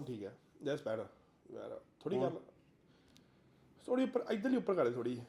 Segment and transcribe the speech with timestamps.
[0.00, 0.32] ਹੁਣ ਠੀਕ ਹੈ
[0.64, 1.06] ਦੈਟਸ ਬੈਟਰ
[1.46, 2.40] ਯਾਰ ਥੋੜੀ ਗੱਲ।
[3.86, 5.20] ਥੋੜੀ ਉੱਪਰ ਇਧਰਲੀ ਉੱਪਰ ਕਰੇ ਥੋੜੀ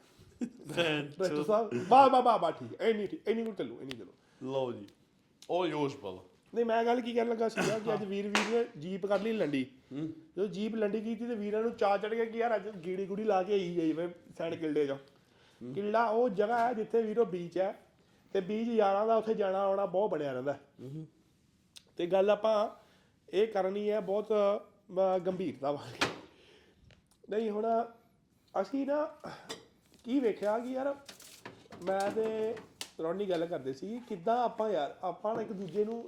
[0.42, 4.72] ਡਾਇਰੈਕਟਰ ਸਾਹਿਬ ਬਾ ਬਾ ਬਾ ਬਾ ਠੀਕ ਐਨੀ ਠੀਕ ਐਨੀ ਕੋ ਚੱਲੂ ਐਨੀ ਚੱਲੂ। ਲਓ
[4.72, 4.86] ਜੀ
[5.72, 6.22] yours brother
[6.54, 9.32] ਨਹੀਂ ਮੈਂ ਗੱਲ ਕੀ ਕਰਨ ਲੱਗਾ ਸੀਗਾ ਕਿ ਅੱਜ ਵੀਰ ਵੀਰ ਨੇ ਜੀਪ ਕਰ ਲਈ
[9.32, 13.06] ਲੰਡੀ। ਜਦੋਂ ਜੀਪ ਲੰਡੀ ਕੀਤੀ ਤੇ ਵੀਰਾਂ ਨੂੰ ਚਾਹ ਚੜ ਗਿਆ ਕਿ ਯਾਰ ਅੱਜ ਗੀੜੀ
[13.06, 14.08] ਗੁੜੀ ਲਾ ਕੇ ਆਈ ਜਾਈ ਮੈਂ
[14.38, 14.96] ਸੈਂਡ ਕਿਲਡੇ ਚੋਂ।
[15.60, 17.72] ਕਿਲੜਾ ਉਹ ਜਗ੍ਹਾ ਹੈ ਜਿੱਥੇ ਵੀਰੋ ਬੀਚ ਹੈ
[18.34, 20.58] ਤੇ ਬੀਚ ਯਾਰਾਂ ਦਾ ਉੱਥੇ ਜਾਣਾ ਆਉਣਾ ਬਹੁਤ ਬਣਿਆ ਰਹਿੰਦਾ।
[21.96, 22.54] ਤੇ ਗੱਲ ਆਪਾਂ
[23.32, 24.32] ਇਹ ਕਰਨੀ ਹੈ ਬਹੁਤ
[25.26, 26.10] ਗੰਭੀਰਤਾ ਵਾਲੀ।
[27.30, 27.66] ਨਹੀਂ ਹੁਣ
[28.54, 29.04] ਅਸੀਂ ਨਾ
[30.04, 30.94] ਕੀ ਵੇਖਿਆ ਕਿ ਯਾਰ
[31.82, 32.54] ਮੈਂ ਤੇ
[33.02, 36.04] ਰੌਣੀ ਗੱਲ ਕਰਦੇ ਸੀ ਕਿੱਦਾਂ ਆਪਾਂ ਯਾਰ ਆਪਾਂ ਇੱਕ ਦੂਜੇ ਨੂੰ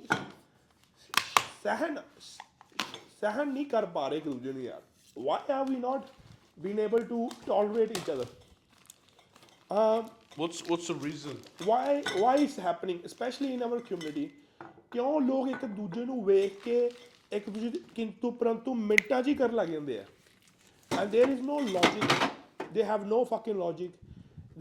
[1.62, 1.98] ਸਹਿਨ
[3.20, 4.82] ਸਹਿਨ ਨਹੀਂ ਕਰ ਪਾ ਰਹੇ ਇੱਕ ਦੂਜੇ ਨੂੰ ਯਾਰ।
[5.16, 6.10] Why are we not
[6.58, 8.26] been able to tolerate each other
[9.70, 10.08] um
[10.40, 11.36] what's what's the reason?
[11.68, 11.84] why
[12.22, 14.26] why is happening especially in our community?
[14.90, 16.90] ਕਿਉਂ ਲੋਕ ਇੱਕ ਦੂਜੇ ਨੂੰ ਵੇਖ ਕੇ
[17.34, 20.04] ਇੱਕ ਦੂਜੇ ਦੀ ਕਿੰਤੂ ਪਰੰਤੂ ਮਿੰਟਾਂ 'ਚ ਹੀ ਕਰਨ ਲੱਗ ਜਾਂਦੇ ਆ।
[20.90, 22.12] And there is no logic.
[22.74, 23.94] They have no fucking logic.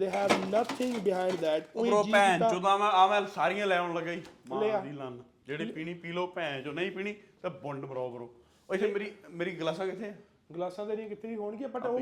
[0.02, 1.68] They have nothing behind that.
[1.76, 4.92] ਉਹੀ ਬ్రో ਜੀ ਭੈਣ ਚੋਦਾ ਮੈਂ ਆ ਮੈਂ ਸਾਰੀਆਂ ਲੈ ਆਉਣ ਲੱਗਾ ਹੀ। ਮਾਰ ਦੀ
[4.92, 8.30] ਲੰਨ। ਜਿਹੜੇ ਪੀਣੀ ਪੀ ਲੋ ਭੈਣ ਚੋ ਨਹੀਂ ਪੀਣੀ ਤਾਂ ਬੁੰਡ ਬਰੋ ਬਰੋ।
[8.70, 10.14] ਉਹ ਇੱਥੇ ਮੇਰੀ ਮੇਰੀ ਗਲਾਸਾਂ ਕਿੱਥੇ ਆ?
[10.56, 12.00] ਗਲਾਸਾਂ ਦੇ ਨਹੀਂ ਕਿਤੇ ਵੀ ਹੋਣਗੀਆਂ ਬਟ ਉਹ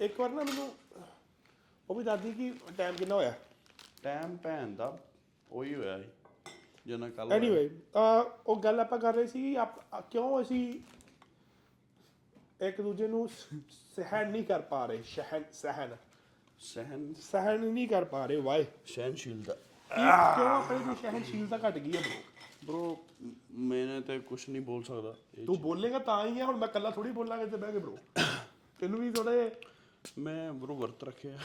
[0.00, 0.68] ਇੱਕ ਵਾਰ ਨਾ ਮੈਨੂੰ
[1.88, 3.32] ਉਹ ਵੀ ਦੱਸਦੀ ਕਿ ਟਾਈਮ ਕਿੰਨਾ ਹੋਇਆ?
[4.02, 4.96] ਟਾਈਮ ਭੈਣ ਦਾ
[5.50, 6.08] ਉਹੀ ਹੋਇਆ ਸੀ
[6.86, 7.70] ਜਿੰਨਾ ਕੱਲ ਐਨੀਵੇ
[8.46, 9.56] ਉਹ ਗੱਲ ਆਪਾਂ ਕਰ ਰਹੇ ਸੀ
[10.10, 10.80] ਕਿਉਂ ਅਸੀਂ
[12.64, 13.28] ਇੱਕ ਦੂਜੇ ਨੂੰ
[13.96, 15.96] ਸਹਿਣ ਨਹੀਂ ਕਰ ਪਾ ਰਹੇ ਸਹਿਣ ਸਹਿਣ।
[16.58, 19.54] ਸਹਿਣ। ਸਹਿਣ ਨਹੀਂ ਕਰ ਪਾ ਰਹੇ ਵਾਏ। ਸਹਿਣਸ਼ੀਲਤਾ।
[20.36, 22.02] ਕਿਉਂ ਆਪਣੀ ਦੀ ਸਹਿਣਸ਼ੀਲਤਾ ਘਟ ਗਈ ਹੈ
[22.64, 22.96] ਬ్రో
[23.52, 25.14] ਮੈਨੇ ਤੇ ਕੁਝ ਨਹੀਂ ਬੋਲ ਸਕਦਾ।
[25.46, 27.96] ਤੂੰ ਬੋਲੇਗਾ ਤਾਂ ਹੀ ਹੈ ਹੁਣ ਮੈਂ ਇਕੱਲਾ ਥੋੜੀ ਬੋਲਾਂਗਾ ਤੇ ਬਹਿ ਕੇ ਬ్రో
[28.80, 29.50] ਤੈਨੂੰ ਵੀ ਥੋੜੇ
[30.18, 31.38] ਮੈਂ ਬ్రో ਵਰਤ ਰੱਖਿਆ।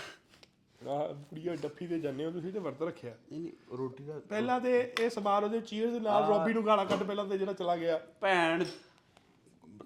[0.88, 4.60] ਆ ਕੁੜੀਆਂ ਡੱਫੀ ਤੇ ਜਾਂਦੇ ਹੋ ਤੁਸੀਂ ਤੇ ਵਰਤ ਰੱਖਿਆ। ਨਹੀਂ ਨਹੀਂ ਰੋਟੀ ਦਾ ਪਹਿਲਾਂ
[4.60, 7.78] ਤੇ ਇਹ ਸਮਾਰ ਉਹਦੇ ਚੀਅਰਸ ਦੇ ਨਾਲ ਰੋਬੀ ਨੂੰ ਗਾਲਾਂ ਕੱਢ ਪਹਿਲਾਂ ਤੇ ਜਿਹੜਾ ਚਲਾ
[7.78, 8.66] ਗਿਆ। ਭੈਣ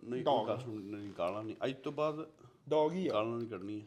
[0.03, 2.27] ਨਹੀਂ ਗੱਲ ਸੁਣ ਨਹੀਂ ਗਾਲਾਂ ਨਹੀਂ। ਅੱਜ ਤੋਂ ਬਾਅਦ
[2.69, 3.81] ਡੌਗ ਹੀ ਆ। ਗਾਲਾਂ ਨਹੀਂ ਕੱਢਣੀਆਂ।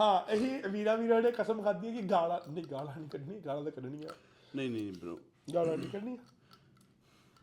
[0.00, 3.62] ਹਾਂ ਇਹ ਵੀਰਾ ਵੀਰਾ ਨੇ ਕਸਮ ਖਾਧੀ ਹੈ ਕਿ ਗਾਲਾਂ ਨਹੀਂ ਗਾਲਾਂ ਨਹੀਂ ਕੱਢਣੀ ਗਾਲਾਂ
[3.62, 4.08] ਤਾਂ ਕੱਢਣੀਆਂ।
[4.56, 5.16] ਨਹੀਂ ਨਹੀਂ ਬ్రో
[5.54, 6.16] ਗਾਲਾਂ ਨਹੀਂ ਕੱਢਣੀਆਂ।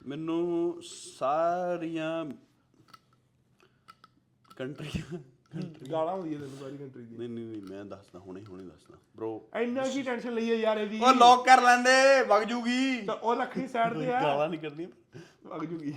[0.07, 0.81] ਮੈਨੂੰ
[1.17, 2.25] ਸਾਰੀਆਂ
[4.55, 5.19] ਕੰਟਰੀਆਂ
[5.91, 9.61] ਗਾਲਾਂ ਹੁੰਦੀਆਂ ਤੈਨੂੰ ਸਾਰੀ ਕੰਟਰੀ ਦੀ ਨਹੀਂ ਨਹੀਂ ਨਹੀਂ ਮੈਂ ਦੱਸਦਾ ਹੁਣੇ ਹੁਣੇ ਦੱਸਦਾ। ਬ్రో
[9.61, 13.35] ਇੰਨਾ ਕੀ ਟੈਨਸ਼ਨ ਲਈ ਹੈ ਯਾਰ ਇਹਦੀ। ਉਹ ਲੋਕ ਕਰ ਲੈਂਦੇ ਵਗ ਜੂਗੀ। ਤਾਂ ਉਹ
[13.35, 15.93] ਰੱਖਣੀ ਸਾਈਡ ਤੇ ਆ। ਗਾਲਾਂ ਨਹੀਂ ਕੱਢਣੀਆਂ। ਵਗ ਜੂਗੀ।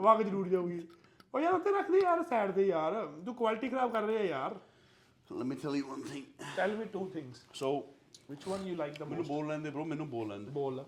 [0.00, 0.88] ਵਗ ਜ਼ਰੂਰ ਜਾਊਗੀ।
[1.34, 4.60] ਉਹ ਯਾਰ ਉੱਤੇ ਰੱਖਦੀ ਯਾਰ ਸਾਈਡ ਤੇ ਯਾਰ। ਤੂੰ ਕੁਆਲਿਟੀ ਖਰਾਬ ਕਰ ਰਿਹਾ ਯਾਰ।
[5.32, 6.46] Let me tell you one thing.
[6.56, 7.80] Tell me two things so
[8.30, 10.84] which one you like the ਮੈਨੂੰ ਬੋਲ ਲੈਂਦੇ ਬ్రో ਮੈਨੂੰ ਬੋਲ ਲੈਂਦੇ। ਬੋਲ।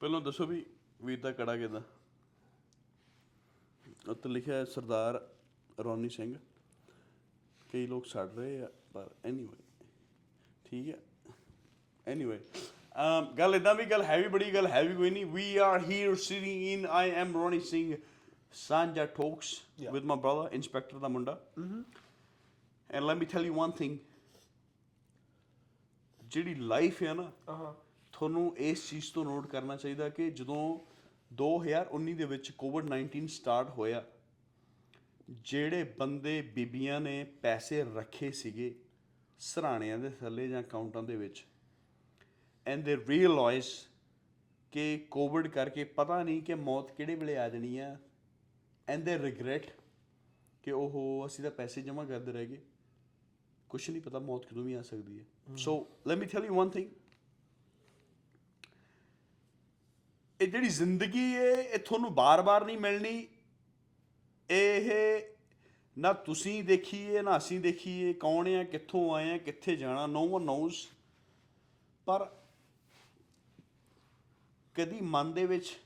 [0.00, 0.66] ਪਹਿਲਾਂ ਦੱਸੋ ਵੀ
[1.04, 1.80] ਵੀਰ ਦਾ ਕੜਾ ਕਿਦਾਂ
[4.08, 5.20] ਉੱਤੇ ਲਿਖਿਆ ਹੈ ਸਰਦਾਰ
[5.80, 6.34] ਰੋਨੀ ਸਿੰਘ।
[7.72, 9.56] ਕਈ ਲੋਕ ਛੱਡ ਰਹੇ ਆ ਪਰ ਐਨੀਵੇ
[10.64, 10.98] ਠੀਕ ਹੈ?
[12.06, 12.40] ਐਨੀਵੇ
[12.96, 16.62] um ਗੱਲ ਇਦਾਂ ਵੀ ਗੱਲ ਹੈਵੀ ਬੜੀ ਗੱਲ ਹੈਵੀ ਕੋਈ ਨਹੀਂ। We are here sitting
[16.62, 17.96] in I am Ronnie Singh
[18.52, 19.54] Saanjha talks.
[19.92, 21.40] With my brother inspector ਦਾ ਮੁੰਡਾ।
[22.90, 23.98] And let me tell you one thing
[26.22, 27.74] ਜਿਹੜੀ ਲਾਈਫ ਹੈ ਨਾ ਹਾਂ
[28.12, 30.78] ਤੁਹਾਨੂੰ ਇਸ ਚੀਜ਼ ਤੋਂ ਨੋਟ ਕਰਨਾ ਚਾਹੀਦਾ ਕਿ ਜਦੋਂ
[31.34, 34.04] 2019 ਦੇ ਵਿੱਚ ਕੋਵਿਡ-19 ਸਟਾਰਟ ਹੋਇਆ।
[35.30, 38.78] ਜਿਹੜੇ ਬੰਦੇ ਬੀਬੀਆਂ ਨੇ ਪੈਸੇ ਰੱਖੇ ਸੀਗੇ
[39.38, 41.44] ਸਰਾਣਿਆਂ ਦੇ ਥੱਲੇ ਜਾਂ ਅਕਾਊਂਟਾਂ ਦੇ ਵਿੱਚ
[42.66, 43.66] ਐਂਡ ਦੇ ਰੀਅਲਾਈਜ਼
[44.72, 47.96] ਕਿ ਕੋਵਿਡ ਕਰਕੇ ਪਤਾ ਨਹੀਂ ਕਿ ਮੌਤ ਕਿਹੜੇ ਵੇਲੇ ਆ ਜਾਣੀ ਆ
[48.88, 49.66] ਐਂਡ ਦੇ ਰਿਗਰੈਟ
[50.62, 52.60] ਕਿ ਉਹ ਅਸੀਂ ਤਾਂ ਪੈਸੇ ਜਮ੍ਹਾਂ ਕਰਦੇ ਰਹਿ ਗਏ।
[53.68, 55.24] ਕੁਛ ਨਹੀਂ ਪਤਾ ਮੌਤ ਕਦੋਂ ਵੀ ਆ ਸਕਦੀ ਹੈ।
[55.56, 56.90] So let me tell you one thing
[60.39, 63.27] ਇਹ ਜਿਹੜੀ ਜ਼ਿੰਦਗੀ ਹੈ ਇਹ ਤੁਹਾਨੂੰ ਬਾਰ-ਬਾਰ ਨਹੀਂ ਮਿਲਣੀ
[64.49, 64.91] ਇਹ
[65.97, 70.45] ਨਾ ਤੁਸੀਂ ਦੇਖੀਏ ਨਾ ਅਸੀਂ ਦੇਖੀਏ ਕੌਣ ਆ ਕਿੱਥੋਂ ਆਏ ਆ ਕਿੱਥੇ ਜਾਣਾ ਨੋ ਵਨ
[70.45, 70.75] ਨੋਜ਼
[72.05, 72.29] ਪਰ
[74.75, 75.77] ਕਦੀ ਮਨ ਦੇ ਵਿੱਚ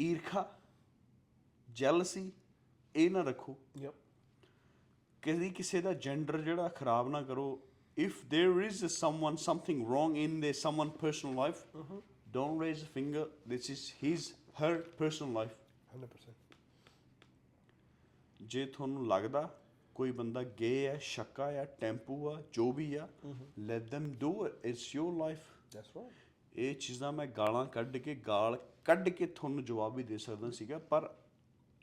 [0.00, 0.58] ਈਰਖਾ
[1.72, 2.30] ਜੈਲਸੀ
[2.94, 3.94] ਇਹ ਨਾ ਰੱਖੋ ਯਪ
[5.22, 7.60] ਕਦੀ ਕਿਸੇ ਦਾ ਜੈਂਡਰ ਜਿਹੜਾ ਖਰਾਬ ਨਾ ਕਰੋ
[7.98, 11.60] if there is someone something wrong in their someone personal life
[12.35, 14.25] don't raise a finger this is his
[14.59, 15.55] her personal life
[15.97, 16.55] 100%
[18.39, 19.49] ਜੇ ਤੁਹਾਨੂੰ ਲੱਗਦਾ
[19.95, 23.07] ਕੋਈ ਬੰਦਾ ਗੇ ਹੈ ਸ਼ੱਕਾ ਆ ਟੈਂਪੂ ਆ ਜੋ ਵੀ ਆ
[23.69, 28.15] let them do it it's your life that's right ਇਹ ਚੀਜ਼ਾਂ ਮੈਂ ਗਾਲਾਂ ਕੱਢ ਕੇ
[28.27, 31.09] ਗਾਲ ਕੱਢ ਕੇ ਤੁਹਾਨੂੰ ਜਵਾਬ ਵੀ ਦੇ ਸਕਦਾ ਸੀਗਾ ਪਰ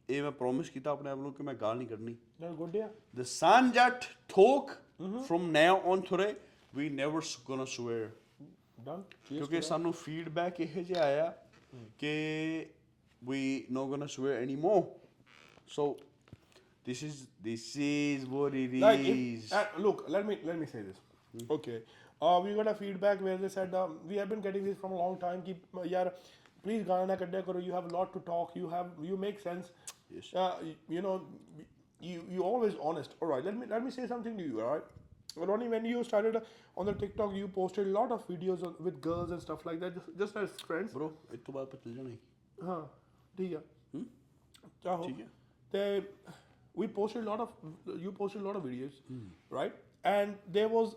[0.08, 2.88] ਇਹ ਮੈਂ ਪ੍ਰੋਮਿਸ ਕੀਤਾ ਆਪਣੇ ਆਪ ਨੂੰ ਕਿ ਮੈਂ ਗਾਲ ਨਹੀਂ ਕੱਢਣੀ ਨਾ ਗੁੱਡਿਆ
[3.18, 4.72] The Sanjat talk
[5.28, 6.32] from now on today,
[6.72, 8.02] we never s- gonna swear.
[8.85, 11.33] Done ਕਿਉਂਕਿ ਸਾਨੂੰ ਫੀਡਬੈਕ ਇਹ ਜਿਹਾ ਆਇਆ
[11.99, 12.13] ਕਿ
[13.29, 13.39] we
[13.69, 14.83] not gonna swear anymore.
[15.67, 15.85] So
[16.89, 18.83] this is this is what it is.
[18.83, 21.01] Like, if, uh, look, let me let me say this.
[21.55, 21.75] Okay,
[22.21, 24.93] uh, we got a feedback where they said um, we have been getting this from
[24.93, 25.43] a long time.
[25.49, 26.11] Keep, uh, यार
[26.63, 29.71] please ਗਾਣਾ ਨਾ ਕੱਢਿਆ ਕਰੋ you have lot to talk you have you make sense
[30.15, 30.31] Yes.
[30.91, 31.11] You know
[32.07, 34.69] you you always honest all right let me let me say something to you all
[34.73, 34.91] right
[35.36, 36.36] Ronnie, when you started
[36.76, 39.80] on the TikTok, you posted a lot of videos on, with girls and stuff like
[39.80, 40.92] that, just, just as friends.
[40.94, 42.10] Bro ਇਸ ਤੋਂ ਬਾਅਦ ਪਤਲ ਜਾਣਾ
[42.68, 42.86] ਹਾਂ
[43.36, 43.60] ਠੀਕ ਆ
[44.82, 45.28] ਚਾਹੋ ਠੀਕ ਹੈ।
[45.72, 46.02] ਤੇ
[46.74, 48.94] we posted a lot of you posted a lot of videos
[49.56, 49.74] right
[50.12, 50.94] and there was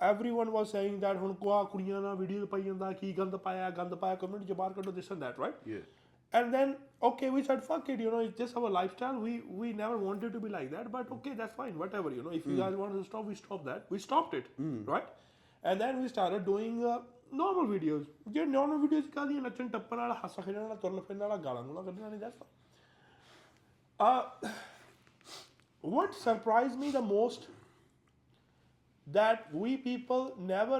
[0.00, 3.94] everyone was saying that ਹੁਣ ਕੋਆ ਕੁੜੀਆਂ ਨਾਲ ਵੀਡੀਓ ਪਾਈ ਜਾਂਦਾ ਕੀ ਗੰਦ ਪਾਇਆ ਗੰਦ
[4.04, 5.82] ਪਾਇਆ ਕਮਿਊਨਿਟੀ ਚ ਬਾਹਰ ਕੱਢੋ this and that right Yeah.
[6.33, 6.75] and then
[7.09, 9.33] okay we said fuck it you know it's just our lifestyle we
[9.63, 12.47] we never wanted to be like that but okay that's fine whatever you know if
[12.51, 14.49] you guys want to stop we stop that we stopped it
[14.93, 15.07] right
[15.63, 16.97] and then we started doing uh,
[17.41, 18.03] normal videos
[18.33, 21.83] ਜੇ normal videos ਕਾਦੀਆਂ ਨੱਚਣ ਟੱਪਣ ਵਾਲਾ ਹਾਸਾ ਖੇਡਣ ਵਾਲਾ ਤੁਰਨ ਫਿਰਨ ਵਾਲਾ ਗਾਲਾਂ ਗੂਲਾਂ
[21.83, 22.53] ਕੱਢਣ ਵਾਲੀ that's fine
[24.07, 24.49] uh,
[25.95, 27.47] what surprised me the most
[29.17, 30.79] that we people never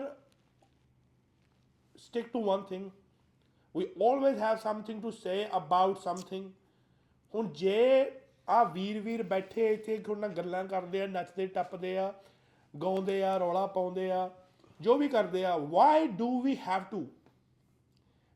[2.05, 2.85] stick to one thing
[3.74, 6.48] We always have something to say about something
[7.34, 8.12] ਹੁਣ ਜੇ
[8.48, 12.12] ਆ ਵੀਰ ਵੀਰ ਬੈਠੇ ਇੱਥੇ ਉਹਨਾਂ ਗੱਲਾਂ ਕਰਦੇ ਆ ਨੱਚਦੇ ਟੱਪਦੇ ਆ
[12.74, 14.30] ਗਾਉਂਦੇ ਆ ਰੌਲਾ ਪਾਉਂਦੇ ਆ
[14.80, 17.06] ਜੋ ਵੀ ਕਰਦੇ ਆ why do we have to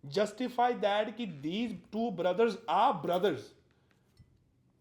[0.04, 3.52] justify that ਕਿ ਥੀਸ ਟੂ ਬ੍ਰਦਰਸ ਆ ਬ੍ਰਦਰਸ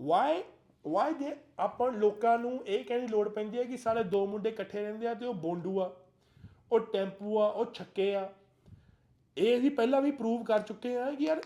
[0.02, 0.44] ਵਾਈ
[0.88, 4.50] ਵਾਈ ਦੇ ਆਪਾਂ ਲੋਕਾਂ ਨੂੰ ਇਹ ਕਹਿਣ ਦੀ ਲੋੜ ਪੈਂਦੀ ਹੈ ਕਿ ਸਾਰੇ ਦੋ ਮੁੰਡੇ
[4.50, 5.92] ਇਕੱਠੇ ਰਹਿੰਦੇ ਆ ਤੇ ਉਹ ਬੋਂਡੂ ਆ
[6.72, 8.30] ਉਹ ਟੈਂਪੂ ਆ ਉਹ ਛੱਕੇ ਆ
[9.38, 11.42] ਇਹ ਅਸੀਂ ਪਹਿਲਾਂ ਵੀ ਪ੍ਰੂਵ ਕਰ ਚੁੱਕੇ ਆ ਕਿ ਯਾਰ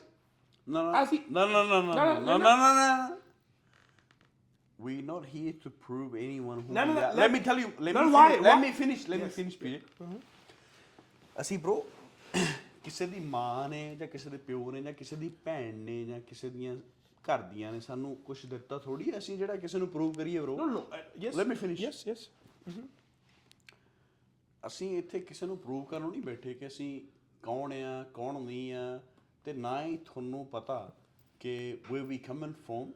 [0.68, 3.18] No, no, ਅਸੀਂ- no, no, no, no, No, no, no, no, no.
[4.80, 6.74] We're not here to prove anyone who.
[6.74, 7.16] No, no, did no, that.
[7.16, 7.70] let- Let me tell you.
[7.80, 8.42] Let No, me why- finish.
[8.42, 9.06] why- Let me finish.
[9.08, 9.80] Let me finish, PJ.
[11.42, 11.76] ਅਸੀਂ bro
[12.84, 16.20] ਕਿਸੇ ਦੀ ਮਾਂ ਨੇ ਜਾਂ ਕਿਸੇ ਦੇ ਪਿਓ ਨੇ ਜਾਂ ਕਿਸੇ ਦੀ ਭੈਣ ਨੇ ਜਾਂ
[16.20, 16.76] ਕਿਸੇ ਦੀਆਂ
[17.26, 20.68] ਘਰ ਦੀਆਂ ਨੇ ਸਾਨੂੰ ਕੁਝ ਦਿੱਤਾ ਥੋੜੀ ਅਸੀਂ ਜਿਹੜਾ ਕਿਸੇ ਨੂੰ ਪ੍ਰੂਵ ਕਰੀਏ bro No,
[20.74, 21.40] no, uh, yes.
[21.42, 21.82] Let me finish.
[21.88, 22.28] Yes, yes.
[24.68, 27.02] ਅਸੀਂ ਇੱਥੇ ਕਿਸੇ ਨੂੰ ਪ੍ਰੂਵ ਕਰਨ ਨੂੰ ਨਹੀਂ ਬੈਠੇ ਕਿ ਅਸੀਂ
[27.44, 29.00] ਕੌਣ ਆ ਕੌਣ ਨਹੀਂ ਆ
[29.44, 30.92] ਤੇ ਨਾ ਹੀ ਤੁਹਾਨੂੰ ਪਤਾ
[31.40, 32.92] ਕਿ ਵੇ ਵੀ ਕਮਨ ਫਰੋਮ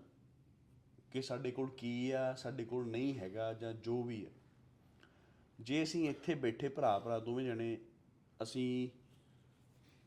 [1.11, 4.31] ਕਿ ਸਾਡੇ ਕੋਲ ਕੀ ਆ ਸਾਡੇ ਕੋਲ ਨਹੀਂ ਹੈਗਾ ਜਾਂ ਜੋ ਵੀ ਹੈ
[5.59, 7.77] ਜੇ ਅਸੀਂ ਇੱਥੇ ਬੈਠੇ ਭਰਾ ਭਰਾ ਦੋਵੇਂ ਜਣੇ
[8.43, 8.89] ਅਸੀਂ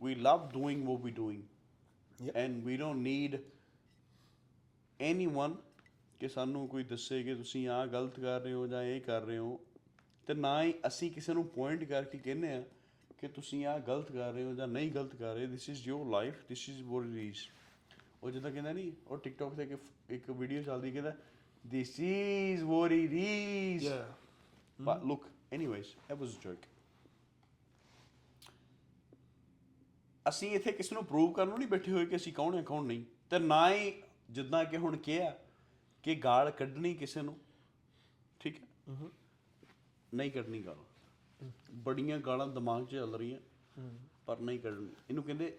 [0.00, 1.42] we love doing what we're doing
[2.18, 2.36] Yep.
[2.36, 3.34] and we don't need
[5.00, 5.54] anyone
[6.20, 9.38] ਕਿ ਸਾਨੂੰ ਕੋਈ ਦੱਸੇ ਕਿ ਤੁਸੀਂ ਆਹ ਗਲਤ ਕਰ ਰਹੇ ਹੋ ਜਾਂ ਇਹ ਕਰ ਰਹੇ
[9.38, 9.58] ਹੋ
[10.26, 12.62] ਤੇ ਨਾ ਹੀ ਅਸੀਂ ਕਿਸੇ ਨੂੰ ਪੁਆਇੰਟ ਕਰਕੇ ਕਹਿੰਦੇ ਆ
[13.18, 16.06] ਕਿ ਤੁਸੀਂ ਆਹ ਗਲਤ ਕਰ ਰਹੇ ਹੋ ਜਾਂ ਨਹੀਂ ਗਲਤ ਕਰ ਰਹੇ this is your
[16.06, 17.38] life this is it is
[18.22, 19.76] ਉਹ ਜਿੱਦਾਂ ਕਹਿੰਦਾ ਨਹੀਂ ਉਹ ਟਿਕਟੌਕ ਤੇ
[20.14, 21.10] ਇੱਕ ਵੀਡੀਓ ਚੱਲਦੀ ਕਹਿੰਦਾ
[21.70, 24.04] this is what it is Yeah.
[24.78, 26.64] But look, anyways, that was a joke.
[30.28, 32.84] ਅਸੀਂ ਇੱਥੇ ਕਿਸੇ ਨੂੰ ਪ੍ਰੂਵ ਕਰਨ ਨੂੰ ਨਹੀਂ ਬੈਠੇ ਹੋਏ ਕਿ ਅਸੀਂ ਕੌਣ ਹਾਂ ਕੌਣ
[32.84, 33.04] ਨਹੀਂ?
[33.30, 33.92] ਤੇ ਨਾ ਹੀ
[34.30, 35.30] ਜਿੱਦਾਂ ਕਿ ਹੁਣ ਕਿਹਾ
[36.04, 37.38] ਕਿ ਗਾਲ ਕੱਢਣੀ ਕਿਸੇ ਨੂੰ
[38.40, 38.94] ਠੀਕ ਹੈ?
[40.14, 40.84] ਨਹੀਂ ਕੱਢਣੀ ਗਾਲ।
[41.74, 43.38] ਬੜੀਆਂ ਗਾਲਾਂ ਦਿਮਾਗ 'ਚ ਚੱਲ ਰਹੀਆਂ
[44.26, 45.58] ਪਰ ਨਹੀਂ ਕੱਢਣੀ। ਇਹਨੂੰ ਕਹਿੰਦੇ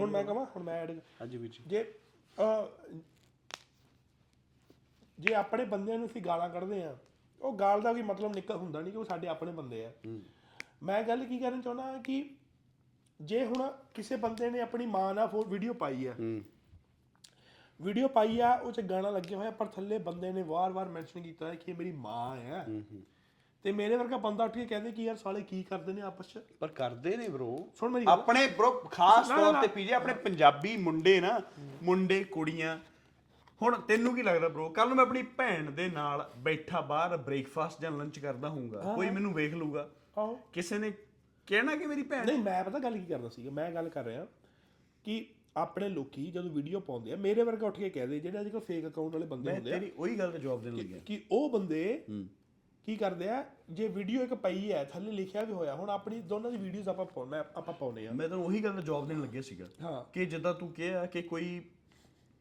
[0.00, 1.94] ਹੁਣ ਮੈਂ ਕਹਾਂ ਹੁਣ ਮੈਂ ਐਡ ਹਾਂਜੀ ਵਿੱਚ ਜੇ।
[2.38, 2.94] ਅਹ,
[5.18, 6.96] ਜੇ ਆਪਣੇ ਬੰਦਿਆਂ ਨੂੰ ਅਸੀਂ ਗਾਲਾਂ ਕੱਢਦੇ ਆ
[7.40, 9.92] ਉਹ ਗਾਲ ਦਾ ਵੀ ਮਤਲਬ ਨਿਕਲ ਹੁੰਦਾ ਨਹੀਂ ਕਿ ਉਹ ਸਾਡੇ ਆਪਣੇ ਬੰਦੇ ਆ।
[10.82, 12.30] ਮੈਂ ਗੱਲ ਕੀ ਕਰਨ ਚਾਹੁੰਦਾ ਕਿ
[13.20, 16.14] ਜੇ ਹੁਣ ਕਿਸੇ ਬੰਦੇ ਨੇ ਆਪਣੀ ਮਾਂ ਨਾਲ ਫੋ ਵੀਡੀਓ ਪਾਈ ਆ।
[17.80, 21.48] ਵੀਡੀਓ ਪਾਈ ਆ ਉਹ ਚ ਗਾਣਾ ਲੱਗਿਆ ਹੋਇਆ ਪਰ ਥੱਲੇ ਬੰਦੇ ਨੇ ਵਾਰ-ਵਾਰ ਮੈਂਸ਼ਨ ਕੀਤਾ
[21.48, 22.66] ਹੈ ਕਿ ਇਹ ਮੇਰੀ ਮਾਂ ਹੈ।
[23.62, 26.38] ਤੇ ਮੇਰੇ ਵਰਗਾ ਬੰਦਾ ਉੱਠ ਕੇ ਕਹਿੰਦੇ ਕਿ ਯਾਰ ਸਾਲੇ ਕੀ ਕਰਦੇ ਨੇ ਆਪਸ ਚ?
[26.60, 30.76] ਪਰ ਕਰਦੇ ਨੇ ਬ్రో ਸੁਣ ਮੇਰੀ ਗੱਲ। ਆਪਣੇ bro ਖਾਸ ਤੌਰ ਤੇ ਪੀਜੇ ਆਪਣੇ ਪੰਜਾਬੀ
[30.76, 31.40] ਮੁੰਡੇ ਨਾ
[31.82, 32.78] ਮੁੰਡੇ ਕੁੜੀਆਂ।
[33.62, 34.68] ਹੁਣ ਤੈਨੂੰ ਕੀ ਲੱਗਦਾ bro?
[34.68, 39.10] ਕੱਲ ਨੂੰ ਮੈਂ ਆਪਣੀ ਭੈਣ ਦੇ ਨਾਲ ਬੈਠਾ ਬਾਹਰ ਬ੍ਰੇਕਫਾਸਟ ਜਾਂ ਲੰਚ ਕਰਦਾ ਹੋਊਗਾ। ਕੋਈ
[39.10, 40.92] ਮੈਨੂੰ ਵੇਖ ਲੂਗਾ ਆਹੋ। ਕਿਸੇ ਨੇ
[41.46, 42.26] ਕਹਿਣਾ ਕਿ ਮੇਰੀ ਭੈਣ?
[42.26, 43.50] ਨਹੀਂ ਮੈਂ ਪਤਾ ਗੱਲ ਕੀ ਕਰਦਾ ਸੀਗਾ?
[43.50, 44.26] ਮੈਂ ਗੱਲ ਕਰ ਰਿਹਾ
[45.04, 48.60] ਕਿ ਆਪਣੇ ਲੋਕੀ ਜਦੋਂ ਵੀਡੀਓ ਪਾਉਂਦੇ ਆ ਮੇਰੇ ਵਰਗਾ ਉੱਠ ਕੇ ਕਹਦੇ ਜਿਹੜੇ ਅੱਜ ਕੱਲ
[48.60, 51.50] ਫੇਕ ਅਕਾਊਂਟ ਵਾਲੇ ਬੰਦੇ ਹੁੰਦੇ ਆ ਤੇਰੀ ਉਹੀ ਗੱਲ ਤੇ ਜਵਾਬ ਦੇਣ ਲੱਗਿਆ। ਕਿ ਉਹ
[51.50, 52.04] ਬੰਦੇ
[52.88, 56.50] ਕੀ ਕਰਦੇ ਆ ਜੇ ਵੀਡੀਓ ਇੱਕ ਪਈ ਹੈ ਥੱਲੇ ਲਿਖਿਆ ਵੀ ਹੋਇਆ ਹੁਣ ਆਪਣੀ ਦੋਨਾਂ
[56.50, 59.40] ਦੀ ਵੀਡੀਓਜ਼ ਆਪਾਂ ਪਾਉਣਾ ਆਪਾਂ ਪਾਉਨੇ ਆ। ਮੈਂ ਤੈਨੂੰ ਉਹੀ ਗੱਲ ਦਾ ਜਵਾਬ ਦੇਣ ਲੱਗਿਆ
[59.42, 61.60] ਸੀਗਾ ਹਾਂ। ਕਿ ਜਿੱਦਾਂ ਤੂੰ ਕਿਹਾ ਕਿ ਕੋਈ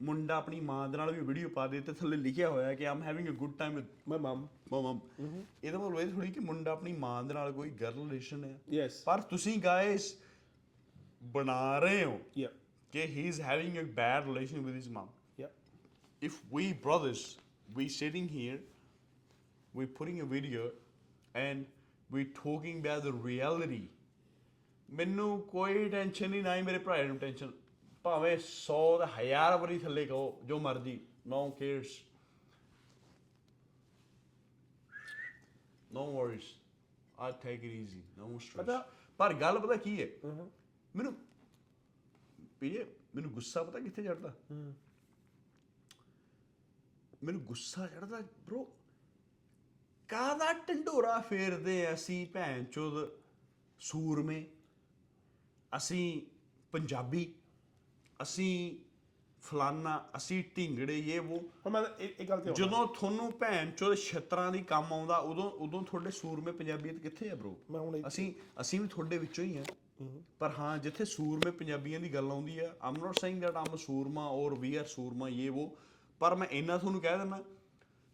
[0.02, 3.02] ਮੁੰਡਾ ਆਪਣੀ ਮਾਂ ਦੇ ਨਾਲ ਵੀ ਵੀਡੀਓ ਪਾ ਦੇ ਤੇ ਥੱਲੇ ਲਿਖਿਆ ਹੋਇਆ ਕਿ I'm
[3.04, 5.00] having a good time with ਮੈਂ ਮਮ ਮਮ
[5.64, 9.02] ਇਹਦਾ ਮਤਲਬ ਇਹ ਥੋੜੀ ਕਿ ਮੁੰਡਾ ਆਪਣੀ ਮਾਂ ਦੇ ਨਾਲ ਕੋਈ ਗਰਲ ਰਿਲੇਸ਼ਨ ਹੈ। ਯੈਸ
[9.04, 10.14] ਪਰ ਤੁਸੀਂ ਗਾਇਸ
[11.34, 12.50] ਬਣਾ ਰਹੇ ਹੋ ਯਾ
[12.94, 15.08] ਕਿ he is having a bad relation with his mum
[15.40, 15.50] ਯਾ
[16.22, 17.26] if we brothers
[17.78, 18.58] we sitting here
[19.78, 20.64] we putting a video
[21.36, 21.66] and
[22.10, 23.82] we talking about the reality
[24.90, 27.52] ਮੈਨੂੰ ਕੋਈ ਟੈਨਸ਼ਨ ਨਹੀਂ ਨਾ ਹੀ ਮੇਰੇ ਭਰਾ ਨੂੰ ਟੈਨਸ਼ਨ
[28.04, 31.00] ਭਾਵੇਂ 100 ਦਾ ਹਜ਼ਾਰ ਵਾਰੀ ਥੱਲੇ ਕਹੋ ਜੋ ਮਰਜ਼ੀ
[31.34, 31.90] no cares
[35.92, 36.48] no worries
[37.18, 38.84] I take it easy no stress ਪਤਾ-
[39.20, 40.08] ਪਰ ਗੱਲ ਪਤਾ ਕੀ ਹੈ
[40.96, 41.14] ਮੈਨੂੰ
[42.60, 44.34] ਪੀਏ ਮੈਨੂੰ ਗੁੱਸਾ ਪਤਾ ਕਿੱਥੇ ਚੜਦਾ
[47.24, 48.20] ਮੈਨੂੰ ਗੁੱਸਾ ਚੜਦਾ
[48.50, 48.66] bro
[50.08, 53.10] ਕਾਹਦਾ ਢੰਡੋਰਾ ਫੇਰਦੇ ਅਸੀਂ ਭੈਣ ਚੋਦ
[53.80, 54.46] ਸੂਰਮੇ?
[55.78, 56.22] ਅਸੀਂ
[56.72, 57.34] ਪੰਜਾਬੀ
[58.22, 58.80] ਅਸੀਂ
[59.42, 63.72] ਫਲਾਨਾ ਅਸੀਂ ਢਿੰਗੜੇ ਇਹ ਉਹ ਹੁਣ ਮੈਂ ਇਹ ਇਹ ਗੱਲ ਤੇ ਆਉਣਾ। ਜਦੋਂ ਤੁਹਾਨੂੰ ਭੈਣ
[63.72, 67.96] ਚੋਦ ਛਿੱਤਰਾਂ ਦੀ ਕੰਮ ਆਉਂਦਾ ਉਦੋਂ ਉਦੋਂ ਤੁਹਾਡੇ ਸੂਰਮੇ ਪੰਜਾਬੀਅਤ ਕਿੱਥੇ ਆ ਬ్రో ਮੈਂ ਹੁਣ
[67.96, 69.64] ਇਹ- ਅਸੀਂ ਅਸੀਂ ਵੀ ਤੁਹਾਡੇ ਵਿੱਚੋਂ ਹੀ ਆ।
[70.40, 74.28] ਪਰ ਹਾਂ ਜਿੱਥੇ ਸੂਰਮੇ ਪੰਜਾਬੀਆਂ ਦੀ ਗੱਲ ਆਉਂਦੀ ਆ ਆਮ ਨਾਟ ਸੇਇੰਗ ਦੈਟ ਆਮ ਸੂਰਮਾ
[74.28, 75.78] ਔਰ ਵੀ ਆਰ ਸੂਰਮਾ ਇਹ ਉਹ
[76.20, 77.44] ਪਰ ਮੈਂ ਇੰਨਾ ਤੁਹਾਨੂੰ ਕਹਿ ਦਿੰਦਾ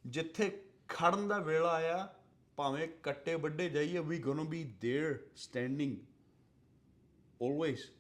[0.06, 2.15] ਜਿੱਥੇ ਖੜਨ ਦਾ ਵੇਲਾ ਆਇਆ
[2.57, 5.97] ਭਾਵੇਂ ਕੱਟੇ ਵੱਡੇ ਜਾਈਏ ਵੀ gonna be there standing
[7.43, 7.91] always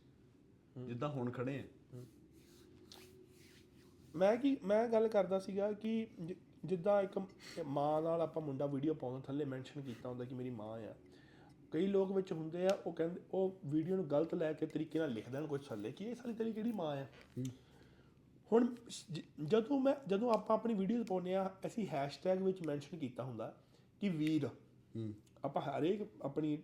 [0.78, 1.62] ਜਿੱਦਾਂ ਹੁਣ ਖੜੇ ਆ
[4.16, 7.18] ਮੈਂ ਕੀ ਮੈਂ ਗੱਲ ਕਰਦਾ ਸੀਗਾ ਕਿ ਜਿ- ਜਿੱਦਾਂ ਇੱਕ
[7.64, 10.94] ਮਾਂ ਨਾਲ ਆਪਾਂ ਮੁੰਡਾ ਵੀਡੀਓ ਪਾਉਂਦਾ ਥੱਲੇ ਮੈਂਸ਼ਨ ਕੀਤਾ ਹੁੰਦਾ ਕਿ ਮੇਰੀ ਮਾਂ ਆ
[11.72, 15.12] ਕਈ ਲੋਕ ਵਿੱਚ ਹੁੰਦੇ ਆ ਉਹ ਕਹਿੰਦੇ ਉਹ ਵੀਡੀਓ ਨੂੰ ਗਲਤ ਲੈ ਕੇ ਤਰੀਕੇ ਨਾਲ
[15.12, 17.06] ਲਿਖ ਦੇਣ ਕੁਝ ਥੱਲੇ ਕਿ ਇਹ ਸਾਲੀ ਤੇਰੀ ਕਿਹੜੀ ਮਾਂ ਆ
[18.53, 18.75] ਹੁਣ
[19.11, 23.55] ਜ- ਜਦੋਂ ਮੈਂ ਜਦੋਂ ਆਪਾਂ ਆਪਣੀ ਵੀਡੀਓਜ਼ ਪਾਉਂਦੇ ਆ ਅਸੀਂ ਹੈਸ਼ਟੈਗ ਵਿੱਚ ਮੈਂਸ਼ਨ ਕੀਤਾ ਹੁੰਦਾ
[24.01, 24.49] ਕਿ ਵੀਰ।
[25.45, 26.57] ਆਪਾਂ ਹਰੇਕ ਆਪਣੀ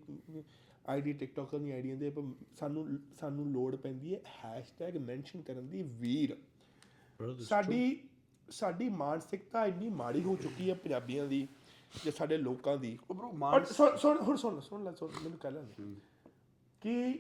[0.88, 2.24] ਆਈਡੀ ਟਿਕਟੋਕਰ ਦੀ ਆਈਡੀਆਂ ਦੇ ਆਪਾਂ
[2.60, 6.38] ਸਾਨੂੰ ਸਾਨੂੰ ਲੋੜ ਪੈਂਦੀ ਹੈ ਹੈਸ਼ਟੈਗ ਮੈਂਸ਼ਨ ਕਰਨ ਦੀ ਵੀਰ।
[7.40, 8.00] ਸਾਡੀ
[8.50, 11.48] ਸਾਡੀ ਮਾਨਸਿਕਤਾ ਇੰਨੀ ਮਾੜੀ ਹੋ ਚੁੱਕੀ ਹੈ ਪੰਜਾਬੀਆਂ ਦੀ
[12.06, 15.40] ਜਾਂ ਸਾਡੇ ਲੋਕਾਂ ਦੀ। ਬ్రో ਔਰ ਮਾਨ ਸੁਣ ਸੁਣ ਹੁਣ ਸੁਣ ਸੁਣ ਲੈ ਸੁਣ ਮੈਨੂੰ
[15.40, 15.66] ਕਹਿ ਲੈਣ
[16.82, 17.14] ਕਿ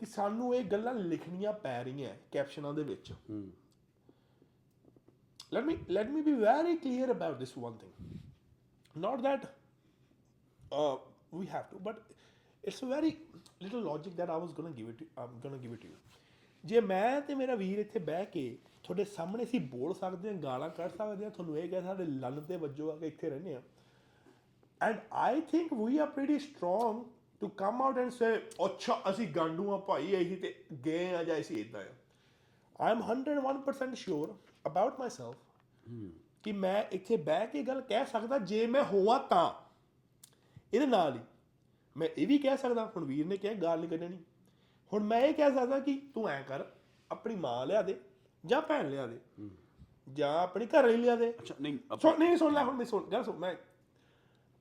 [0.00, 3.12] ਕਿ ਸਾਨੂੰ ਇਹ ਗੱਲਾਂ ਲਿਖਣੀਆਂ ਪੈ ਰਹੀਆਂ ਕੈਪਸ਼ਨਾਂ ਦੇ ਵਿੱਚ।
[5.52, 7.94] Let me let me be very clear about this one thing
[8.94, 9.46] not that
[10.72, 10.96] uh,
[11.32, 12.02] we have to but
[12.64, 13.10] it's very
[13.62, 15.92] little logic that I was gonna give it I'm gonna give it you
[16.64, 18.44] ਜੇ ਮੈਂ ਤੇ ਮੇਰਾ ਵੀਰ ਇੱਥੇ ਬਹਿ ਕੇ
[18.84, 22.40] ਤੁਹਾਡੇ ਸਾਹਮਣੇ ਸੀ ਬੋਲ ਸਕਦੇ ਹਾਂ ਗਾਲਾਂ ਕੱਢ ਸਕਦੇ ਹਾਂ ਤੁਹਾਨੂੰ ਇਹ ਕਹਿ ਸਾਡੇ ਲੰਨ
[22.40, 23.62] ਤੇ ਵੱਜੋ ਆ ਕਿ ਇੱਥੇ ਰਹਿੰਦੇ ਆ
[24.80, 27.02] and I think we are pretty strong
[27.40, 28.34] to come out and say
[28.66, 30.54] ਅੱਛਾ ਅਸੀਂ ਗਾਂਡੂ ਆ ਭਾਈ ਅਸੀਂ ਤੇ
[30.86, 31.94] ਗਏ ਆ ਜਾਂ ਅਸੀਂ ਇਦਾਂ ਆ
[32.82, 34.34] I am 101% sure
[34.66, 35.36] about myself
[36.44, 39.50] ਕਿ ਮੈਂ ਇੱਥੇ ਬਹਿ ਕੇ ਗੱਲ ਕਹਿ ਸਕਦਾ ਜੇ ਮੈਂ ਹੋਵਾਂ ਤਾਂ
[40.72, 41.20] ਇਹਦੇ ਨਾਲ ਹੀ
[41.96, 44.18] ਮੈਂ ਇਹ ਵੀ ਕਹਿ ਸਕਦਾ ਹੁਣ ਵੀਰ ਨੇ ਕਿਹਾ ਗਾਲ ਨਹੀਂ ਕੱਢਣੀ
[44.92, 46.64] ਹੁਣ ਮੈਂ ਇਹ ਕਹਿ ਸਕਦਾ ਕਿ ਤੂੰ ਐ ਕਰ
[47.10, 47.98] ਆਪਣੀ ਮਾਂ ਲਿਆ ਦੇ
[48.44, 49.18] ਜਾਂ ਭੈਣ ਲਿਆ ਦੇ
[50.12, 53.10] ਜਾਂ ਆਪਣੀ ਘਰ ਵਾਲੀ ਲਿਆ ਦੇ ਅੱਛਾ ਨਹੀਂ ਸੁਣ ਨਹੀਂ ਸੁਣ ਲੈ ਹੁਣ ਮੈਂ ਸੁਣ
[53.10, 53.54] ਗੱਲ ਸੁਣ ਮੈਂ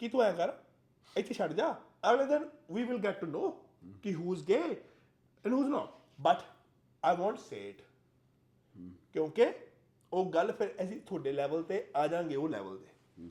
[0.02, 0.54] ਕੀ ਤੂੰ ਐ ਕਰ
[1.16, 1.76] ਇੱਥੇ ਛੱਡ ਜਾ
[2.10, 3.50] ਅਗਲੇ ਦਿਨ we will get to know
[4.04, 6.44] ਕਿ who is gay and who is not but
[7.04, 7.82] I won't say it
[9.14, 9.52] ਕਿਉਂਕਿ
[10.12, 13.30] ਉਹ ਗੱਲ ਫਿਰ ਅਸੀਂ ਤੁਹਾਡੇ ਲੈਵਲ ਤੇ ਆ ਜਾਾਂਗੇ ਉਹ ਲੈਵਲ ਤੇ।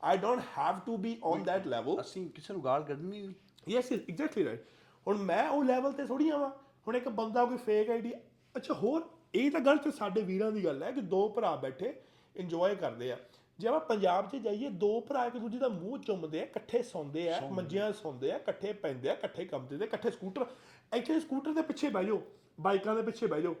[0.00, 3.34] I don't have to be on that level ਅਸੀਂ ਕਿਸੇ ਨੂੰ ਗਾਲ ਕੱਢਣੀ ਨਹੀਂ।
[3.68, 4.64] ਯੈਸ ਐਗਜ਼ੈਕਟਲੀ ਰਾਈਟ
[5.06, 6.50] ਹੁਣ ਮੈਂ ਉਹ ਲੈਵਲ ਤੇ ਥੋੜੀ ਆਵਾਂ।
[6.86, 8.12] ਹੁਣ ਇੱਕ ਬੰਦਾ ਕੋਈ ਫੇਕ ਆਈਡੀ
[8.54, 11.92] ਅੱਛਾ ਹੋਰ ਇਹ ਤਾਂ ਗਲਤ ਸਾਡੇ ਵੀਰਾਂ ਦੀ ਗੱਲ ਹੈ ਕਿ ਦੋ ਭਰਾ ਬੈਠੇ
[12.36, 13.16] ਇੰਜੋਏ ਕਰਦੇ ਆ।
[13.58, 17.28] ਜੇ ਆਪਾਂ ਪੰਜਾਬ 'ਚ ਜਾਈਏ ਦੋ ਭਰਾ ਇੱਕ ਦੂਜੇ ਦਾ ਮੂੰਹ ਚੁੰਮਦੇ ਆ ਇਕੱਠੇ ਸੌਂਦੇ
[17.32, 20.46] ਆ ਮੰਜੀਆਂ 'ਤੇ ਸੌਂਦੇ ਆ ਇਕੱਠੇ ਪੈਂਦੇ ਆ ਇਕੱਠੇ ਕੰਮ ਤੇ ਇਕੱਠੇ ਸਕੂਟਰ
[20.92, 22.22] ਐਕਚੁਅਲੀ ਸਕੂਟਰ ਦੇ ਪਿੱਛੇ ਬਹਿ ਜਾਓ
[22.60, 23.54] ਬਾਈਕਾਂ ਦੇ ਪਿੱਛੇ ਬਹਿ ਜਾਓ।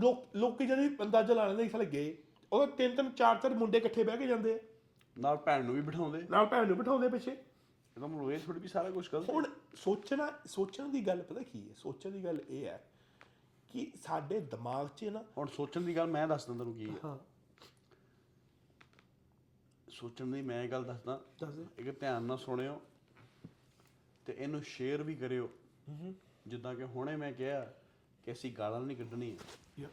[0.00, 2.16] ਲੋਕ ਲੋਕੀ ਜਦੋਂ ਅੰਦਾਜ਼ਾ ਲਾ ਲੈਂਦੇ ਸਾਲੇ ਗਏ
[2.52, 4.58] ਉਹ ਤਿੰਨ ਤਿੰਨ ਚਾਰ ਚਾਰ ਮੁੰਡੇ ਇਕੱਠੇ ਬਹਿ ਕੇ ਜਾਂਦੇ ਆ।
[5.18, 8.68] ਨਾਲ ਭੈਣ ਨੂੰ ਵੀ ਬਿਠਾਉਂਦੇ। ਨਾਲ ਭੈਣ ਨੂੰ ਬਿਠਾਉਂਦੇ ਪਿੱਛੇ। ਇਹਦਾ ਮਤਲਬ ਇਹ ਥੋੜੀ ਵੀ
[8.68, 11.74] ਸਾਰਾ ਕੁਝ ਗਲਤ। ਹੁਣ ਸੋਚਣਾ ਸੋਚਣ ਦੀ ਗੱਲ ਪਤਾ ਕੀ ਹੈ?
[11.76, 12.84] ਸੋਚਣ ਦੀ ਗੱਲ ਇਹ ਹੈ
[13.70, 17.18] ਕਿ ਸਾਡੇ ਦਿਮਾਗ 'ਚ ਨਾ ਹੁਣ ਸੋਚਣ ਦੀ ਗੱਲ ਮੈਂ ਦੱਸਦਾ ਤੁਹਾਨੂੰ ਕੀ ਹੈ। ਹਾਂ।
[19.90, 22.80] ਸੋਚਣ ਦੀ ਮੈਂ ਇਹ ਗੱਲ ਦੱਸਦਾ। ਦੱਸ ਦੇ। ਇੱਕ ਧਿਆਨ ਨਾਲ ਸੁਣਿਓ
[24.26, 25.50] ਤੇ ਇਹਨੂੰ ਸ਼ੇਅਰ ਵੀ ਕਰਿਓ।
[26.46, 27.72] ਜਿੱਦਾਂ ਕਿ ਹੁਣੇ ਮੈਂ ਕਿਹਾ
[28.24, 29.88] ਕਿ ਅਸੀਂ ਗਾਲਾਂ ਨਹੀਂ ਕੱਢਣੀਆਂ।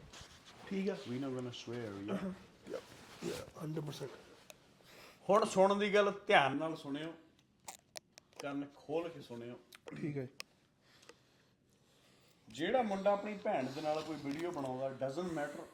[0.68, 2.78] ਠੀਕ ਹੈ ਵੀ ਨਾ ਗੋਣਾ ਸਵੇਅਰ ਯਾ
[3.26, 4.08] ਯਾ 100%
[5.28, 7.12] ਹੁਣ ਸੁਣਨ ਦੀ ਗੱਲ ਧਿਆਨ ਨਾਲ ਸੁਣਿਓ।
[8.38, 9.58] ਕੰਨ ਖੋਲ ਕੇ ਸੁਣਿਓ।
[9.96, 10.26] ਠੀਕ ਹੈ
[12.48, 15.66] ਜਿਹੜਾ ਮੁੰਡਾ ਆਪਣੀ ਭੈਣ ਦੇ ਨਾਲ ਕੋਈ ਵੀਡੀਓ ਬਣਾਉਂਦਾ ਡਸਨਟ ਮੈਟਰ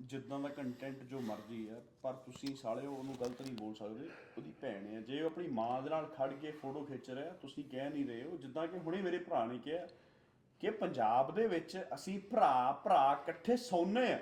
[0.00, 4.52] ਜਿੱਦਾਂ ਦਾ ਕੰਟੈਂਟ ਜੋ ਮਰਜ਼ੀ ਹੈ ਪਰ ਤੁਸੀਂ ਸਾਲਿਓ ਉਹਨੂੰ ਗਲਤ ਨਹੀਂ ਬੋਲ ਸਕਦੇ ਉਹਦੀ
[4.60, 7.90] ਭੈਣ ਹੈ। ਜੇ ਉਹ ਆਪਣੀ ਮਾਂ ਦੇ ਨਾਲ ਖੜ ਕੇ ਫੋਟੋ ਖਿੱਚ ਰਿਹਾ ਤੁਸੀਂ ਕਹਿ
[7.90, 9.86] ਨਹੀਂ ਰਹੇ ਹੋ ਜਿੱਦਾਂ ਕਿ ਹੁਣੇ ਮੇਰੇ ਭਰਾ ਨੇ ਕਿਹਾ
[10.60, 14.18] ਕਿ ਪੰਜਾਬ ਦੇ ਵਿੱਚ ਅਸੀਂ ਭਰਾ ਭਰਾ ਇਕੱਠੇ ਸੌਂਦੇ ਆ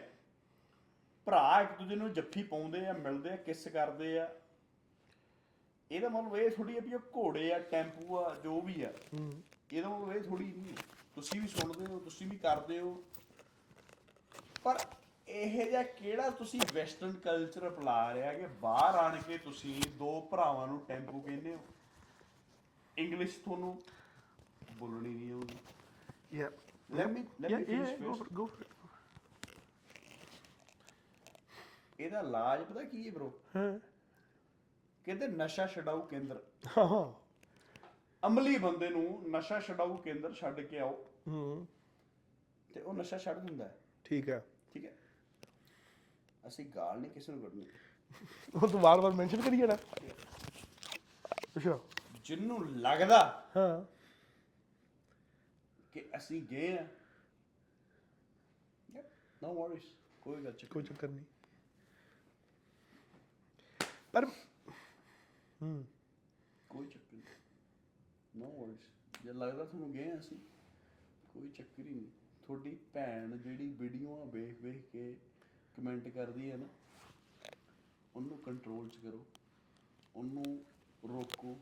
[1.26, 4.28] ਭਰਾ ਇੱਕ ਦੂਜੇ ਨੂੰ ਜੱਫੀ ਪਾਉਂਦੇ ਆ ਮਿਲਦੇ ਆ ਕਿਸ ਕਰਦੇ ਆ।
[5.90, 8.92] ਇਹਦਾ ਮਤਲਬ ਇਹ ਥੋੜੀ ਆ ਵੀ ਉਹ ਘੋੜੇ ਆ ਟੈਂਪੂ ਆ ਜੋ ਵੀ ਆ।
[9.73, 10.75] ਇਹਦਾ ਮਤਲਬ ਇਹ ਥੋੜੀ ਨਹੀਂ
[11.14, 13.02] ਤੁਸੀਂ ਵੀ ਸੁਣਦੇ ਹੋ ਤੁਸੀਂ ਵੀ ਕਰਦੇ ਹੋ।
[14.64, 14.78] ਪਰ
[15.28, 20.66] ਇਹ ਜਿਹਾ ਕਿਹੜਾ ਤੁਸੀਂ ਵੈਸਟਰਨ ਕਲਚਰ ਅਪਣਾ ਰਿਹਾ ਕਿ ਬਾਹਰ ਆਣ ਕੇ ਤੁਸੀਂ ਦੋ ਭਰਾਵਾਂ
[20.66, 21.61] ਨੂੰ ਟੈਂਪੂ ਕਹਿੰਦੇ ਹੋ।
[22.99, 23.83] ਇੰਗਲਿਸ਼ ਤੁਹਾਨੂੰ
[24.73, 25.56] ਬੋਲਣੀ ਨਹੀਂ ਆਉਂਦੀ।
[26.38, 26.50] ਯਾ
[26.97, 28.25] Let me- let me finish first.
[28.33, 28.50] ਗੋ
[32.00, 33.78] ਇਹਦਾ ਇਲਾਜ ਪਤਾ ਕੀ ਹੈ ਬ్రో ਹਾਂ।
[35.04, 36.42] ਕਹਿੰਦੇ ਨਸ਼ਾ ਛਡਾਊ ਕੇਂਦਰ।
[36.78, 37.12] ਹਾਂ ਹਾਂ।
[38.26, 41.66] ਅਮਲੀ ਬੰਦੇ ਨੂੰ ਨਸ਼ਾ ਛਡਾਊ ਕੇਂਦਰ ਛੱਡ ਕੇ ਆਓ। ਹੂੰ।
[42.75, 44.95] ਤੇ ਉਹ ਨਸ਼ਾ ਛੱਡ ਦਿੰਦਾ ਹੈ। ਠੀਕ ਹੈ। ਠੀਕ ਹੈ?
[46.49, 47.67] ਅਸੀਂ ਗਾਲ ਨਹੀਂ ਕਿਸੇ ਨੂੰ ਕੱਢਣੀ।
[48.55, 49.76] ਉਹ ਤੂੰ ਵਾਰ-ਵਾਰ ਮੈਂਸ਼ਨ ਕਰੀ ਜਾਣਾ।
[51.57, 51.79] ਅੱਛਾ।
[52.25, 53.85] ਜਿੰਨੂੰ ਲੱਗਦਾ ਹਾਂ।
[55.93, 56.87] ਕਿ ਅਸੀਂ ਗਏ ਆ।
[59.43, 59.85] ਨੋ ਵਰੀਜ਼
[60.23, 61.25] ਕੋਈ ਗੱਲ ਕੋਈ ਚੱਕਰ ਨਹੀਂ।
[64.12, 64.26] ਪਰ
[65.62, 65.85] ਹੂੰ।
[66.71, 67.23] ਕੋਈ ਚੱਕਰ ਨਹੀਂ।
[68.37, 68.81] ਨੋ ਵਰੀਜ਼
[69.23, 70.37] ਜੇ ਲੱਗਦਾ ਤੁਹਾਨੂੰ ਗਏ ਹਾਂ ਅਸੀਂ
[71.35, 72.07] ਕੋਈ ਚੱਕਰ ਹੀ ਨਹੀਂ।
[72.47, 75.17] ਤੁਹਾਡੀ ਭੈਣ ਜਿਹੜੀ ਵੀਡੀਓਆਂ ਵੇਖ ਵੇਖ ਕੇ
[75.76, 76.66] ਕਮੈਂਟ ਕਰਦੀ ਹੈ ਨਾ
[78.16, 79.25] ਉਹਨੂੰ ਕੰਟਰੋਲ 'ਚ ਕਰੋ
[80.16, 80.45] ਉਹਨੂੰ
[81.09, 81.59] ਰੋਕੋ।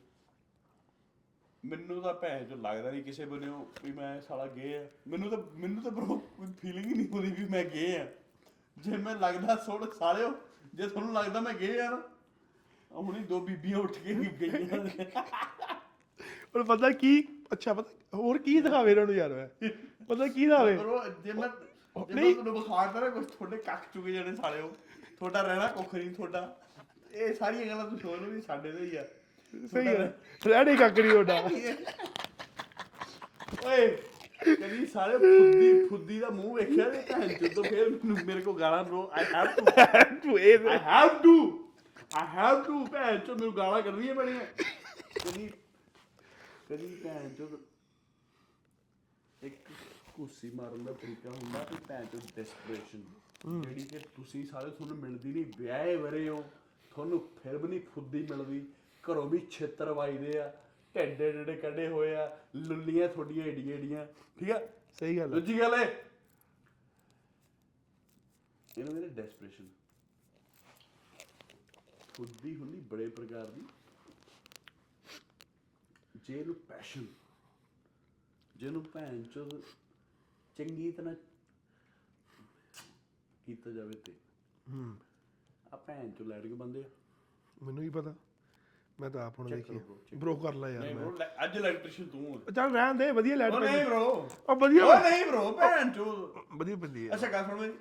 [1.65, 5.39] ਮੈਨੂੰ ਤਾਂ ਭੈਣ ਚੋਂ ਲੱਗਦਾ ਨਹੀਂ ਕਿਸੇ ਬੰਨਿਓ ਵੀ ਮੈਂ ਸਾਲਾ ਗੇ ਆ। ਮੈਨੂੰ ਤਾਂ
[5.57, 8.07] ਮੈਨੂੰ ਤਾਂ ਬ్రో ਕੋਈ ਫੀਲਿੰਗ ਹੀ ਨਹੀਂ ਹੁੰਦੀ ਵੀ ਮੈਂ ਗੇ ਆ।
[8.79, 10.33] ਜੇ ਮੈਂ ਲੱਗਦਾ ਸੋੜ ਸਾਲਿਓ
[10.75, 12.03] ਜੇ ਤੁਹਾਨੂੰ ਲੱਗਦਾ ਮੈਂ ਗੇ ਆ ਨਾ
[12.91, 14.85] ਹੁਣੀ ਦੋ ਬੀਬੀਆਂ ਉੱਠ ਕੇ ਗਈਆਂ
[16.53, 19.49] ਪਰ ਪਤਾ ਕੀ ਅੱਛਾ ਪਤਾ ਹੋਰ ਕੀ ਦਿਖਾਵੇ ਇਹਨਾਂ ਨੂੰ ਯਾਰ ਮੈਂ?
[20.05, 20.77] ਪਤਾ ਕੀ ਦਿਖਾਵੇ?
[20.77, 21.49] ਬ్రో ਜੇ ਜੇ ਮੈਂ
[21.97, 24.73] ਨਹੀਂ। ਤੁਹਾਨੂੰ ਵਿਖਾਉਂਦਾ ਨਾ ਕੁਝ ਤੁਹਾਡੇ ਕੱਖ ਚੁਗੇ ਜਾਣੇ ਸਾਲਿਓ
[25.19, 26.57] ਤੁਹਾਡਾ ਰਹਿਣਾ ਕੁੱਖ ਨਹੀਂ ਤੁਹਾਡਾ।
[27.13, 29.05] ਇਹ ਸਾਰੀਆਂ ਗੱਲਾਂ ਤੁਸੀਂ ਸੋਚ ਲਓ ਵੀ ਸਾਡੇ ਦੇ ਹੀ ਆ।
[29.73, 30.13] ਸਹੀ ਹੈ
[30.47, 31.39] ਰਹਿਣੇ ਕੱਕੜੀ ਤੁਹਾਡਾ।
[33.67, 33.87] ਓਏ
[34.39, 37.29] ਕਦੀ ਸਾਰੇ ਫੁੱਦੀ ਫੁੱਦੀ ਦਾ ਮੂੰਹ ਵੇਖਿਆ ਤੇ ਭੈਣ?
[37.29, 39.65] ਜਦੋਂ ਫੇਰ ਮੈਨੂੰ ਮੇਰੇ ਕੋ ਗਾਲਾਂ ਬ్రో ਆਈ ਹੈਵ ਟੂ
[40.23, 41.37] ਤੂੰ ਇਹ I have to
[42.17, 44.47] I have to ਭੈਣ ਚੋ ਮੈਨੂੰ ਗਾਲਾਂ ਕੱਢਣੀਆਂ ਪੈਣੀਆਂ।
[45.25, 45.49] ਕਦੀ
[46.69, 47.49] ਕਦੀ ਭੈਣ ਚੋ
[49.43, 49.71] ਇੱਕ
[50.15, 53.03] ਕੁਰਸੀ ਮਾਰਨ ਦਾ ਤਰੀਕਾ ਹੁੰਦਾ ਕਿ ਭੈਣ ਚੋ ਡੈਸਪਰੇਸ਼ਨ
[53.63, 56.43] ਜਿਹੜੀ ਕਿ ਤੁਸੀਂ ਸਾਰੇ ਤੁਹਾਨੂੰ ਮਿਲਦੀ ਨਹੀਂ ਵਿਆਹੇ ਵਰੇ ਹੋ
[56.93, 58.61] ਤੁਹਾਨੂੰ ਫਿਰ ਵੀ ਨਹੀਂ ਫੁੱਦੀ ਮਿਲਦੀ।
[59.05, 60.49] ਘਰੋਂ ਵੀ ਛੇਤਰ ਵੱਜਦੇ ਆ
[60.95, 64.07] ਢੱਡੇ ਢੱਡੇ ਕੱਢੇ ਹੋਏ ਆ ਲੁੱਲੀਆਂ ਤੁਹਾਡੀਆਂ ਏਡੀਆਂ ਏਡੀਆਂ।
[64.39, 64.61] ਠੀਕ ਆ?
[64.99, 65.85] ਸਹੀ ਗੱਲ ਦੂਜੀ ਗੱਲ ਹੈ
[68.71, 69.69] ਇਹਨੂੰ ਕਹਿੰਦੇ ਡੈਸਪਰੇਸ਼ਨ
[72.15, 73.65] ਫੁੱਦੀ ਹੁੰਦੀ ਬੜੇ ਪ੍ਰਕਾਰ ਦੀ।
[76.17, 77.07] ਜੇ ਇਹਨੂੰ ਪੈਸ਼ਨ
[78.55, 79.49] ਜਿਹਨੂੰ ਭੈਣ ਚੋ
[80.57, 81.15] ਚੰਗੀ ਤਰ੍ਹਾਂ
[83.47, 84.13] ਕੀਤਾ ਜਾਵੇ ਤੇ।
[84.71, 84.97] ਹੂੰ।
[85.73, 86.89] ਆ ਭੈਣ ਚੋ ਲੈਟ ਕੇ ਬੰਦੇ ਆ
[87.63, 88.15] ਮੈਨੂੰ ਹੀ ਪਤਾ।
[89.01, 91.17] ਮੈਂ ਤਾਂ ਆਪ ਹੁਣ Check ਦੇਖੀ। ਕਰੋ check ਬ్రో ਕਰ ਲੈ ਯਾਰ ਨਹੀਂ ਮੈਂ। bro,
[91.19, 94.01] ਲੈ- ਅੱਜ ਇਲੈਕਟ੍ਰੀਸ਼ੀਅਨ ਤੂੰ ਆ। ਚੱਲ ਰਹਿਣ ਦੇ ਵਧੀਆ ਲਾਈਟ ਉਹ ਨਹੀਂ ਬ్రో
[94.49, 97.73] ਉਹ ਵਧੀਆ ਉਹ ਨਹੀਂ bro ਭੈਣ ਚੋ। ਵਧੀਆ ਬੰਦੀ ਹੈ ਅੱਛਾ ਗੱਲ ਸੁਣ ਮੇਰੀ।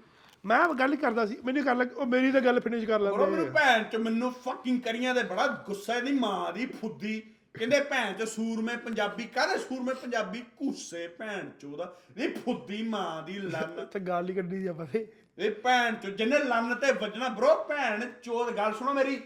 [0.45, 3.31] ਮੈਂ ਗੱਲ ਕਰਦਾ ਸੀ ਮੈਨੂੰ ਕਰ ਲੱਗ ਉਹ ਮੇਰੀ ਤਾਂ ਗੱਲ ਫਿਨਿਸ਼ ਕਰ ਬਰੋ ਲੈਂਦੇ
[3.31, 8.13] ਮੈਨੂੰ ਭੈਣ ਚ ਮੈਨੂੰ ਫੱਕਿੰਗ ਕਰੀਆਂ ਤੇ ਬੜਾ ਗੁੱਸਾ ਇਹਦੀ ਮਾਂ ਦੀ ਫੁੱਦੀ। ਕਹਿੰਦੇ ਭੈਣ
[8.13, 13.99] ਚ ਸੂਰਮੇ ਪੰਜਾਬੀ ਕਾਹਦੇ ਸੂਰਮੇ ਪੰਜਾਬੀ ਘੁੱਸੇ ਭੈਣ ਚੋਦਾ। ਇਹ ਫੁੱਦੀ ਮਾਂ ਦੀ ਲੰਨ। ਤੇ
[13.99, 18.57] ਗੱਲ ਹੀ ਕੱਢੀ ਆਪਾਂ ਤੇ। ਇਹ ਭੈਣ ਚ ਜਿਹਨੇ ਲੰਨ ਤੇ ਵੱਜਣਾ ਬਰੋ ਭੈਣ ਚੋਦ
[18.57, 19.21] ਗੱਲ ਸੁਣੋ ਮੇਰੀ।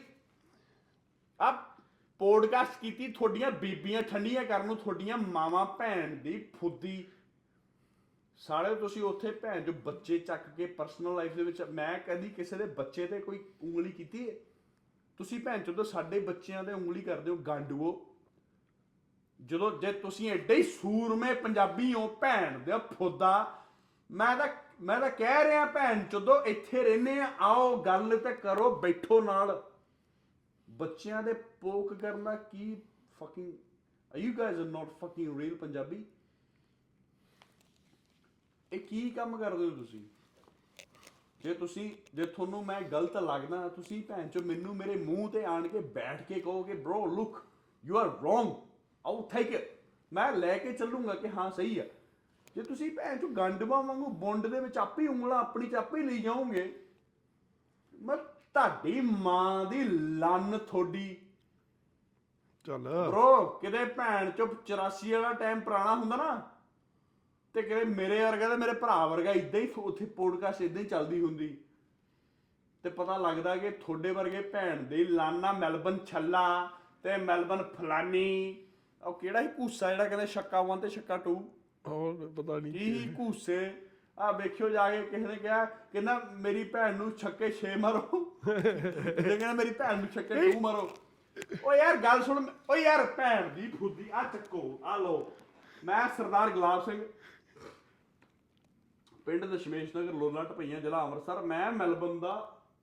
[1.41, 1.51] ਆ
[2.19, 7.07] ਪੋਡਕਾਸਟ ਕੀਤੀ ਤੁਹਾਡੀਆਂ ਬੀਬੀਆਂ ਠੰਡੀਆਂ ਕਰਨ ਨੂੰ ਤੁਹਾਡੀਆਂ ਮਾਵਾਂ ਭੈਣ ਦੀ ਫੁੱਦੀ।
[8.37, 12.55] ਸਾਲੇ ਤੁਸੀਂ ਉੱਥੇ ਭੈਣ ਜੋ ਬੱਚੇ ਚੱਕ ਕੇ ਪਰਸਨਲ ਲਾਈਫ ਦੇ ਵਿੱਚ ਮੈਂ ਕਦੀ ਕਿਸੇ
[12.55, 14.33] ਦੇ ਬੱਚੇ ਤੇ ਕੋਈ ਉਂਗਲੀ ਕੀਤੀ ਹੈ
[15.17, 18.06] ਤੁਸੀਂ ਭੈਣ ਚੋਦ ਸਾਡੇ ਬੱਚਿਆਂ ਤੇ ਉਂਗਲੀ ਕਰਦੇ ਹੋ ਗਾਂਡੂਓ।
[19.41, 23.61] ਜਦੋਂ ਜੇ ਤੁਸੀਂ ਐਡੇ ਹੀ ਸੂਰਮੇ ਪੰਜਾਬੀ ਹੋ ਭੈਣ ਦੇ ਫੁੱਦਾ,
[24.11, 24.47] ਮੈਂ ਤਾਂ
[24.81, 29.63] ਮੈਂ ਤਾਂ ਕਹਿ ਰਿਹਾ ਭੈਣ ਚੋਦੋ, ਇੱਥੇ ਰਹਿੰਦੇ ਆ, ਆਓ ਗੱਲ ਤੇ ਕਰੋ, ਬੈਠੋ ਨਾਲ।
[30.69, 32.77] ਬੱਚਿਆਂ ਦੇ ਪੋਕ ਕਰਨਾ ਕੀ
[33.19, 33.53] fucking
[34.17, 36.05] are you guys are not fucking real Punjabi?
[38.73, 40.05] ਇਹ ਕੀ ਕੰਮ ਕਰਦੇ ਹੋ ਤੁਸੀਂ?
[41.41, 45.67] ਜੇ ਤੁਸੀਂ, ਜੇ ਤੁਹਾਨੂੰ ਮੈਂ ਗਲਤ ਲੱਗਦਾ, ਤੁਸੀਂ ਭੈਣ ਚੋ ਮੈਨੂੰ ਮੇਰੇ ਮੂੰਹ ਤੇ ਆਣ
[45.67, 47.31] ਕੇ ਬੈਠ ਕੇ ਕਹੋਗੇ, bro, look,
[47.89, 48.51] you are wrong.
[49.07, 49.79] ਆਊ ਟੇਕ ਇਟ
[50.13, 51.85] ਮੈਂ ਲੈ ਕੇ ਚੱਲੂੰਗਾ ਕਿ ਹਾਂ ਸਹੀ ਆ।
[52.55, 55.99] ਜੇ ਤੁਸੀਂ ਭੈਣ ਚੋ ਗੰਡਵਾ ਵਾਂਗੂ ਬੁੰਡ ਦੇ ਵਿੱਚ ਆਪੇ ਹੀ ਉਂਗਲਾਂ ਆਪਣੀ ਚ ਆਪੇ
[55.99, 56.85] ਹੀ ਲਈ ਜਾਓਗੇ
[58.01, 61.17] ਮੈਂ ਤੁਹਾਡੀ ਮਾਂ ਦੀ ਲੰਨ ਥੋੜੀ
[62.65, 66.49] ਚੱਲ। ਬ్రో ਕਿਤੇ ਭੈਣ ਚੁੱਪ 84 ਵਾਲਾ ਟਾਈਮ ਪੁਰਾਣਾ ਹੁੰਦਾ ਨਾ
[67.53, 71.21] ਤੇ ਕਿਤੇ ਮੇਰੇ ਵਰਗਾ ਤੇ ਮੇਰੇ ਭਰਾ ਵਰਗਾ ਇਦਾਂ ਹੀ ਉੱਥੇ ਪੋਡਕਾਸਟ ਇਦਾਂ ਹੀ ਚੱਲਦੀ
[71.21, 71.57] ਹੁੰਦੀ।
[72.83, 76.69] ਤੇ ਪਤਾ ਲੱਗਦਾ ਕਿ ਤੁਹਾਡੇ ਵਰਗੇ ਭੈਣ ਦੇ ਲਾਨਾ ਮੈਲਬਨ ਛੱਲਾ
[77.03, 78.63] ਤੇ ਮੈਲਬਨ ਫਲਾਨੀ
[79.03, 81.35] ਉਹ ਕਿਹੜਾ ਹੀ ਕੂਸਾ ਜਿਹੜਾ ਕਹਿੰਦੇ ਛੱਕਾ 1 ਤੇ ਛੱਕਾ 2
[81.87, 83.59] ਹੋਰ ਪਤਾ ਨਹੀਂ ਕੀ ਕੂਸੇ
[84.17, 89.23] ਆ ਵੇਖਿਓ ਜਾ ਕੇ ਕਿਸੇ ਨੇ ਕਿਹਾ ਕਹਿੰਦਾ ਮੇਰੀ ਭੈਣ ਨੂੰ ਛੱਕੇ 6 ਮਾਰੋ। ਜੇ
[89.27, 90.87] ਕਹਿੰਦਾ ਮੇਰੀ ਭੈਣ ਨੂੰ ਛੱਕੇ 2 ਮਾਰੋ।
[91.65, 95.13] ਓ ਯਾਰ ਗੱਲ ਸੁਣ ਓ ਯਾਰ ਭੈਣ ਦੀ ਫੁੱਦੀ ਆ ਚੱਕੋ ਆ ਲੋ
[95.83, 97.01] ਮੈਂ ਸਰਦਾਰ ਗੁਲਾਬ ਸਿੰਘ
[99.27, 102.33] ਪਿੰਡ ਦਸ਼ਮੇਸ਼ ਨਗਰ ਲੋਲਾ ਟਪਈਆਂ ਜ਼ਿਲ੍ਹਾ ਅੰਮ੍ਰਿਤਸਰ। ਮੈਂ ਮੈਲਬਨ ਦਾ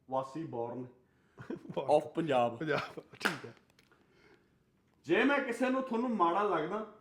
[0.09, 0.87] ਵਾਸੀ ਬੌਰਨ
[1.79, 3.53] ਆਫ ਪੰਜਾਬ। ਪੰਜਾਬ ਠੀਕ ਹੈ।
[5.04, 6.94] ਜੇ ਮੈਂ ਕਿਸੇ ਨੂੰ ਤੁਹਾਨੂੰ ਮਾੜਾ ਲੱਗਦਾ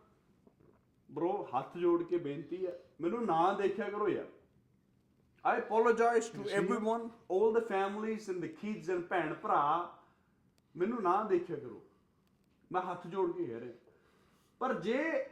[1.11, 4.27] ਬ్రో ਹੱਥ ਜੋੜ ਕੇ ਬੇਨਤੀ ਹੈ ਮੈਨੂੰ ਨਾ ਦੇਖਿਆ ਕਰੋ ਯਾਰ।
[5.45, 7.01] I apologize to everyone.
[7.05, 9.97] all the families and the kids and ਭੈਣ ਭਰਾ
[10.77, 11.81] ਮੈਨੂੰ ਨਾ ਦੇਖਿਆ ਕਰੋ।
[12.71, 13.73] ਮੈਂ ਹੱਥ ਜੋੜ ਕੇ ਕਹਿ ਰਿਹਾ।
[14.59, 15.29] ਪਰ ਜੇ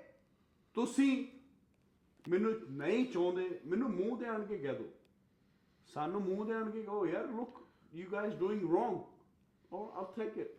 [0.73, 1.27] ਤੁਸੀਂ
[2.29, 4.89] ਮੈਨੂੰ ਨਹੀਂ ਚਾਹੁੰਦੇ ਮੈਨੂੰ ਮੂੰਹ ਤੇ ਆਣ ਕੇ ਕਹਿ ਦਿਓ
[5.87, 7.61] ਸਾਨੂੰ ਮੂੰਹ ਤੇ ਆਣ ਕੇ ਕਹੋ ਯਾਰ look
[7.93, 8.99] you guys doing wrong
[9.73, 10.51] or all take it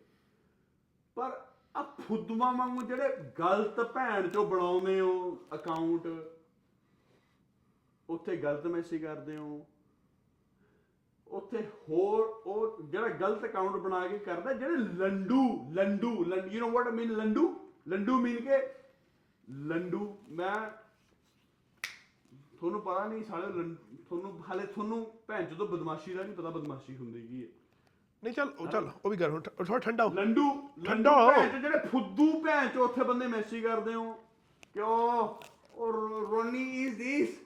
[1.15, 6.07] ਪਰ ਆ ਫੁੱਦੂਆਂ ਵਾਂਗੂ ਜਿਹੜੇ ਗਲਤ ਭੈਣ ਚੋਂ ਬਣਾਉਂਦੇ ਹੋ ਅਕਾਊਂਟ
[8.09, 9.67] ਉੱਥੇ ਗਲਤ ਮੈਸੇਜ ਕਰਦੇ ਹੋ।
[11.29, 16.87] ਉੱਥੇ ਹੋਰ ਉਹ ਜਿਹੜਾ ਗਲਤ ਅਕਾਊਂਟ ਬਣਾ ਕੇ ਕਰਦਾ, ਜਿਹੜੇ ਲੰਡੂ ਲੰਡੂ ਯੂ نو ਵਾਟ
[16.87, 17.73] ਆਈ ਮੀਨ ਲੰਡੂ?
[17.89, 18.75] ਲੰਡੂ ਮੀਨ ਕੇ
[19.51, 20.71] ਲੰਡੂ, ਮੈਂ
[22.59, 26.97] ਤੁਹਾਨੂੰ ਪਤਾ ਨਹੀਂ, ਸਾਲੇ ਲੰ- ਤੁਹਾਨੂੰ, ਹਾਲੇ ਤੁਹਾਨੂੰ ਭੈਣ ਚੋਂ ਬਦਮਾਸ਼ੀ ਦਾ ਨਹੀਂ ਪਤਾ ਬਦਮਾਸ਼ੀ
[26.97, 27.49] ਹੁੰਦੀ ਕੀ ਹੈ।
[28.25, 31.59] ਨਹੀਂ ਚੱਲ ਉਹ ਚੱਲ ਉਹ ਵੀ ਹੁਣ ਥੋੜਾ ਠੰਡਾ ਹੋ। ਲੰਡੂ ਠੰਡਾ ਹੋ। ਭੈਣ ਚੋ
[31.59, 34.13] ਜਿਹੜੇ ਫੁੱਦੂ ਭੈਣ ਚੋ ਉੱਥੇ ਬੰਦੇ ਮੈਸੇਜ ਕਰਦੇ ਹੋ।
[34.75, 35.29] ਕਿਉਂ?
[35.75, 35.93] ਔਰ
[36.31, 37.39] Ronnie is this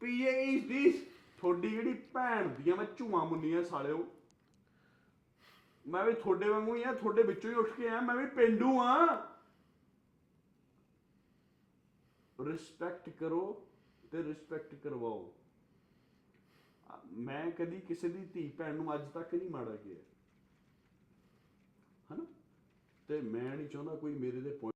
[0.00, 1.02] PA is this
[1.38, 4.08] ਤੁਹਾਡੀ ਜਿਹੜੀ ਭੈਣ ਦੀਆਂ ਮੈਂ ਝੂਆਂ ਮੁੰਨੀਆਂ ਸਾਲਿਓ।
[5.86, 8.80] ਮੈਂ ਵੀ ਤੁਹਾਡੇ ਵਾਂਗੂ ਹੀ ਆ ਤੁਹਾਡੇ ਵਿੱਚੋਂ ਹੀ ਉੱਠ ਕੇ ਆਇਆ ਮੈਂ ਵੀ ਪਿੰਡੂ
[8.80, 9.06] ਆ।
[12.40, 13.66] ਰਿਸਪੈਕਟ ਕਰੋ
[14.10, 15.32] ਤੇ ਰਿਸਪੈਕਟ ਕਰਵਾਓ।
[16.90, 20.13] ਆ, ਮੈਂ ਕਦੀ ਕਿਸੇ ਦੀ ਧੀ ਭੈਣ ਨੂੰ ਅੱਜ ਤੱਕ ਨਹੀਂ ਮਾੜਾ ਕਿਹਾ।
[23.08, 24.73] ਤੇ ਮੈਂ ਨਹੀਂ ਚਾਹੁੰਦਾ ਕੋਈ ਮੇਰੇ ਦੇ point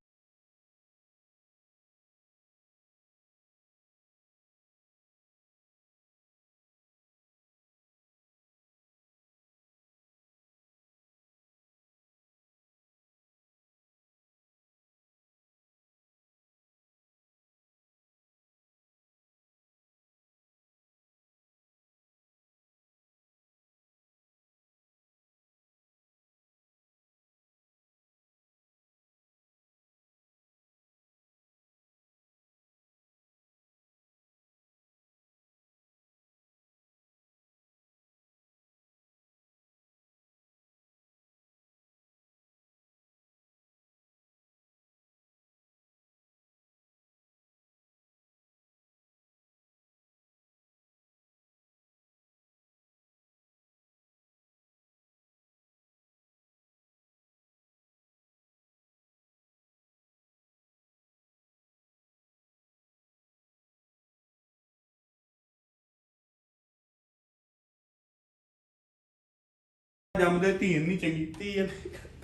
[70.14, 71.52] ਜੰਮਦੇ ਧੀ ਨਹੀਂ ਚੰਗੀ ਧੀ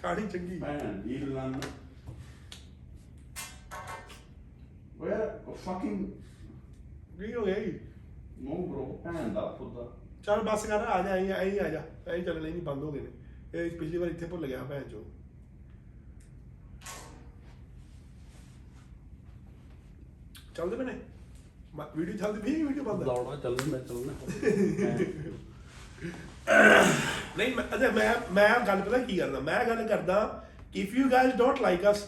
[0.03, 1.61] ਕਾਣੀ ਚੰਗੀ। ਭੈਣ ਦੀ ਲੰਨ।
[5.01, 5.17] ਓਏ
[5.65, 6.07] ਫਕਿੰਗ
[7.19, 7.73] ਕੀ ਹੋ ਗਿਆ ਜੀ?
[8.41, 9.87] ਨੋ ਬ్రో ਭੈਣ ਦਾ ਪੁੱਤਾ
[10.25, 13.01] ਚੱਲ ਬੱਸ ਕਰ ਆ ਜਾ ਆਈ ਆਈ ਆ ਜਾ। ਐਂ ਚੱਲਣੇ ਨਹੀਂ ਬੰਦ ਹੋ ਗਏ
[13.01, 15.05] ਨੇ। ਇਹ ਪਿਛਲੀ ਵਾਰ ਇੱਥੇ ਭੁੱਲ ਗਿਆ ਭੈਣ ਚੋ।
[20.57, 20.99] ਚੱਲਦੇ ਬਨੇ
[21.97, 23.03] ਵੀਡੀਓ ਚੱਲਦੀ ਵੀ ਵੀਡੀਓ ਬੰਦ?
[23.05, 24.13] ਦੌੜਾ ਚੱਲਣਾ ਚੱਲਣਾ।
[27.39, 29.41] ਨਹੀਂ ਮੈਂ ਅਜੇ ਮੈਂ ਮੈਂ ਗੱਲ ਪਤਾ ਕੀ ਕਰਦਾ?
[29.41, 32.05] ਮੈਂ ਗੱਲ ਕਰਦਾ if you guys don't like us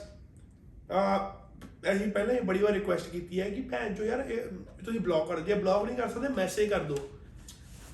[1.93, 4.37] ਅਸੀਂ ਪਹਿਲਾਂ ਹੀ ਬੜੀ ਵਾਰ ਰਿਕੁਐਸਟ ਕੀਤੀ ਹੈ ਕਿ ਭੈਣ ਚੋ ਯਾਰ ਇਹ
[4.85, 6.97] ਤੁਸੀਂ ਬਲੌਕ ਕਰ ਜੇ ਬਲੌਕ ਨਹੀਂ ਕਰ ਸਕਦੇ ਮੈਸੇਜ ਕਰ ਦਿਓ।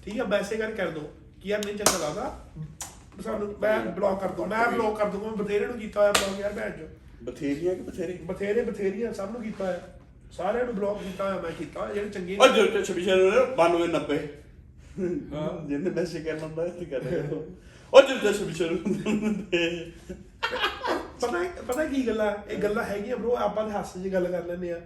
[0.05, 0.25] ਠੀਕ ਹੈ?
[0.25, 2.39] ਮੈਸੇਜ ਕਰ ਕਰ ਦਿਓ ਕਿ ਯਾਰ ਨਹੀਂ ਚੰਗਾ ਲੱਗਦਾ।
[3.25, 6.41] ਸਾਨੂੰ ਮੈਂ ਬਲੌਕ ਕਰ ਦੂੰ ਮੈਂ ਬਲੌਕ ਕਰ ਦੂੰਗਾ ਮੈਂ ਬਥੇਰੇ ਨੂੰ ਕੀਤਾ ਹੋਇਆ ਬਲੌਕ
[6.41, 6.89] ਯਾਰ ਭੈਣ ਚੋ
[7.23, 8.13] ਬਥੇਰੀਆਂ ਕਿ ਬਥੇਰੀ?
[8.25, 9.81] ਬਥੇਰੇ ਬਥੇਰੀਆਂ ਸਭ ਨੂੰ ਕੀਤਾ ਹੋਇਆ।
[10.33, 13.13] ਸਾਰਿਆਂ ਨੂੰ ਬਲੌਕ ਕੀਤਾ ਹੋਇਆ ਮੈਂ ਕੀਤਾ ਹੋਇਆ। ਜਿਹੜੇ ਚੰਗੇ ਉਹ ਜੋ ਜੋ ਛਬੀ ਛੇ
[13.59, 14.19] 92 90
[15.69, 17.37] ਜਿੰਨੇ ਮੈਸੇਜ ਕਰਨਾ ਹੁੰਦਾ ਤੇ ਕਰ ਰਿਹਾ
[17.93, 18.69] ਉਹ ਜੋ ਜੋ ਛਬੀ ਛੇ
[21.21, 22.33] ਪਤਾ ਪਤਾ ਕੀ ਗੱਲਾਂ?
[22.49, 24.81] ਇਹ ਗੱਲਾਂ ਹੈਗੀਆਂ ਬ్రో ਆਪਾਂ ਤਾਂ ਹਾਸੇ 'ਚ ਗੱਲ ਕਰ ਲੈਂਦੇ ਆ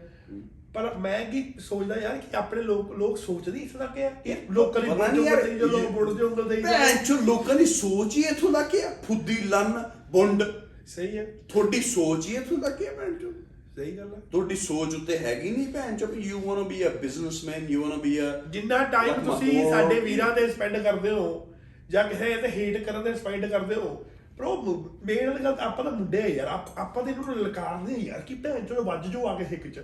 [0.75, 4.83] ਪਰ ਮੈਂ ਕੀ ਸੋਚਦਾ ਯਾਰ ਕਿ ਆਪਣੇ ਲੋਕ ਲੋਕ ਸੋਚਦੇ ਇਸ ਤਰ੍ਹਾਂ ਕਿ ਇਹ ਲੋਕਾਂ
[4.83, 8.17] ਦੀ ਪਤਾ ਨਹੀਂ ਯਾਰ, ਜਦੋਂ ਇਹ- ਬੁੱਢ ਦੇ ਉਂਗਲ ਦੇ ਭੈਣ ਚੋ ਲੋਕਾਂ ਦੀ ਸੋਚ
[8.17, 10.43] ਹੀ ਇਥੋਂ ਤੱਕ ਹੈ ਫੁੱਦੀ ਲੰਨ ਬੁੰਡ।
[10.87, 13.33] ਸਹੀ ਹੈ ਤੁਹਾਡੀ ਸੋਚ ਹੀ ਇਥੋਂ ਤੱਕ ਹੈ ਭੈਣ ਚੋ
[13.77, 16.89] ਸਹੀ ਗੱਲ ਹੈ ਤੁਹਾਡੀ ਸੋਚ ਉੱਤੇ ਹੈਗੀ ਨਹੀਂ ਭੈਣ ਚੋ you want to be a
[16.89, 21.55] businessman you want to be a ਜਿੰਨਾ ਟਾਈਮ ਤੁਸੀਂ ਸਾਡੇ ਵੀਰਾਂ ਦੇ ਸਪੈਂਡ ਕਰਦੇ ਹੋ
[21.91, 24.05] ਜਾਂ ਕਿਸੇ ਤੇ ਹੇਟ ਕਰਨ ਦੇ ਸਪੈਂਡ ਕਰਦੇ ਹੋ
[24.41, 24.75] ਬ్రో
[25.07, 28.83] ਮੇਨ ਗੱਲ ਆਪਾਂ ਤਾਂ ਮੁੰਡੇ ਆ ਯਾਰ ਆਪ- ਤੇ ਇਹਨੂੰ ਲਲਕਾਰਦੇ ਯਾਰ ਕਿ ਭੈਣ ਚੋ
[28.83, 29.81] ਵੱਜ ਜੋ ਆ ਕੇ ਹਿੱਕ ਚ।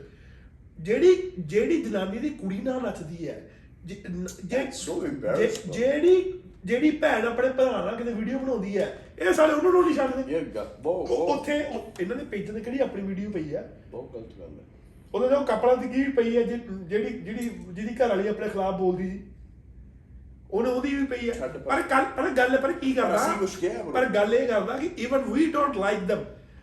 [0.79, 3.51] ਜਿਹੜੀ ਜਿਹੜੀ ਜਨਾਨੀ ਦੀ ਕੁੜੀ ਨਾਲ ਨੱਚਦੀ ਹੈ
[5.73, 9.95] ਜਿਹੜੀ ਜਿਹੜੀ ਭੈਣ ਆਪਣੇ ਭਰਾ ਨਾਲ ਕਿਤੇ ਵੀਡੀਓ ਬਣਾਉਂਦੀ ਹੈ ਇਹ ਸਾਰੇ ਉਹਨੂੰ ਨੂੰ ਨਹੀਂ
[9.95, 13.31] ਛੱਡਦੇ ਇਹ ਗੱਲ ਬਹੁਤ ਉਹ- ਬਹੁਤ ਉੱਥੇ ਉਹ- ਇਹਨਾਂ ਦੇ ਪੇਜ ਤੇ ਕਿਹੜੀ ਆਪਣੀ ਵੀਡੀਓ
[13.31, 13.73] ਪਈ ਹੈ?
[13.91, 14.65] ਬਹੁਤ ਗਲਤ ਗੱਲ ਹੈ।
[15.15, 18.75] ਉਹਦੇ ਜੋ ਕਪੜਾ ਦੀ ਕੀ ਪਈ ਹੈ ਜਿ- ਜਿਹੜੀ ਜਿਹੜੀ ਜਿਹਦੀ ਘਰ ਵਾਲੀ ਆਪਣੇ ਖਿਲਾਫ
[18.75, 19.23] ਬੋਲਦੀ ਸੀ।
[20.51, 23.17] ਉਹਨੇ ਉਹਦੀ ਵੀ ਪਈ ਹੈ। ਛੱਡ ਪਰ। ਪਰ ਗੱਲ ਪਰ ਗੱਲ ਪਰ ਕੀ ਕਰਦਾ?
[23.17, 26.19] ਅਸੀਂ ਕੁਛ ਕਿਹਾ ਬਰੋ। ਪਰ ਗੱਲ ਇਹ ਕਰਦਾ ਕਿ even we don't like them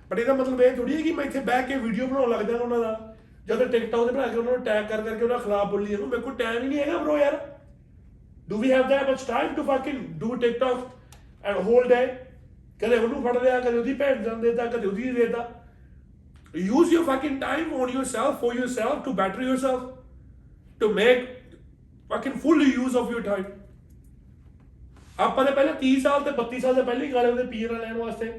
[0.10, 2.64] but ਇਹਦਾ ਮਤਲਬ ਇਹ ਥੋੜੀ ਹੈ ਕਿ ਮੈਂ ਇੱਥੇ ਬਹਿ ਕੇ ਵੀਡੀਓ ਬਣਾਉਣ ਲੱਗ ਜਾਣਾ
[2.64, 5.86] ਉਹਨਾਂ ਦਾ। ਜਦੋਂ ਟਿਕਟੌਕ ਤੇ ਬਣਾ ਕੇ ਉਹਨਾਂ ਨੂੰ ਟੈਗ ਕਰ ਕਰਕੇ ਉਹਨਾਂ ਖਿਲਾਫ ਬੋਲੀ
[5.86, 7.59] ਜਾਂਦਾ ਮੇਰੇ ਕੋਲ ਟਾਈਮ ਹੀ ਨਹੀਂ ਹੈਗਾ ਬ్రో ਯਾਰ।
[8.50, 10.78] Do we have that much time to fucking do TikTok
[11.44, 12.06] and whole day?
[12.82, 15.50] ਕਦੇ ਉਹਨੂੰ ਫੜ ਲਿਆ ਕਦੇ ਉਹਦੀ ਭੈਣ ਜਾਨ ਦੇਤਾ ਕਦੇ ਉਹਦੀ ਦੇਤਾ।
[16.56, 19.82] Use your fucking time on yourself for yourself to better yourself
[20.82, 21.28] to make
[22.14, 23.50] fucking full use of your time.
[25.20, 27.98] ਆਪਾਂ ਨੇ ਪਹਿਲਾਂ 30 ਸਾਲ ਤੇ 32 ਸਾਲ ਦੇ ਪਹਿਲੇ ਹੀ ਗਾਲੇ ਉਹਦੇ ਨਾਲ ਲੈਣ
[27.98, 28.32] ਵਾਸਤੇ।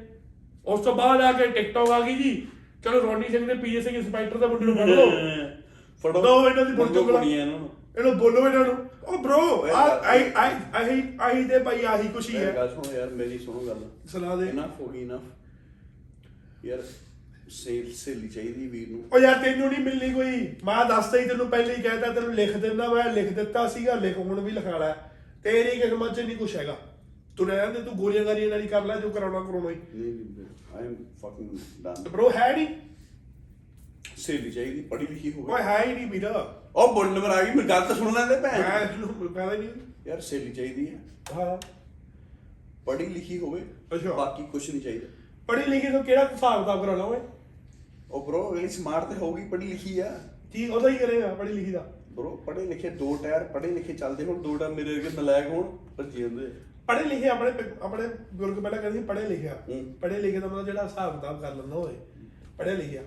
[0.65, 2.47] ਉਸ ਤੋਂ ਬਾਅਦ ਆ ਕੇ ਟਿਕਟੌਕ ਆ ਗਈ ਜੀ।
[2.83, 5.09] ਚਲੋ ਰੋਣੀ ਸਿੰਘ ਦੇ ਪੀਏ ਸਿੰਘ ਇੰਸਪੈਕਟਰ ਦਾ ਮੁੰਡੇ ਨੂੰ ਫੜ। ਲਓ
[6.03, 9.69] ਫੜੋ ਇਹਨਾਂ ਦੀ ਚੁਗਲਾ ਕੁੜੀਆਂ ਨੂੰ। ਇਹਨੂੰ ਬੋਲੋ ਇਹਨਾਂ ਨੂੰ। ਉਹ ਬ్రో
[10.05, 13.59] ਆਈ ਆਈ ਆਈ ਆਈ ਦੇ ਭਾਈ ਆਹੀ ਹੀ ਮੇਰੀ ਹੈ। ਗੱਲ ਸੁਣੋ ਯਾਰ ਮੇਰੀ ਸੁਣੋ
[13.59, 15.21] ਗੱਲ। ਸੁਣਾ ਦੇ। ਇਨਫ ਹੋ ਗਈ ਇਨਫ
[16.65, 16.83] ਯਾਰ
[17.49, 21.47] ਸੇਲ ਸੇਲੀ ਚਾਹੀਦੀ ਵੀਰ ਨੂੰ। ਉਹ ਯਾਰ ਤੈਨੂੰ ਨਹੀਂ ਮਿਲਣੀ ਕੋਈ। ਮੈਂ ਦੱਸਦਾ ਹੀ ਤੈਨੂੰ
[21.47, 24.95] ਪਹਿਲੇ ਹੀ ਕਹਿਤਾ ਤੈਨੂੰ ਲਿਖ ਦਿੰਦਾ ਮੈਂ ਲਿਖ ਦਿੱਤਾ ਸੀਗਾ ਲਿਖ ਹੁਣ ਵੀ ਲਿਖਾਣਾ।
[25.43, 26.77] ਤੇਰੀ ਕਿਸਮਤ 'ਚ ਨਹੀਂ ਕੁਛ ਹੈਗਾ।
[27.37, 30.45] ਤੂੰ ਰਹਿਣ ਦੇ ਤੂੰ ਗੋਲੀਆਂ ਗਾਰੀਆਂ ਨਾਲ ਹੀ ਕਰ ਲੈ ਜੋ ਕਰਾਉਣਾ ਕਰਾਉਣਾ ਹੀ। ਨਹੀਂ
[30.75, 31.49] I am fucking
[31.81, 32.67] done bro ਹੈ ਨਹੀਂ
[34.17, 36.27] ਸੇਲੀ ਚਾਹੀਦੀ ਪੜ੍ਹੀ ਲਿਖੀ ਹੋਵੇ। ਓਏ ਹੈ ਹੀ ਨਹੀਂ ਵੀਰ।
[36.75, 39.69] ਉਹ ਬੋਲ ਨੰਬਰ ਆ ਗਈ ਮੇਰੀ ਗੱਲ ਤਾਂ ਸੁਣ ਲੈਂਦੇ ਮੈਂ ਭੈਣ ਇਹਨੂੰ ਕਹਦਾ ਨਹੀਂ
[40.07, 40.99] ਯਾਰ ਸੇਲੀ ਚਾਹੀਦੀ ਹੈ।
[41.37, 41.57] ਹਾਂ।
[42.85, 43.61] ਪੜ੍ਹੀ ਲਿਖੀ ਹੋਵੇ
[43.95, 45.07] ਅੱਛਾ। ਬਾਕੀ ਕੁਝ ਨਹੀਂ ਚਾਹੀਦਾ।
[45.47, 47.19] ਪੜ੍ਹੀ ਲਿਖੀ ਤੋਂ ਕਿਹੜਾ ਹਿਸਾਬ ਕਿਤਾਬ ਕਰਾਉਣਾ ਓਏ?
[48.11, 50.19] ਉਹ ਬ్రో ਅਗਲੀ ਸਮਾਰਟ ਤੇ ਹੋਊਗੀ ਪੜ੍ਹੀ ਲਿਖੀ ਆ।
[50.53, 51.93] ਕੀ ਉਹਦਾ ਹੀ ਕਰੇਗਾ ਪੜ੍ਹੀ ਲਿਖੀ ਦਾ?
[52.15, 55.77] ਬ్రో ਪੜ੍ਹੇ ਲਿਖੇ ਦੋ ਟਾਇਰ ਪੜ੍ਹੇ ਲਿਖੇ ਚੱਲਦੇ ਹੁਣ ਦੋ ਟਾਇਰ ਮੇਰੇ ਵਰਗੇ ਨਲਾਇਕ ਹੋਣ
[55.97, 56.47] ਭੱਜੀ ਜਾਂਦੇ
[56.87, 60.47] ਪੜ੍ਹੇ ਲਿਖੇ ਆਪਣੇ ਪ- ਆਪਣੇ ਬਜ਼ੁਰਗ ਪਹਿਲਾਂ ਕਹਿੰਦੇ ਸੀ ਪੜ੍ਹੇ ਲਿਖਿਆ। ਹੂੰ। ਪੜ੍ਹੇ ਲਿਖੇ ਦਾ
[60.47, 61.93] ਮਤਲਬ ਜਿਹੜਾ ਹਿਸਾਬ ਕਿਤਾਬ ਕਰ ਲੈਂਦਾ ਹੋਵੇ
[62.57, 63.01] ਪੜ੍ਹੇ ਲਿਖਿਆ।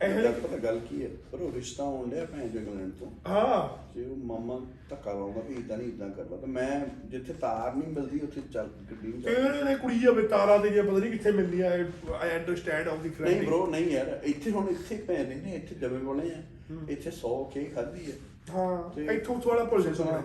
[0.00, 1.08] ਜਿਹੇ- ਪਤਾ ਗੱਲ ਕੀ ਹੈ?
[1.32, 5.40] ਪਰ ਉਹ ਰਿਸ਼ਤਾ ਹੋਣ ਡਿਆ ਭੈਣ ਜੋ ਇੰਗਲੈਂਡ ਤੋਂ। ਹਾਂ। ਜੇ ਉਹ ਮਾਮਾ ਧੱਕਾ ਲਾਉਂਦਾ
[5.40, 9.22] ਵੀ ਇਦਾਂ ਨਹੀਂ ਇਦਾਂ ਕਰਦਾ ਤੇ ਮੈਂ ਜਿੱਥੇ ਤਾਰ ਨਹੀਂ ਮਿਲਦੀ ਉੱਥੇ ਚੱਲ ਗੱਡੀ ਨੂੰ
[9.22, 12.88] ਚੱਲ। ਕਿਹੜੇ ਨੇ ਕੁੜੀ ਜਾਵੇ ਤਾਰਾ ਤੇ ਜੇ ਪਤਾ ਨਹੀਂ ਕਿੱਥੇ ਮਿਲਦੀ ਆ ਆਈ ਅੰਡਰਸਟੈਂਡ
[12.88, 15.98] ਆਫ ਦੀ ਨਹੀਂ ਫਰੈਂਡ ਬ్రో ਨਹੀਂ ਯਾਰ। ਇੱਥੇ ਹੁਣ ਇੱਥੇ ਭੈਣ ਦੇ ਨੇ ਇੱਥੇ ਜਮੇ
[15.98, 16.42] ਬਣੇ ਆ।
[16.88, 18.16] ਇੱਥੇ 100 ਕੇ ਖਾਧੀ ਹੈ
[18.54, 20.22] ਹਾਂ ਤੇ- ਇੱਥੋਂ ਥੋੜਾ ਭੁੱਲ ਜਾ ਸੁਣਾ,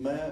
[0.00, 0.30] ਮੈਂ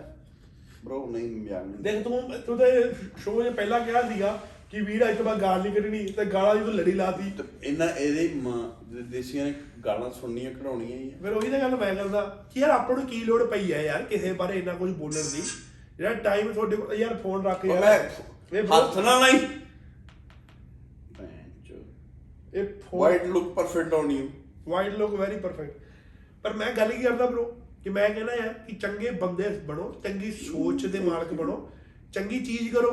[0.86, 5.16] ਬ్రో ਨਹੀਂ ਮਿਆਨ ਦੇਖ ਤੂੰ ਤੂੰ ਤੇ ਸ਼ੋਅ 'ਚ ਪਹਿਲਾਂ ਕਿਹਾ ਸੀਗਾ ਕਿ ਵੀਰ ਅੱਜ
[5.16, 9.02] ਤੋਂ ਬਾਅਦ ਗਾਲ ਨਹੀਂ ਕੱਢਣੀ ਤੇ ਗਾਲਾਂ ਦੀ ਤੂੰ ਲੜੀ ਲਾਤੀ। ਤੇ ਇਹਨਾਂ ਇਹਦੇ ਮਾਂ
[9.10, 12.24] ਦੇਸੀਆਂ ਨੇ ਗਾਲਾਂ ਸੁਣਨੀਆਂ ਕਢਾਉਣੀਆਂ ਹੀ ਆ। ਫਿਰ ਉਹੀ ਤਾਂ ਗੱਲ ਮੈਂ ਕਰਦਾ
[12.54, 15.42] ਕਿ ਯਾਰ ਆਪਾਂ ਨੂੰ ਕੀ ਲੋੜ ਪਈ ਹੈ ਯਾਰ ਕਿਸੇ ਬਾਰੇ ਇੰਨਾ ਕੁਝ ਬੋਲਣ ਦੀ?
[15.98, 17.98] ਜਿਹੜਾ ਟਾਈਮ ਤੁਹਾਡੇ ਕੋਲ ਯਾਰ ਫੋਨ ਰੱਖ ਉਹ ਯਾਰ। ਮੈਂ
[18.52, 19.40] ਇਹ bro, ਹੱਥ ਨਾਲ ਨਹੀਂ
[22.54, 24.28] ਇਹ phone white look perfect on you
[24.68, 25.78] white look very perfect
[26.42, 27.44] ਪਰ ਮੈਂ ਗੱਲ ਕੀ ਕਰਦਾ ਬ్రో
[27.84, 31.68] ਕਿ ਮੈਂ ਕਹਿੰਦਾ ਯਾਰ ਕਿ ਚੰਗੇ ਬੰਦੇ ਬਣੋ ਚੰਗੀ ਸੋਚ ਦੇ ਮਾਲਕ ਬਣੋ
[32.12, 32.90] ਚੰਗੀ ਚੀਜ਼ ਕਰੋ।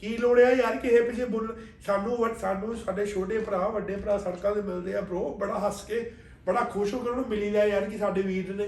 [0.00, 1.56] ਕੀ ਲੋੜ ਹੈ ਯਾਰ ਕਿਸੇ ਪਿੱਛੇ ਬੋਲ
[1.86, 5.84] ਸਾਨੂੰ ਵੱਡ- ਸਾਨੂੰ ਸਾਡੇ ਛੋਟੇ ਭਰਾ ਵੱਡੇ ਭਰਾ ਸੜਕਾਂ ਤੇ ਮਿਲਦੇ ਆ ਬ్రో ਬੜਾ ਹੱਸ
[5.84, 6.10] ਕੇ
[6.46, 8.66] ਬੜਾ ਖੁਸ਼ ਹੋ ਕੇ ਉਹਨਾਂ ਮਿਲੀਦਾ ਯਾਰ ਕਿ ਸਾਡੇ ਵੀਰ ਨੇ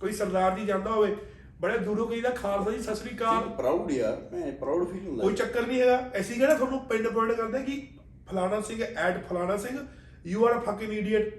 [0.00, 1.16] ਕੋਈ ਸਰਦਾਰ ਜੀ ਜਾਂਦਾ ਹੋਵੇ।
[1.60, 5.34] ਬੜੇ ਦੂਰੋਂ ਕਹੀਦਾ ਖਾਲਸਾ ਜੀ ਸਤਿ ਸ੍ਰੀ ਅਕਾਲ। ਪ੍ਰਾਊਡ ਯਾਰ ਮੈਂ ਪ੍ਰਾਊਡ ਫੀਲ ਹੁੰਦਾ। ਕੋਈ
[5.34, 7.88] ਚੱਕਰ ਨਹੀਂ ਹੈਗਾ। ਐਸੀ ਕਿਹੜਾ ਤੁਹਾਨੂੰ ਪਿੰਡ ਪੁਆਇੰਟ ਕਰਦੇ ਕਿ
[8.30, 9.78] ਫਲਾਣਾ ਸਿੰਘ ਐਡ ਫਲਾਣਾ Singh
[10.26, 11.30] you are a fucking idiot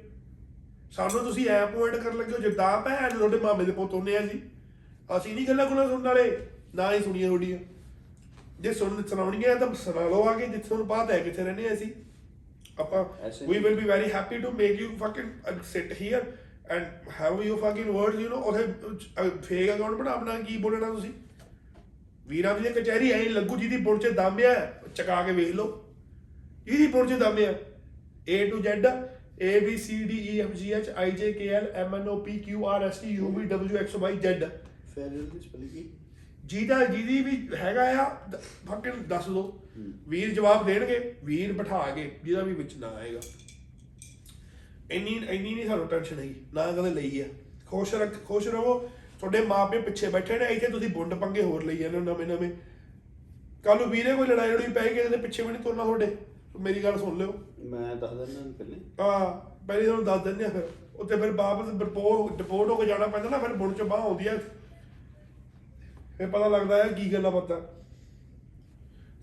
[0.92, 4.18] ਸਾਨੂੰ ਤੁਸੀਂ ਐ ਪੁਆਇੰਟ ਕਰਨ ਲੱਗੇ ਹੋ ਜਿੱਦਾਂ ਭੈਣ ਦੇ ਤੁਹਾਡੇ ਮਾਮੇ ਦੇ ਪੁੱਤ ਹੁੰਦੇ
[4.18, 4.42] ਆ ਜੀ।
[5.18, 6.38] ਅਸੀਂ ਨਹੀਂ ਗੱਲਾਂ ਗੁੱਲਾਂ ਸੁਣਨ ਵਾਲੇ
[6.76, 7.58] ਨਾ ਹੀ ਸੁਣੀਆਂ ਤੁਹਾਡੀਆਂ।
[8.66, 11.74] ਜੇ ਸੁਣ ਸੁਣਾਉਣੀਆਂ ਤਾਂ ਸੁਣਾ ਲਓ ਆ ਕੇ ਜਿੱਥੇ ਤੁਹਾਨੂੰ ਪਤਾ ਹੈ ਕਿੱਥੇ ਰਹਿੰਦੇ ਆ
[11.74, 11.92] ਅਸੀਂ
[12.80, 13.04] ਆਪਾਂ
[13.50, 16.24] we will be very happy to make you fucking uh, sit here
[16.76, 18.66] and have you fucking words you know ਉਥੇ
[19.42, 21.12] ਫੇਕ ਅਕਾਊਂਟ ਬਣਾ ਬਣਾ ਕੀ ਬੋਲਣਾ ਤੁਸੀਂ
[22.28, 24.56] ਵੀਰਾਂ ਦੀ ਕਚਹਿਰੀ ਐ ਲੱਗੂ ਜਿਹਦੀ ਪੁੜ ਚ ਦਮ ਆ
[24.96, 25.70] ਚਕਾ ਕੇ ਵੇਖ ਲਓ
[26.68, 27.54] ਇਹਦੀ ਪੁੜ ਚ ਦਮ ਆ
[28.28, 28.86] A to Z
[29.40, 32.18] A B C D E F G H I J K L M N O
[32.20, 34.50] P Q R S T U V W X Y Z
[34.96, 35.84] ਫੈਰਲ ਦੀ ਸਪੈਲਿੰਗ ਕੀ
[36.46, 38.10] ਜਿਹਦਾ ਜਿਹਦੀ ਵੀ ਹੈਗਾ ਆ
[38.68, 39.44] ਫੱਕਿੰਗ ਦੱਸ ਦੋ।
[40.08, 43.20] ਵੀਰ ਜਵਾਬ ਦੇਣਗੇ ਵੀਰ ਬਿਠਾ ਕੇ ਜਿਹਦਾ ਵੀ ਵਿੱਚ ਨਾ ਆਏਗਾ।
[44.92, 47.26] ਇੰਨੀ ਇੰਨੀ ਨਹੀਂ ਸਾਨੂੰ ਟੈਨਸ਼ਨ ਹੈਗੀ ਨਾ ਕਦੇ ਲਈ ਆ।
[47.66, 48.78] ਖੁਸ਼ ਰੱਖ ਖੁਸ਼ ਰਹੋ।
[49.20, 52.50] ਤੁਹਾਡੇ ਮਾਪੇ ਪਿੱਛੇ ਬੈਠੇ ਨੇ ਇੱਥੇ ਤੁਸੀਂ ਬੁੰਡ ਪੰਗੇ ਹੋਰ ਲਈ ਜਾਂਦੇ ਹੋ ਨਵੇਂ ਨਵੇਂ।
[53.64, 56.16] ਕੱਲ ਨੂੰ ਵੀਰੇ ਕੋਈ ਲੜਾਈ ਲੜੀ ਪੈ ਗਈ ਤੇ ਪਿੱਛੇ ਵੀ ਨਹੀਂ ਤੁਰਨਾ ਤੁਹਾਡੇ।
[56.60, 59.32] ਮੇਰੀ ਗੱਲ ਸੁਣ ਲਿਓ। ਮੈਂ ਦੱਸ ਦਿੰਦਾ ਪਹਿਲੇ। ਹਾਂ
[59.68, 63.30] ਪਹਿਲੇ ਤੁਹਾਨੂੰ ਦੱਸ ਦਿੰਦੇ ਆ ਫਿਰ। ਉੱਥੇ ਫਿਰ ਵਾਪਸ ਡਿਪੋਰਟ ਡਿਪੋਰਟ ਹੋ ਕੇ ਜਾਣਾ ਪੈਂਦਾ
[63.30, 64.38] ਨਾ ਫਿਰ ਬੁੰਡ ਚ ਬਾਹ ਆਉਂਦੀ ਆ।
[66.18, 67.62] ਫਿਰ ਪਤਾ ਲੱਗਦਾ ਹੈ ਕੀ ਗੱਲਾਂ ਬਾਤਾਂ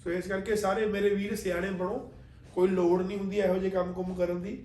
[0.05, 2.13] ਸੋ ਇਸ ਕਰਕੇ ਸਾਰੇ ਮੇਰੇ ਵੀਰ ਸਿਆਣੇ ਬਣੋ
[2.55, 4.63] ਕੋਈ ਲੋੜ ਨਹੀਂ ਹੁੰਦੀ ਇਹੋ ਜਿਹੇ ਕੰਮ ਕੁਮ ਕਰਨ ਦੀ।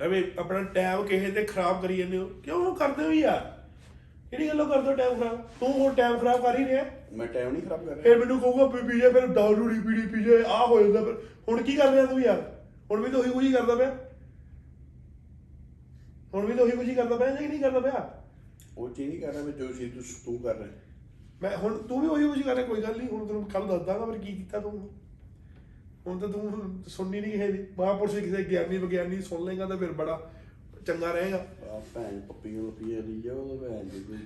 [0.00, 3.64] ਐਵੇਂ ਆਪਣਾ ਟਾਈਮ ਕਿਸੇ ਤੇ ਖਰਾਬ ਕਰੀ ਜਾਂਦੇ ਹੋ। ਕਿਉਂ ਕਰਦੇ ਹੋ ਯਾਰ?
[4.30, 5.48] ਕਿਹੜੀ ਗੱਲੋਂ ਕਰਦੇ ਹੋ ਟਾਈਮ ਖਰਾਬ?
[5.60, 8.40] ਤੂੰ ਹੁਣ ਟਾਈਮ ਖਰਾਬ ਕਰ ਹੀ ਰਿਹਾ। ਮੈਂ ਟਾਈਮ ਨਹੀਂ ਖਰਾਬ ਕਰ ਰਿਹਾ। ਫਿਰ ਮੈਨੂੰ
[8.40, 9.22] ਕਹੂਗਾ ਪੀ ਪੀ ਜਾ ਫਿਰ
[9.70, 11.14] ਰੀ ਪੀੜੀ ਪੀ ਜਾ ਆ ਹੋ ਜਾਂਦਾ ਫਿਰ।
[11.48, 12.56] ਹੁਣ ਕੀ ਕਰ ਰਿਹਾ ਤੂੰ ਯਾਰ?
[12.90, 13.96] ਹੁਣ ਵੀ ਤਾਂ ਉਹੀ ਕੁਝ ਹੀ ਕਰਦਾ ਪਿਆ।
[16.34, 18.15] ਹੁਣ ਵੀ ਤਾਂ ਉਹੀ ਕੁਝ ਹੀ ਕਰਦਾ ਪਿਆ ਜਾਂ ਨਹੀਂ ਕਰਦਾ ਪਿਆ?
[18.76, 20.68] ਉਹ ਚੀਜ਼ ਨਹੀਂ ਕਰ ਰਿਹਾ ਮੈਂ ਜੋ ਚੀਜ਼ ਤੂੰ ਤੂੰ ਕਰ ਰਿਹਾ
[21.42, 23.82] ਮੈਂ ਹੁਣ ਤੂੰ ਵੀ ਉਹੀ ਕੁਝ ਕਰ ਰਿਹਾ ਕੋਈ ਗੱਲ ਨਹੀਂ ਹੁਣ ਤੈਨੂੰ ਕੱਲ ਦੱਸ
[23.86, 24.88] ਦਾਂਗਾ ਫਿਰ ਕੀ ਕੀਤਾ ਤੂੰ।
[26.06, 30.18] ਹੁਣ ਤਾਂ ਤੂੰ ਸੁਣਨੀ ਨਹੀਂ ਦੀ। ਮਹਾਂਪੁਰਸ਼ ਕਿਸੇ ਗਿਆਨੀ ਵਿਗਿਆਨੀ ਸੁਣ ਲੇਗਾ ਤਾਂ ਫਿਰ ਬੜਾ
[30.86, 31.36] ਚੰਗਾ ਰਹੇਗਾ।
[31.70, 34.18] ਆ ਭੈਣ ਪੱਪੀ ਨੂੰ ਪੀਏ ਲਈ ਜਾ ਉਹ ਭੈਣ ਦੀ ਕੋਈ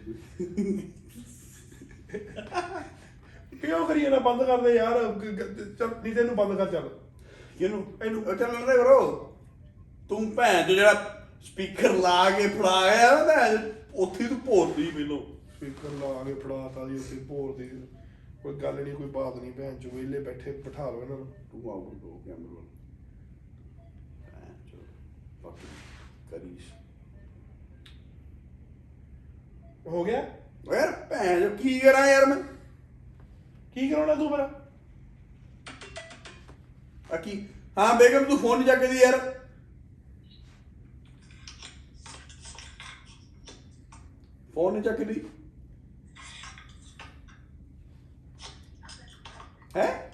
[3.60, 4.98] ਕਿਉਂ ਕਰੀਏ ਨਾ ਬੰਦ ਕਰ ਦੇ ਯਾਰ
[5.78, 6.88] ਚੱਲ ਨਹੀਂ ਤੈਨੂੰ ਬੰਦ ਕਰ ਚੱਲ।
[7.60, 7.82] ਇਹਨੂੰ।
[8.18, 9.00] ਉਹ ਚੱਲ ਰਹੇ ਕਰੋ।
[10.08, 10.92] ਤੂੰ ਭੈਣ ਜੋ ਜਿਹੜਾ
[11.44, 15.20] ਸਪੀਕਰ ਲਾ ਕੇ ਫੜਾ ਗਿਆ ਨਾ ਭੈਣ। ਉੱਥੇ ਤੂੰ ਭੋਰਦੀ ਪਹਿਲੋਂ
[15.54, 17.70] ਸਪੀਕਰ ਲਾ ਕੇ ਫੜਾਤਾ ਜੀ ਉੱਥੇ ਭੋਰ ਦੇ।
[18.42, 21.70] ਕੋਈ ਗੱਲ ਨਹੀਂ ਕੋਈ ਬਾਤ ਨਹੀਂ ਭੈਣ ਚੋ ਵਿਹਲੇ ਬੈਠੇ ਬਿਠਾ ਲਓ ਇਹਨਾਂ ਨੂੰ। ਤੂੰ
[21.70, 22.64] ਆਉਂ ਦੋ ਕੈਮਰੇ ਵੱਲ।
[24.22, 24.78] ਭੈਣ ਚੋ
[25.42, 25.58] ਫੱਕ
[26.30, 26.72] ਕਰੀਸ਼।
[29.86, 30.22] ਹੋ ਗਿਆ?
[30.72, 32.36] ਯਾਰ ਭੈਣ ਜੋ ਕੀ ਕਰਾਂ ਯਾਰ ਮੈਂ?
[33.74, 34.40] ਕੀ ਕਰਾਉਣਾ ਤੂੰ ਫਿਰ?
[37.14, 37.48] ਆ ਕੀ?
[37.78, 39.39] ਹਾਂ ਬੇਗਮ ਤੂੰ ਫੋਨ ਨਹੀਂ ਚੱਕਦੀ ਯਾਰ।
[44.60, 45.20] ਫੋਨ ਨਹੀਂ ਚੱਕਦੀ?
[49.76, 50.10] ਹੈ?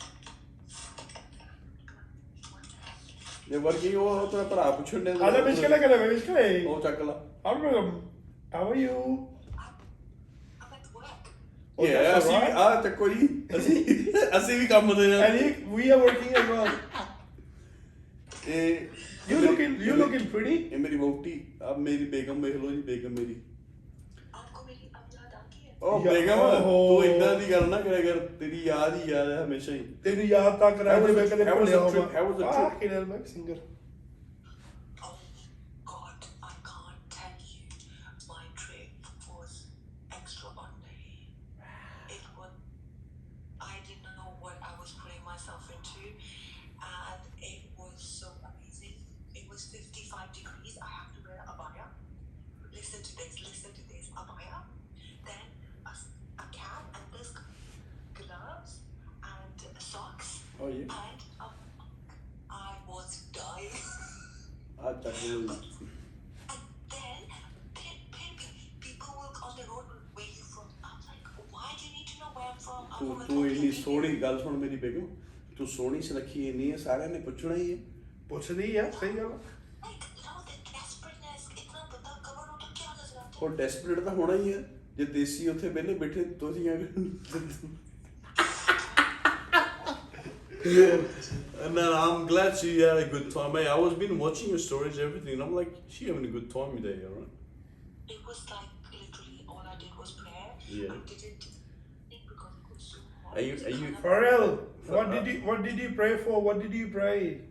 [3.50, 7.00] ਇਹ ਵਰਗੀ ਉਹ ਤੇਰਾ ਭਰਾ ਪੁੱਛਣ ਦੇ ਆਲੇ ਮਿਸ਼ਕਲ ਹੈ ਕਰੇ ਮਿਸ਼ਕਲ ਹੈ ਉਹ ਚੱਕ
[7.00, 7.12] ਲਾ।
[7.46, 7.90] ਹਾਊ ਹਾਊ
[8.60, 9.26] ਆਰ ਯੂ
[11.78, 13.84] ਇਹ ਅਸੀਂ ਵੀ ਆ ਚੱਕੋ ਜੀ। ਅਸੀਂ
[14.38, 16.68] ਅਸੀਂ ਵੀ ਕੰਮ ਦੇ ਨਾਲ any we are working as well
[18.48, 18.88] ਇਹ
[19.28, 20.56] You looking- you looking pretty?
[20.72, 21.30] ਇਹ ਮੇਰੀ ਵੋਟੀ
[21.62, 23.34] ਆ ਮੇਰੀ ਬੇਗਮ ਵੇਖ ਲਓ ਜੀ ਬੇਗਮ ਮੇਰੀ।
[25.82, 29.72] ਉਹ ਬੇਗਮ। ਤੂੰ ਇਦਾਂ ਦੀ ਗੱਲ ਨਾ ਕਰਿਆ ਕਰ ਤੇਰੀ ਯਾਦ ਹੀ ਯਾਦ ਹੈ ਹਮੇਸ਼ਾ
[29.72, 32.78] ਹੀ ਤੈਨੂੰ ਯਾਦ ਤਾਂ ਕਰਾ How was ਦੇ ਮੈਂ ਕਦੇ ਭੁੱਲਿਆ ਹੋਵਾਂ trip?
[32.80, 33.54] ਕਿਹੜਾ ਮੈਂ ਸਿੰਗਰ
[72.98, 75.06] ਤੂੰ ਤੂੰ ਇੰਨੀ ਸੋਹਣੀ ਗੱਲ ਸੁਣ ਮੇਰੀ ਬੇਗਮ
[75.56, 77.78] ਤੂੰ ਸੋਹਣੀ ਸੁਰੱਖੀ ਇੰਨੀ ਹੈ ਸਾਰਿਆਂ ਨੇ ਪੁੱਛਣਾ ਹੀ ਹੈ
[78.28, 79.38] ਪੁੱਛਦੀ ਆ ਸਹੀ ਗੱਲ
[83.42, 84.62] ਉਹ ਡੈਸਪਰੇਟ ਤਾਂ ਹੋਣਾ ਹੀ ਹੈ
[84.96, 86.76] ਜੇ ਦੇਸੀ ਉੱਥੇ ਬੈਲੇ ਬੈਠੇ ਤੁਸੀਂ ਆ
[90.66, 93.52] and then I'm glad she had a good time.
[93.52, 96.48] Hey, I was been watching your stories, everything, and I'm like, she having a good
[96.50, 97.28] time today, alright?
[98.08, 100.50] It was like literally all I did was prayer.
[100.68, 100.92] Yeah.
[100.94, 101.46] I didn't
[103.36, 103.54] Are you?
[103.66, 103.94] Are you?
[104.00, 104.20] For?
[104.88, 106.40] What did uh, you What did you pray for?
[106.40, 107.42] What did you pray?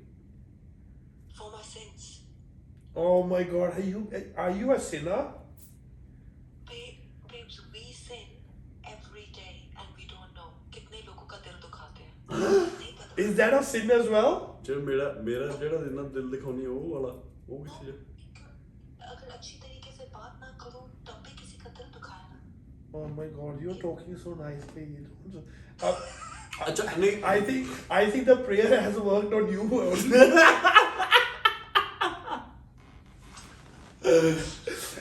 [1.37, 2.21] For my sins.
[2.95, 3.77] Oh my God!
[3.77, 5.27] Are you Are you a sinner?
[6.67, 6.95] Babe,
[7.29, 8.25] babes, we sin
[8.83, 10.49] every day and we don't know.
[13.17, 14.59] Is that a sin as well?
[14.65, 17.13] जो मेरा मेरा जेड़ा दिन दिल दिखानी वो वाला
[17.49, 17.93] वो किसी
[22.97, 23.61] Oh my God!
[23.61, 24.83] You're talking so nicely.
[27.25, 29.69] I, think I think the prayer has worked on you.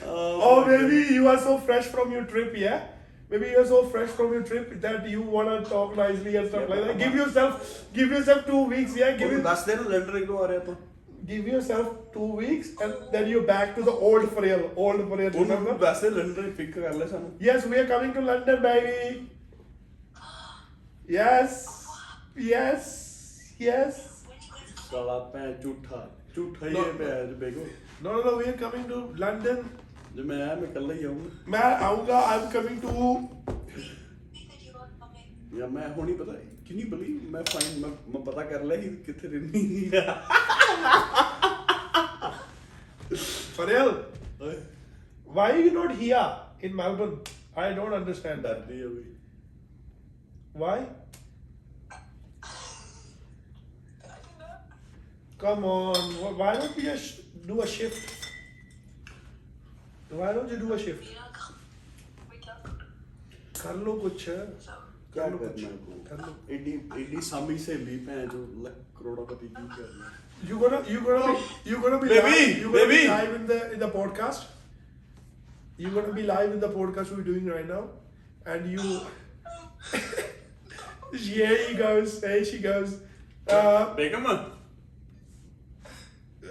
[0.06, 2.87] Oh, maybe you are so fresh from your trip, yeah.
[3.30, 6.64] Maybe you are so fresh from your trip that you wanna talk nicely and stuff
[6.68, 6.98] yeah, like that.
[6.98, 9.12] Give yourself, give yourself two weeks, yeah.
[9.12, 9.30] Give
[11.26, 15.30] give yourself two weeks and then you're back to the old frail, old prayer.
[15.30, 15.74] Remember?
[17.40, 19.30] Yes, we are coming to London, baby.
[21.10, 21.53] Yes,
[22.47, 22.88] yes,
[23.60, 23.95] yes.
[24.27, 26.84] When you guys come ਸਾਲਾ ਭੈਣ ਝੂਠਾ ਝੂਠਾ ਹੀ No.
[26.86, 27.65] ਹੈ ਭੈਣ ਬੇਗੋ
[28.03, 28.34] No, no, no.
[28.41, 29.63] We are coming to London.
[30.15, 32.19] ਜੇ ਮੈਂ ਆਇਆ ਮੈਂ ਇਕੱਲਾ ਹੀ ਆਉਂਗਾ मैं आऊंगा.
[32.34, 32.93] I'm coming to.
[32.93, 36.34] think that you're not coming ਜਾਂ ਮੈਂ ਹੁਣ ਹੀ ਪਤਾ
[36.65, 39.89] ਕਿ ਨਹੀਂ ਬਲੀ ਮੈਂ ਫਾਈਨ ਮੈਂ ਮੈਂ ਪਤਾ ਕਰ ਲਿਆ ਕਿ ਕਿੱਥੇ ਰਹਿੰਦੀ
[43.55, 43.93] For real?
[44.41, 44.58] ਓਏ
[45.38, 46.27] Why are you not here
[46.67, 47.15] in Melbourne?
[47.63, 48.60] I don't understand that.
[48.60, 49.03] ਡਰਦੀ ਆ ਵੀ
[50.54, 50.86] Why?
[55.38, 56.12] Come on.
[56.38, 58.26] Why don't you just do a shift?
[60.10, 61.04] Why don't you do a shift?
[63.64, 64.24] कर लो कुछ
[65.12, 65.68] क्या करना
[66.08, 68.40] कर लो एडी एडी सामी से भी मैं जो
[68.98, 70.10] करोड़पति की करना
[70.48, 71.30] you gonna you gonna
[71.68, 72.98] you gonna be baby, live, you gonna baby.
[73.02, 74.44] be live in the in the podcast
[75.84, 77.82] you gonna be live in the podcast we're doing right now
[78.54, 79.00] and you
[81.14, 83.00] yeah, he goes, hey, she goes,
[83.48, 84.50] Make Big mı?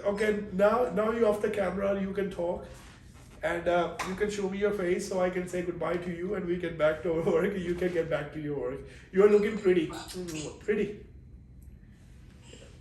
[0.06, 2.64] okay, now now you're off the camera, you can talk.
[3.42, 6.34] And uh, you can show me your face so I can say goodbye to you
[6.34, 7.54] and we get back to work.
[7.58, 8.80] You can get back to your work.
[9.12, 9.90] You're looking pretty.
[10.64, 11.00] Pretty.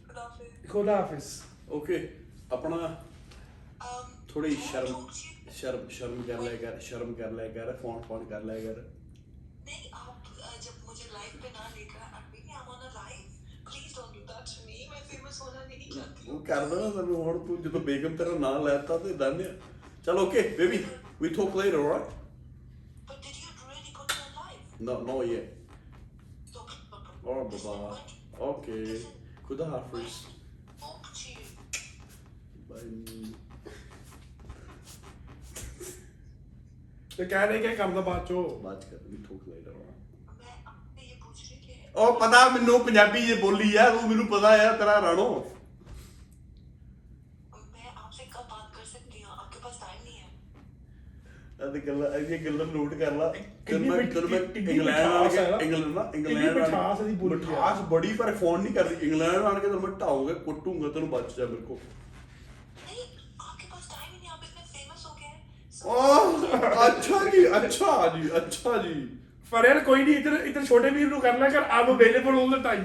[0.07, 0.67] Kudafis.
[0.67, 1.27] Khuda Hafiz.
[1.69, 1.97] Okay
[2.51, 2.77] ਆਪਣਾ
[3.81, 5.51] Um, ਥੋੜੀ can I ਸ਼ਰਮ talk to you?
[5.55, 7.47] ਸ਼ਰਮ ਸ਼ਰਮ ਕਰ ਲਿਆ ਕਰ ਸ਼ਰਮ ਕਰ ਲਿਆ
[8.63, 8.83] ਕਰ
[16.29, 19.43] ਉਹ ਕਰ ਦੇਣਾ ਤੈਨੂੰ ਹੁਣ ਤੂੰ ਜਦੋਂ ਬੇਗਮ ਤੇਰਾ ਨਾਂ ਲੈਤਾ ਤੇ ਦੰਨ
[20.05, 20.83] ਚਲ okay baby
[21.21, 22.11] we talk later alright
[23.07, 25.47] but did you really put me on live No, no, yeah.
[26.45, 26.61] so
[27.25, 27.97] Oh, baba.
[28.41, 28.83] Okay.
[29.47, 30.15] Kuda Hafiz.
[30.73, 31.43] spoke to you
[32.69, 33.33] Bye.
[37.17, 39.91] ਤੇ ਕਹਿ ਰਹੇ ਕਿ ਕਰਦਾ ਬਾਅਦ ਚੋ ਬਾਤ ਕਰ ਵੀ ਟਾਕ ਲੇਟਰ मैं
[41.94, 45.28] ਉਹ ਪਤਾ ਮੈਨੂੰ ਪੰਜਾਬੀ ਜੇ ਬੋਲੀ ਆ ਤੂੰ ਮੈਨੂੰ ਪਤਾ ਆ ਤੇਰਾ ਰਾਣੋ
[47.70, 50.26] मैं आपसे कब बात कर सकती हूँ आपके पास टाइम नहीं है
[51.68, 54.98] ਇਹ ਗੱਲਾਂ ਇਹ ਗੱਲਾਂ ਨੋਟ ਕਰ ਲਾ ਕਿੰਨੀ ਤੈਨੂੰ ਮੈਂ ਮਿੱਠ- ਤੈਨੂੰ ਮੈਂ ਕਿੰਨੀ ਇੰਗਲੈਂਡ
[55.00, 55.56] ਆਣ ਮਿਠਾਸ ਹੈ ਨਾ?
[55.58, 58.74] ਕੇ ਇੰਗਲੈਂਡ ਨਾ ਕਿੰਨੀ ਇੰਗਲੈਂਡ ਆਣ- ਮਿਠਾਸ ਇਹਦੀ ਬੋਲੀ ਆ। ਮਿਠਾਸ ਬੜੀ ਪਰ ਫੋਨ ਨਹੀਂ
[58.74, 61.78] ਕਰਦੀ ਇੰਗਲੈਂਡ ਆਣ ਕੇ ਤੈਨੂੰ ਮੈਂ ਢਾਊਂਗਾ ਕੁੱਟੂੰਗਾ ਤੈਨੂੰ ਬਚ ਜਾ ਮੇਰੇ ਕੋ
[62.80, 63.06] नहीं
[63.40, 65.40] आपके पास टाइम ही नहीं आप इतने फेमस हो गए हैं
[65.74, 68.94] So- ਓਹ ਅੱਛਾ ਜੀ ਅੱਛਾ ਜੀ ਅੱਛਾ ਜੀ
[69.52, 72.84] ਫਰੇਲ ਕੋਈ ਨਹੀਂ ਇਧਰ ਇਧਰ ਛੋਟੇ ਵੀਰ ਨੂੰ ਕਰਨਾ ਕਰ I'm available all the time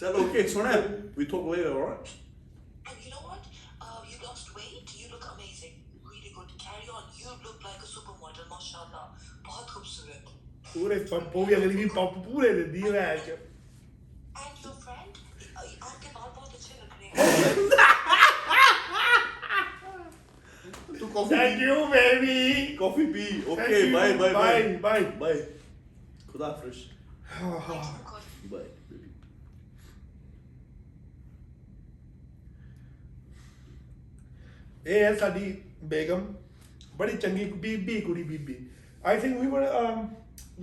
[0.00, 0.82] ਚਲ ਓਕੇ ਸੁਣਿਆ
[1.18, 2.08] we talk later alright
[2.84, 3.44] And you know what?
[3.80, 4.88] Uh, you lost weight.
[5.00, 5.74] You look amazing.
[6.06, 6.48] Really good.
[6.62, 7.04] Carry on.
[7.18, 8.48] You look like a supermodel.
[8.54, 9.04] Mashallah.
[9.44, 10.32] बहुत खूबसूरत.
[10.72, 13.30] ਪੂਰੇ ਪੰਪੋ ਵੀ ਅਗਲੀ ਵੀ pump ਪੂਰੇ ਦਿੰਦੀ ਹੈ match
[14.42, 15.18] And your friend?
[15.54, 17.75] Uh, आपके बाल बहुत अच्छे लग रहे हैं.
[21.16, 23.92] ਤੂੰ coffee thank you baby coffee P Thank okay you.
[23.94, 25.04] Bye bye Bye, bye.
[25.20, 25.42] Bye
[26.32, 26.78] ਖੁਦਾ ਹਾਫਿਜ਼
[27.32, 27.76] Thanks for
[28.08, 28.48] calling.
[28.50, 29.10] Bye baby
[34.86, 35.54] ਇਹ ਹੈ ਸਾਡੀ
[35.90, 36.26] ਬੇਗਮ
[36.96, 38.56] ਬੜੀ ਚੰਗੀ ਬੀਬੀ ਕੁੜੀ ਬੀਬੀ
[39.04, 40.02] I think we were um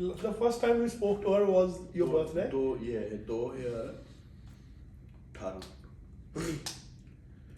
[0.01, 2.43] l- the first time we spoke to her was your birthday.
[2.51, 5.65] ਦੋ ਇਹ 2018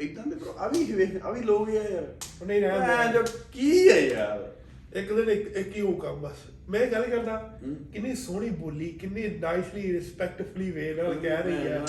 [0.00, 2.14] ਇਦਾਂ ਦੇ bro, ਆ ਵੀ ਵੇਖ ਆ ਵੀ ਲੋਕ ਆ ਯਾਰ।
[2.46, 4.52] ਨਹੀਂ ਰਹਿਣ ਦੇ। ਭੈਣ ਚੋਦ, ਕੀ ਹੈ ਯਾਰ?
[4.98, 6.36] ਇੱਕ ਦਿਨ ਇੱਕ ਇੱਕ ਹੀ ਕੰਮ ਬਸ।
[6.68, 11.52] ਮੈਂ ਇਹ ਗੱਲ ਕਰਦਾ ਹੂੰ। ਕਿੰਨੀ ਸੋਹਣੀ ਬੋਲੀ ਕਿੰਨੀ ਨਾਈਸਲੀ ਰਿਸਪੈਕਟਫੁਲੀ ਵੇ ਨਾਲ ਕਹਿ ਰਹੀ
[11.52, 11.84] ਹੈ?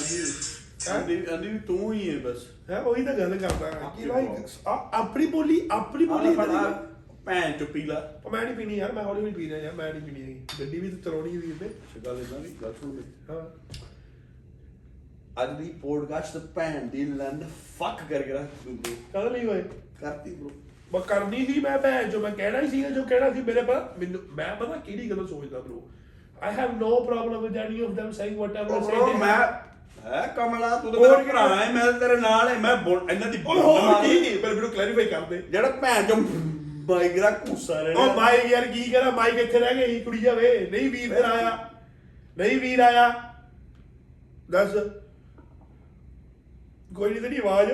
[0.89, 4.29] ਆਂਦੀ ਆਂਦੀ ਵੀ ਤੂੰ ਹੀ ਹੈ ਬਸ। ਹੈ ਉਹੀ ਤਾਂ ਗੱਲ ਕਰਦਾ ਕਿ ਆਪਣੀ ਲਾਈਕ
[4.67, 8.55] ਆਪਣੀ ਬੋਲੀ ਆਪਣੀ ਬੋਲੀ ਆਹ ਏਦਾਂ ਦੀ ਗੱਲ- ਭੈਣ ਚੋ ਪੀ ਲਾ। ਉਹ ਮੈਂ ਨਹੀਂ
[8.55, 10.97] ਪੀਣੀ ਯਾਰ ਮੈਂ ਹੌਲੀ ਹੌਲੀ ਪੀ ਰਿਹਾ ਯਾਰ ਮੈਂ ਨਹੀਂ ਪੀਣੀ ਹੈਗੀ। ਗੱਡੀ ਵੀ ਤਾਂ
[10.97, 11.69] ਚਲਾਉਣੀ ਵੀ ਤੇ
[12.05, 13.41] ਗੱਲ ਇਦਾਂ ਦੀ ਗੱਲ ਸੁਣ ਮੇਰੀ। ਹਾਂ।
[15.45, 19.61] ਦੀ ਪੋਡਕਾਸਟ ਭੈਣ ਦੀ ਲੰਨ ਫੱਕ ਕਰਕੇ ਰੱਖ ਦੂੰ bro। ਕਦ ਲਈ ਹੋਏ
[20.01, 20.49] ਕਰਤੀ ਬ్రో
[20.93, 23.89] ਮੈਂ ਕਰਨੀ ਸੀ ਮੈਂ ਭੈਣ ਜੋ ਮੈਂ ਕਹਿਣਾ ਹੀ ਸੀਗਾ ਜੋ ਕਹਿਣਾ ਸੀ ਮੇਰੇ ਪਰ
[23.99, 25.81] ਮੈਨੂੰ ਮੈਂ ਪਤਾ ਕਿਹੜੀ ਗੱਲੋਂ ਸੋਚਦਾ bro
[26.41, 29.37] I have no problem with any of them saying whatever they bro, say ਮੈਂ
[30.05, 32.75] ਹੈ ਕਮਲਾ ਤੂੰ ਤਾਂ ਹੋਰ ਮੇਰਾ ਕੀ- ਭਰਾ ਹੈ ਮੈਂ ਤਾਂ ਤੇਰੇ ਨਾਲ ਹੈ ਮੈਂ
[32.75, 34.37] ਬੋਲ- ਇਹਨਾਂ ਦੀ ਉਹ ਹੋਰ ਕੀ?
[34.37, 36.15] ਪਰ ਮੈਨੂੰ ਕਲੈਰੀਫਾਈ ਕਰ ਦੇ। ਜਿਹੜਾ ਭੈਣ ਚੋ
[36.89, 40.89] ਮਾਈਗਰਾ ਘੂਸਾ ਰਹਿਣਾ ਉਹ ਮਾਈਕ ਯਾਰ ਕੀ ਕਰਾਂ ਮਾਈਕ ਇੱਥੇ ਰਹਿ ਗਈ ਕੁੜੀ ਜਾਵੇ। ਨਹੀਂ
[40.89, 41.69] ਵੀਰ ਫਿਰ ਆਇਆ।
[42.37, 43.09] ਨਹੀਂ ਵੀਰ ਆਇਆ।
[44.51, 44.75] ਦੱਸ।
[46.97, 47.71] ਕੋਈ ਨਹੀਂ ਤੇਰੀ ਆਵਾਜ਼।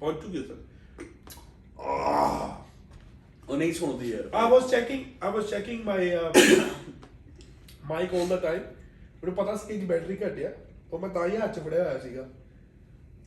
[0.00, 0.56] ਪਹੁੰਚ ਚੁੱਕੀ ਸਰ।
[3.48, 6.28] ਉਹ ਨਹੀਂ ਸੁਣਦੀ ਯਾਰ। I was checking I was checking my uh,
[7.90, 8.62] mic all the time
[9.22, 10.50] ਮੈਨੂੰ ਪਤਾ ਸੀ ਕਿ ਬੈਟਰੀ ਘਟਿਆ
[10.92, 12.26] ਉਹ ਮੈਂ ਤਾਂ ਹੀ ਹੱਥ 'ਚ ਫੜਿਆ ਹੋਇਆ ਸੀਗਾ।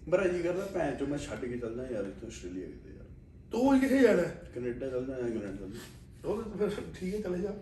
[0.08, 3.06] ਮੇਰਾ ਜੀ ਕਰਦਾ ਭੈਣ ਚੋ ਮੈਂ ਛੱਡ ਕੇ ਚੱਲ ਜਾ ਯਾਰ ਇੱਥੋਂ ਆਸਟ੍ਰੇਲੀਆ ਕਿਤੇ ਯਾਰ।
[3.52, 4.22] ਤੂੰ ਕਿੱਥੇ ਜਾਣਾ?
[4.22, 4.50] ਹੈ?
[4.56, 7.54] ਕੈਨੇਡਾ ਚੱਲ ਜਾ ਇੰਗਲੈਂਡ ਚੱਲ ਜਾ ਉਹ ਤਾਂ ਫਿਰ ਠੀਕ ਹੈ ਚਲੇ ਜਾ।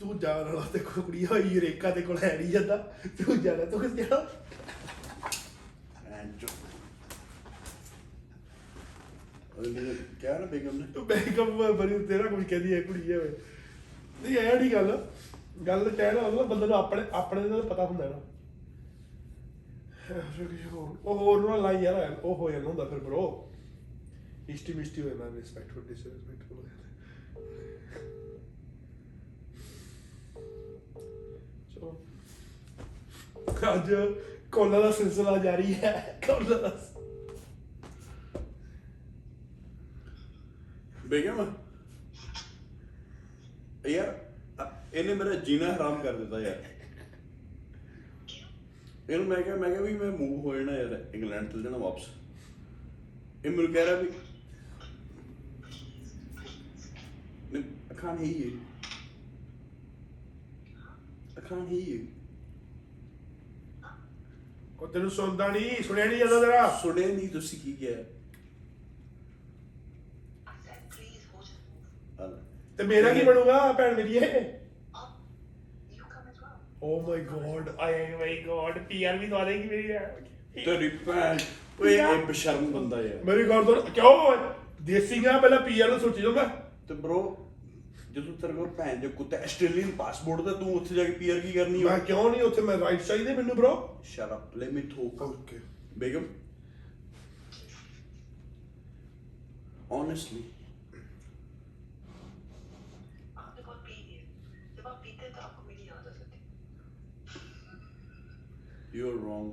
[0.00, 2.76] ਤੂੰ ਜਾਣ ਵਾਲਾ ਤੇ ਕੋਈ ਕੁੜੀ ਹੋਈ ਰੇਕਾ ਤੇ ਕੋਲ ਹੈ ਨਹੀਂ ਜਾਂਦਾ।
[3.18, 4.26] ਤੂੰ ਜਾਣਾ ਤੂੰ ਕਿੱਥੇ ਜਾਣਾ?
[6.24, 6.46] ਭੈਣ ਚੋ
[9.58, 13.28] ਉਹਨੇ ਕਿਹਾ ਨਾ ਬੇਗਮ ਨੇ। ਤੂੰ ਬੈਕਅਪ ਬਰੀ ਤੇਰਾ ਕੁਝ ਕਹਿੰਦੀ ਹੈ ਕੁੜੀ ਹੈ ਵੇ
[14.22, 15.06] ਨਹੀਂ ਇਹ ਨਹੀਂ ਗੱਲ।
[15.66, 18.20] ਗੱਲ ਕਹਿਣਾ ਮਤਲਬ ਬੰਦੇ ਨੂੰ ਆਪਣੇ ਆਪਣੇ ਦਾ ਪਤਾ ਹੁੰਦਾ ਨਾ।
[21.04, 23.20] ਉਹ ਹੋਰ ਨਾ ਲਾਈ ਯਾਰ, ਉਹ ਹੋ ਜਾਂਦਾ ਹੁੰਦਾ ਫਿਰ ਬ్రో
[24.48, 26.84] ਇਸ਼ਟੀ ਮਿਸ਼ਟੀ ਹੋ ਜਾਂਦਾ ਰਿਸਪੈਕਟਫੁਲ ਡਿਸਰੈਸਪੈਕਟਫੁਲ ਹੋ ਜਾਂਦਾ
[31.74, 31.90] ਚਲੋ।
[33.74, 33.92] ਅੱਜ
[34.54, 35.92] ਕੋਲਾ ਦਾ ਸਿਲਸਿਲਾ ਜਾਰੀ ਹੈ
[36.26, 36.70] ਕੋਲਾ ਦਾ
[41.06, 41.40] ਬੇਗਮ
[43.88, 44.08] ਯਾਰ
[44.58, 46.62] ਅ- ਇਹਨੇ ਮੇਰਾ ਜੀਣਾ ਹਰਾਮ ਕਰ ਦਿੱਤਾ ਯਾਰ
[49.10, 52.06] ਇਹਨੂੰ ਮੈਂ ਕਿਹਾ ਮੈਂ ਕਿਹਾ ਵੀ ਮੈਂ ਮੂਵ ਹੋ ਜਾਣਾ ਯਾਰ ਇੰਗਲੈਂਡ ਚਲ ਜਾਣਾ ਵਾਪਸ
[53.44, 54.08] ਇਹ ਮੈਨੂੰ ਕਹਿ ਰਿਹਾ ਵੀ
[57.52, 58.54] ਨਹੀਂ, I can't hear you.
[61.36, 62.00] I can't hear you.
[64.80, 67.96] ਉਹ ਤੈਨੂੰ ਸੁਣਦਾ ਨਹੀਂ ਸੁਣਿਆ ਨਹੀਂ ਜਾਂਦਾ ਤੇਰਾ ਸੁਣਿਆ ਨਹੀਂ ਤੁਸੀਂ ਕੀ ਕਿਹਾ
[70.46, 72.20] I said, please hold your move.
[72.20, 72.34] ਹਾਲ।
[72.78, 75.12] ਤੇ ਮੇਰਾ ਕੀ ਬਣੂਗਾ ਭੈਣ ਮੇਰੀ ਇਹ Up.
[75.92, 76.58] You come as well.
[76.82, 79.88] Oh my god I my god PR ਵੀ ਦਵਾ ਦੇਗੀ ਮੇਰੀ
[80.64, 81.38] ਤੇਰੀ ਭੈਣ
[81.80, 84.36] ਓਏ ਇਹ ਬਸ਼ਰਮ ਬੰਦਾ ਯਾਰ ਮੇਰੀ ਗੱਲ ਤੋਂ ਕਿਉਂ ਓਏ?
[84.82, 86.44] ਦੇਸੀ ਗਾ ਪਹਿਲਾਂ ਪੀਆਰ ਨੂੰ ਸੋਚੀ ਜਾਂਦਾ
[86.88, 87.20] ਤੇ ਬ్రో
[88.14, 91.52] ਜਦੋਂ ਤੇਰੇ ਕੋਲ ਭੈਣ ਦੇ ਕੁੱਤੇ ਆਸਟ੍ਰੇਲੀਅਨ ਪਾਸਪੋਰਟ ਤੇ ਤੂੰ ਉੱਥੇ ਜਾ ਕੇ ਪੀਆਰ ਕੀ
[91.52, 92.60] ਕਰਨੀ ਮੈਂ ਕਿਉਂ ਨਹੀਂ ਉੱਥੇ?
[92.60, 94.02] ਮੈਂ ਰਾਈਟ ਚਾਹੀਦੇ ਮੈਨੂੰ bro?
[94.04, 95.60] Shut up let me talk okay
[95.98, 96.24] Begum
[99.90, 100.38] honestly.
[108.92, 109.46] You're wrong.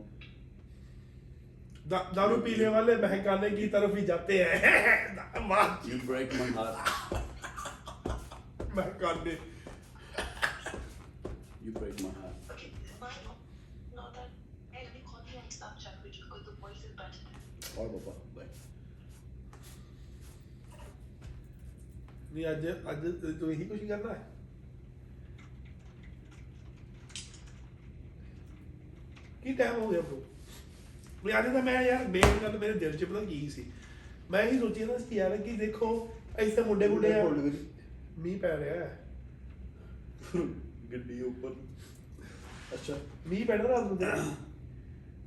[1.85, 4.61] दा- दारू पीने वाले महकाने की तरफ ही जाते हैं।
[5.85, 7.30] You break my heart.
[8.73, 9.39] my God, Nick.
[11.63, 12.35] you break my heart.
[12.51, 13.11] Okay, why
[13.95, 14.29] not that
[14.73, 17.19] enemy called me on Snapchat, which is good, the voice is better.
[17.77, 18.49] All over, bye.
[22.33, 23.01] नहीं आज आज
[23.39, 24.29] तो यही कुछ करना है
[29.43, 30.17] ਕੀ ਟਾਈਮ ਹੋ ਗਿਆ ਬ్రో
[31.23, 33.65] ਮੈਂ ਆਦੇ ਤਾਂ ਮੈਂ ਯਾਰ ਮੇਨ ਗੱਲ ਮੇਰੇ ਦਿਲ 'ਚ ਪਤਾ ਕੀ ਸੀ
[34.31, 35.89] ਮੈਂ ਇਹ ਸੋਚਿਆ ਨਾ ਕਿ ਯਾਰ ਕਿ ਦੇਖੋ
[36.39, 37.23] ਐਸੇ ਮੁੰਡੇ ਮੁੰਡੇ ਆ
[38.21, 39.03] ਮੀਂਹ ਪੈ ਰਿਹਾ ਹੈ।
[40.91, 41.55] ਗੱਡੀ ਉੱਪਰ।
[42.73, 42.97] ਅੱਛਾ।
[43.27, 44.05] ਮੀਂਹ ਪੈਣਾ ਰਾਤ ਨੂੰ ਤੇ।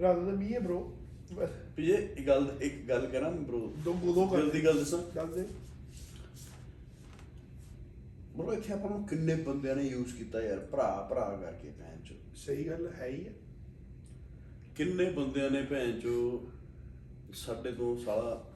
[0.01, 0.79] ਰਾਤ ਨੂੰ ਤਾਂ ਮੀਂਹ ਹੈ bro
[1.35, 5.35] ਬਸ ਪੀਏ ਇੱਕ ਗੱਲ ਇੱਕ ਗੱਲ ਕਰਾਂ ਬ్రో ਦੋ ਦੋ ਕਰ ਜਲਦੀ ਗੱਲ ਦੱਸਾਂ। ਗੱਲ
[5.35, 5.45] ਦੇ।
[8.37, 12.15] ਬ్రో ਇੱਥੇ ਆਪਾਂ ਨੂੰ ਕਿੰਨੇ ਬੰਦਿਆਂ ਨੇ ਯੂਜ਼ ਕੀਤਾ ਯਾਰ ਭਰਾ ਭਰਾ ਕਰਕੇ ਭੈਣ ਚੋ।
[12.37, 13.33] ਸਹੀ ਗੱਲ ਹੈ ਹੀ ਹੈ
[14.77, 16.47] ਕਿੰਨੇ ਬੰਦਿਆਂ ਨੇ ਭੈਣ ਚੋ
[17.35, 18.54] ਸਾਡੇ ਤੋਂ ਸਾਲਾ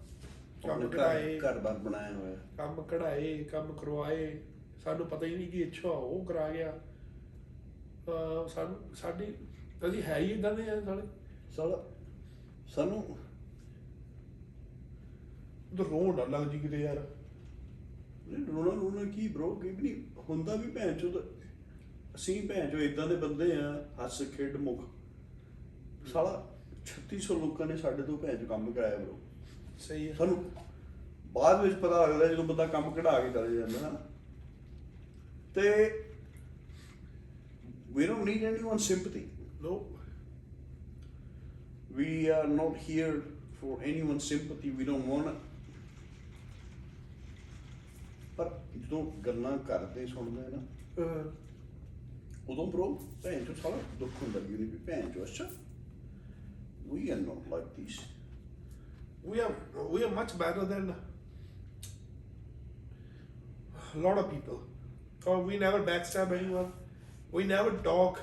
[0.67, 4.43] ਕੰਮ ਕਢਾਏ। ਘਰ ਘਰ-ਬਾਰ ਬਣਾਇਆ ਹੋਇਆ। ਕੰਮ ਕਢਾਏ ਕੰਮ ਕਰਵਾਏ।
[4.85, 6.81] ਸਾਨੂੰ ਪਤਾ ਹੀ ਨਹੀਂ ਕਿ ਅੱਛਾ ਉਹ ਕਰਾ ਗਿਆ।
[8.09, 9.35] ਅਹ ਸਾਨੂੰ ਸਾਡੀ
[9.89, 11.03] ਅਸੀਂ ਹੈ ਹੀ ਇਦਾਂ ਦੇ ਆ ਸਾਲੇ।
[11.57, 11.85] ਸਾਲਾ
[12.69, 13.19] ਸਾਨੂੰ ਉਹ
[15.85, 17.09] ਰੋਣ ਨਾ ਲੱਗ ਜੀ ਕਿਤੇ ਯਾਰ।
[18.27, 21.21] ਨਹੀਂ ਰੋਣਾ ਰੋਣਾ ਕੀ ਬ్రో ਕੀ ਵੀ ਨਹੀਂ। ਹੁੰਦਾ ਵੀ ਭੈਣ ਚੋ ਤਾਂ
[22.15, 24.85] ਅਸੀਂ ਭੈਣ ਚੋ ਇਦਾਂ ਦੇ ਬੰਦੇ ਆ ਹੱਸ ਖੇਡ ਮੁਖ।
[26.13, 29.19] ਸਾਲਾ 3600 ਲੋਕਾਂ ਨੇ ਸਾਡੇ ਤੋਂ ਭੈਣ ਚੋ ਕੰਮ ਕਰਾਇਆ ਬ్రో
[29.79, 30.45] ਸਹੀ ਹੈ ਸਾਨੂੰ
[31.33, 33.99] ਬਾਅਦ ਵਿੱਚ ਪਤਾ ਲੱਗਦਾ ਜਦੋਂ ਬੰਦਾ ਕੰਮ ਕਢਾ ਕੇ ਚਲੇ ਜਾਂਦਾ ਨਾ
[35.55, 35.71] ਤੇ
[37.97, 39.23] we don't need anyone's sympathy
[39.63, 39.71] No.
[41.99, 43.15] we are not here
[43.61, 45.47] for anyone's sympathy we don't want it
[48.37, 50.63] ਪਰ ਜਦੋਂ ਗੱਲਾਂ ਕਰਦੇ ਸੁਣਦੇ ਨਾ
[50.99, 51.27] Uh,
[52.51, 52.87] ਉਦੋਂ ਬ్రో
[53.23, 55.45] ਭੈਣ ਚੋ ਸਾਲਾ ਦੁੱਖ ਹੁੰਦਾ ਵੀ ਨਹੀਂ ਭੈਣ ਚੋ ਅੱਛਾ
[56.93, 57.99] we are not like this
[59.31, 59.53] we are
[59.95, 60.85] we are much better than
[63.95, 64.59] a lot of people.
[65.27, 66.73] Or we never backstab anyone.
[67.33, 68.21] We never talk.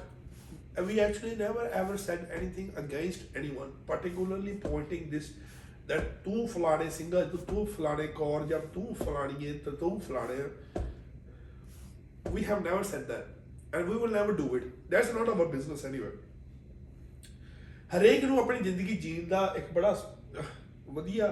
[0.78, 5.28] And we actually never ever said anything against anyone, particularly pointing this
[5.90, 10.38] that ਤੂੰ ਫਲਾਣੇ ਸਿੰਘਾ ਤੇ ਤੂੰ ਫਲਾਣੇ ਕੌਰ ਜਾਂ ਤੂੰ ਫਲਾਣੀਏ ਤੇ ਤੂੰ ਫਲਾਣੇ
[12.36, 13.26] we have never said that
[13.78, 16.14] and we will never do it that's not our business anyway
[17.96, 20.15] ਹਰੇਕ ਨੂੰ ਆਪਣੀ ਜ਼ਿੰਦਗੀ ਜੀਣ ਦਾ ਇੱਕ ਬੜਾ ਅਹ,
[20.96, 21.28] ਵਧੀਆ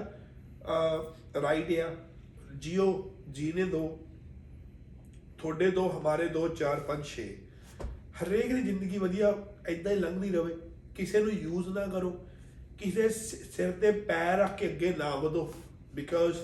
[1.42, 1.94] ਰਾਈਟ ਆ।
[2.58, 2.86] ਜੀਓ
[3.30, 3.82] ਜੀਨੇ ਦੋ।
[5.38, 7.24] ਤੁਹਾਡੇ ਦੋ ਹਮਾਰੇ ਦੋ 4 5 6
[8.18, 9.32] ਹਰੇਕ ਦੀ ਜ਼ਿੰਦਗੀ ਵਧੀਆ
[9.68, 10.54] ਐਦਾਂ ਹੀ ਲੰਘਦੀ ਰਵੇ।
[10.96, 12.10] ਕਿਸੇ ਨੂੰ ਯੂਜ਼ ਨਾ ਕਰੋ।
[12.78, 15.42] ਕਿਸੇ ਸਿਰ ਤੇ ਪੈਰ ਰੱਖ ਕੇ ਅੱਗੇ ਨਾ ਵਧੋ।
[15.94, 16.38] Because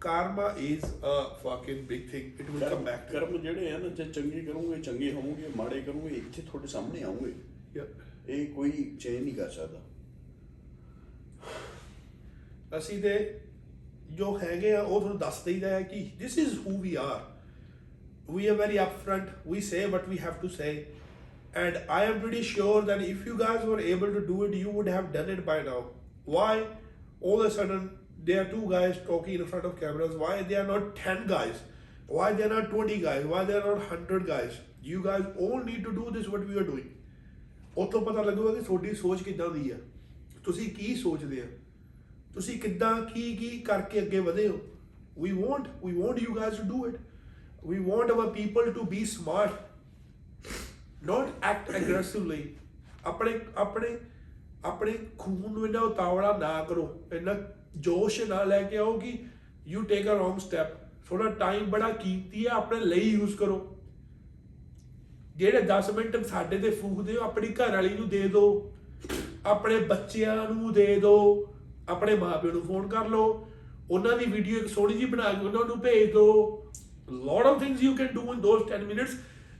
[0.00, 4.04] karma is a fucking big thing it will come back ਕਰਮ ਜਿਹੜੇ ਆ ਨਾ ਜੇ
[4.04, 7.32] ਚੰਗੇ ਕਰੋਗੇ ਚੰਗੇ ਹੋਵੋਗੇ ਮਾੜੇ ਕਰੋਗੇ ਇੱਥੇ ਤੁਹਾਡੇ ਸਾਹਮਣੇ ਆਉਂਗੇ।
[8.28, 8.70] ਇਹ ਕੋਈ
[9.00, 9.80] ਚੇਂਜ ਨਹੀਂ ਕਰ ਸਕਦਾ।
[12.77, 13.13] ਅਸੀਂ ਤੇ
[14.17, 17.21] ਜੋ ਹੈਗੇ ਆ ਉਹ ਤੁਹਾਨੂੰ ਦੱਸ ਦਈਦਾ ਹੈ ਕਿ this is who we are
[18.37, 20.71] we are very upfront we say what we have to say
[21.63, 24.75] and i am pretty sure that if you guys were able to do it you
[24.77, 25.79] would have done it by now
[26.35, 26.51] why
[27.21, 27.81] all of a sudden
[28.29, 31.63] there are two guys talking in front of cameras why they are not 10 guys
[32.19, 34.59] why they are not 20 guys why they are not 100 guys
[34.91, 36.89] you guys all need to do this what we are doing
[37.81, 39.75] ਉਤੋਂ ਪਤਾ ਲੱਗੂਗਾ ਕਿ ਤੁਹਾਡੀ ਸੋਚ ਕਿੱਦਾਂ ਦੀ ਆ
[40.45, 41.45] ਤੁਸੀਂ ਕੀ ਸੋਚਦੇ ਆ
[42.36, 44.60] ਤੁਸੀਂ ਕਿੱਦਾਂ, ਕੀ ਕੀ ਕਰਕੇ ਅੱਗੇ ਵਧੇ ਹੋ?
[45.24, 46.96] We want we want you guys to do it.
[47.70, 49.54] We want our people to be smart.
[51.10, 52.40] Not act aggressively.
[53.04, 53.98] ਆਪਣੇ ਆਪਣੇ
[54.64, 57.34] ਆਪਣੇ ਖੂਨ ਨੂੰ ਇਹਨਾਂ ਉਤਾਵਲਾ ਨਾ ਕਰੋ। ਇਹਨਾਂ
[57.76, 59.18] ਜੋਸ਼ ਨਾ ਲੈ ਕੇ ਆਓ ਕਿ
[59.66, 60.68] you take a wrong step
[61.08, 63.76] ਥੋੜਾ ਟਾਈਮ ਬੜਾ ਕੀਮਤੀ ਹੈ, ਆਪਣੇ ਲਈ ਯੂਜ਼ ਕਰੋ।
[65.36, 68.72] ਜਿਹੜੇ 10 ਮਿੰਟ ਸਾਡੇ ਤੇ ਫੂਕਦੇ ਹੋ, ਆਪਣੀ ਘਰ ਵਾਲੀ ਨੂੰ ਦੇ ਦਿਓ।
[69.46, 71.52] ਆਪਣੇ ਬੱਚਿਆਂ ਨੂੰ ਦੇ ਦਿਓ।
[71.88, 73.46] ਆਪਣੇ ਮਾਪਿਆਂ ਨੂੰ ਫੋਨ ਕਰ ਲਓ
[73.90, 76.62] ਉਹਨਾਂ ਦੀ ਵੀਡੀਓ ਇੱਕ ਸੋਹਣੀ ਜੀ ਬਣਾ ਕੇ ਉਹਨਾਂ ਨੂੰ ਭੇਜ ਦਿਓ
[77.08, 79.12] lot of things you can do in those 10 minutes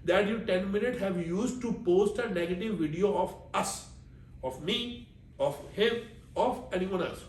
[0.07, 3.74] that you 10 minutes have used to post a negative video of us
[4.45, 4.79] of me
[5.41, 6.01] of him
[6.39, 7.24] of anyone else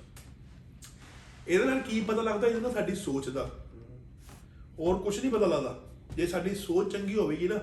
[1.48, 3.50] ਇਹਦੇ ਨਾਲ ਕੀ ਪਤਾ ਲੱਗਦਾ ਇਹਦੇ ਨਾਲ ਸਾਡੀ ਸੋਚ ਦਾ
[4.80, 5.76] ਹੋਰ ਕੁਝ ਨਹੀਂ ਪਤਾ ਲੱਗਦਾ
[6.16, 7.60] ਜੇ ਸਾਡੀ ਸੋਚ ਚੰਗੀ ਹੋਵੇਗੀ ਨਾ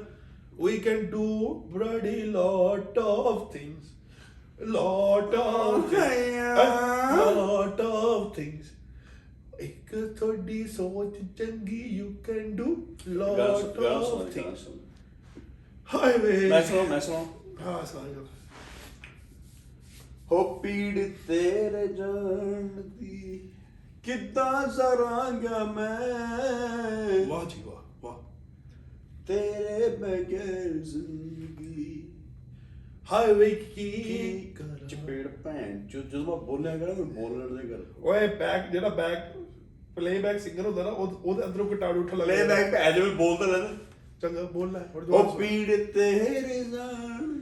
[0.58, 1.24] we can do
[1.70, 3.93] bloody lot of things
[4.66, 6.36] lot of things.
[7.36, 8.70] Lot of things.
[9.60, 12.68] ਇੱਕ ਤੁਹਾਡੀ ਸੋਚ ਚੰਗੀ you can do.
[13.18, 14.66] ਗੱਲ lot of things।
[15.94, 17.24] ਹਾਏ ਵੇ ਮੈਂ ਸੁਣਾ ਮੈਂ ਸੁਣਾ
[17.60, 18.14] ਹਾਂ ਸਾਰੀ
[20.30, 22.68] ਹੋ ਪੀੜ ਤੇਰੇ ਜਾਣ
[23.00, 23.50] ਦੀ
[24.04, 25.98] ਕਿੱਦਾਂ ਜ਼ਰਾਂਗਾ ਮੈਂ
[27.28, 28.16] ਵਾਹ ਜੀ ਵਾਹ ਵਾਹ
[29.26, 31.93] ਤੇਰੇ ਬਗੈਰ ਜ਼ਿੰਦਗੀ
[33.12, 34.76] ਹਾਏ ਵੇ ਕੀ ਕਰਾਂ?
[34.88, 39.32] ਚਪੇੜ ਭੈਣ ਜੋ ਜਦੋਂ ਮੈਂ ਬੋਲਿਆ ਕਰਾਂ ਮੈਂ ਬੋਲਣ ਦੇ ਕਰ। ਓਏ ਬੈਕ ਜਿਹੜਾ ਬੈਕ
[39.96, 43.46] ਪਲੇਬੈਕ ਸਿੰਗਰ ਹੁੰਦਾ ਨਾ ਉਹ- ਉਹਦੇ ਅੰਦਰੋਂ ਕਿਟਾੜੂ ਉੱਠ ਲੱਗਦਾ ਲੈ ਬੈਕ ਭੈਣ ਜਿਵੇਂ ਬੋਲਦਾ
[43.46, 43.76] ਰਹਿੰਦਾ
[44.22, 47.32] ਚੰਗਾ ਬੋਲ ਲੈ ਹੋਰ ਉਹ ਦੁਬਾਰਾ ਸੁਣ। ਪੀੜ ਤੇਰੇ ਜਾਣ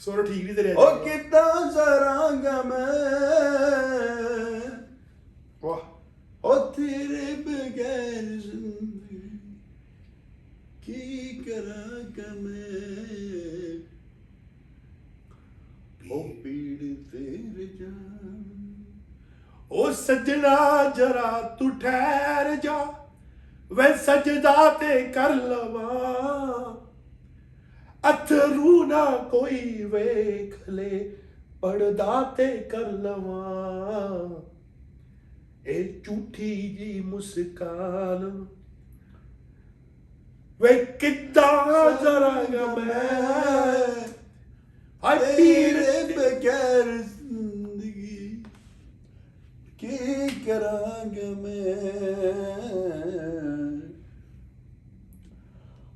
[0.00, 2.86] ਸੁਰ ਠੀਕ ਨਹੀਂ ਤੇਰੇ ਉਹ ਕਿੱਦਾਂ ਜ਼ਰਾਂਗਾ ਮੈਂ?
[5.62, 5.80] ਵਾਹ।
[6.44, 9.20] ਉਹ ਤੇਰੇ ਬਗੈਰ ਜ਼ਿੰਦਗੀ
[10.82, 13.65] ਕੀ ਕਰਾਂਗਾ ਮੈਂ?
[16.10, 16.78] ਉਹ ਪੀੜ
[17.12, 18.42] ਤੇਰੇ ਜਾਣ
[19.72, 22.84] ਓ ਸੱਜਣਾ ਜਰਾ ਤੂੰ ਠਹਿਰ ਜਾ।
[23.72, 26.76] ਵੇ ਸਜਦਾ ਤੇ ਕਰ ਲਵਾਂ।
[28.10, 31.00] ਅਥਰੂ ਨਾ ਕੋਈ ਵੇਖ ਲੈ
[31.60, 34.42] ਪੜਦਾ ਤੇ ਕਰ ਲਵਾਂ।
[35.66, 38.46] ਇਹ ਝੂਠੀ ਜੀ ਮੁਸਕਾਨ।
[40.60, 44.15] ਵੇ ਕਿੱਦਾਂ ਜ਼ਰਾਂਗਾ ਮੈਂ?
[45.02, 48.42] ਹਾਏ ਤੇਰੇ ਪੀਰ ਬਗੈਰ ਜ਼ਿੰਦਗੀ
[49.78, 51.86] ਕੀ ਕਰਾਂਗਾ ਮੈਂ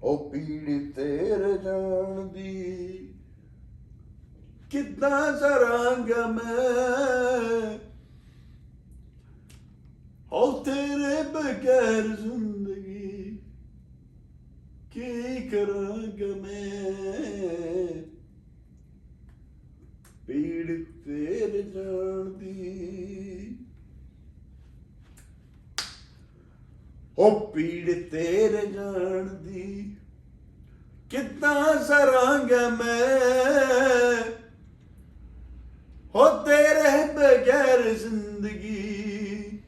[0.03, 3.15] ਉਹ ਪੀੜ ਤੇਰੇ ਜਾਣ ਦੀ
[4.71, 7.79] ਕਿੱਦਾਂ ਜ਼ਰਾਂਗਾ ਮੈਂ
[10.33, 13.39] ਉਹ ਤੇਰੇ ਬਗੈਰ ਜ਼ਿੰਦਗੀ
[14.93, 18.10] ਕੀ ਕਰਾਂਗਾ ਮੈਂ
[20.31, 23.57] ਪੀੜ ਤੇਰੇ ਜਾਣ ਦੀ।
[27.19, 29.97] ਉਹ ਪੀੜ ਤੇਰੇ ਜਾਣ ਦੀ।
[31.11, 34.23] ਕਿੱਦਾਂ ਸਰਾਂਗਾ ਮੈਂ?
[36.15, 39.59] ਹੋ ਤੇਰੇ ਬਗੈਰ ਜ਼ਿੰਦਗੀ।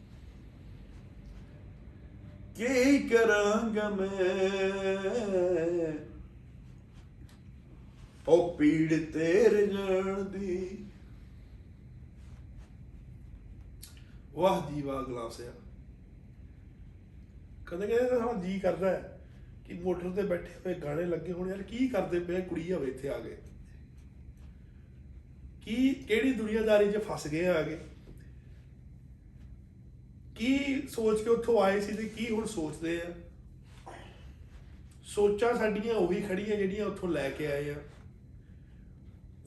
[2.56, 6.11] ਕੀ ਕਰਾਂਗਾ ਮੈਂ?
[8.28, 10.78] ਉਹ ਪੀੜ ਤੇਰੇ ਜਾਣ ਦੀ।
[14.34, 15.52] ਵਾਹ ਜੀ ਵਾਹ ਗਲਾਸ ਆ।
[17.66, 19.18] ਕਦੇ ਕਦੇ ਤਾਂ ਸਾਡਾ ਜੀ ਕਰਦਾ ਹੈ
[19.66, 23.08] ਕਿ ਮੋਟਰ ਤੇ ਬੈਠੇ ਹੋਏ ਗਾਣੇ ਲੱਗੇ ਹੋਣ, ਯਾਰ ਕੀ ਕਰਦੇ ਪਏ ਕੁੜੀ ਹੋਵੇ ਇੱਥੇ
[23.08, 23.36] ਆ ਗਏ
[25.62, 27.78] ਕੀ, ਕਿਹੜੀ ਦੁਨੀਆਦਾਰੀ 'ਚ ਫਸ ਗਏ ਆ ਗਏ
[30.36, 33.12] ਕੀ ਸੋਚ ਕੇ ਉੱਥੋਂ ਆਏ ਸੀ ਤੇ ਕੀ ਹੁਣ ਸੋਚਦੇ ਆ?
[35.04, 37.76] ਸੋਚਾਂ ਸਾਡੀਆਂ ਉਹੀ ਖੜੀਆਂ ਜਿਹੜੀਆਂ ਉੱਥੋਂ ਲੈ ਕੇ ਆਏ ਆ।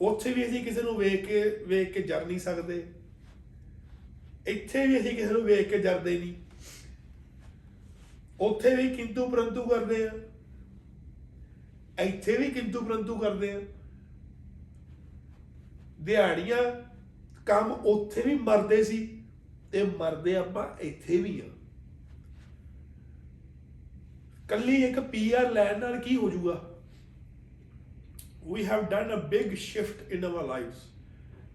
[0.00, 2.86] ਉੱਥੇ ਵੀ ਅਸੀਂ ਕਿਸੇ ਨੂੰ ਵੇਖ ਕੇ ਵੇਖ ਕੇ ਜਰ ਨਹੀਂ ਸਕਦੇ।
[4.46, 6.34] ਇੱਥੇ ਵੀ ਅਸੀਂ ਕਿਸੇ ਨੂੰ ਵੇਖ ਕੇ ਜਰਦੇ ਨਹੀਂ।
[8.40, 10.10] ਉੱਥੇ ਵੀ ਕਿੰਤੂ ਪਰੰਤੂ ਕਰਦੇ ਆ।
[12.02, 13.60] ਇੱਥੇ ਵੀ ਕਿੰਤੂ ਪਰੰਤੂ ਕਰਦੇ ਆ।
[16.00, 16.92] ਦਿਹਾੜੀਆਂ,
[17.46, 19.22] ਕੰਮ ਉੱਥੇ ਵੀ ਮਰਦੇ ਸੀ,
[19.72, 21.48] ਤੇ ਮਰਦੇ ਆਪਾਂ ਇੱਥੇ ਵੀ ਆ।
[24.48, 26.65] ਕੱਲੀ ਇੱਕ ਪੀਆਰ ਲੈਣ ਨਾਲ ਕੀ ਹੋ ਜਾਊਗਾ
[28.52, 30.76] we have done a big shift in our lives.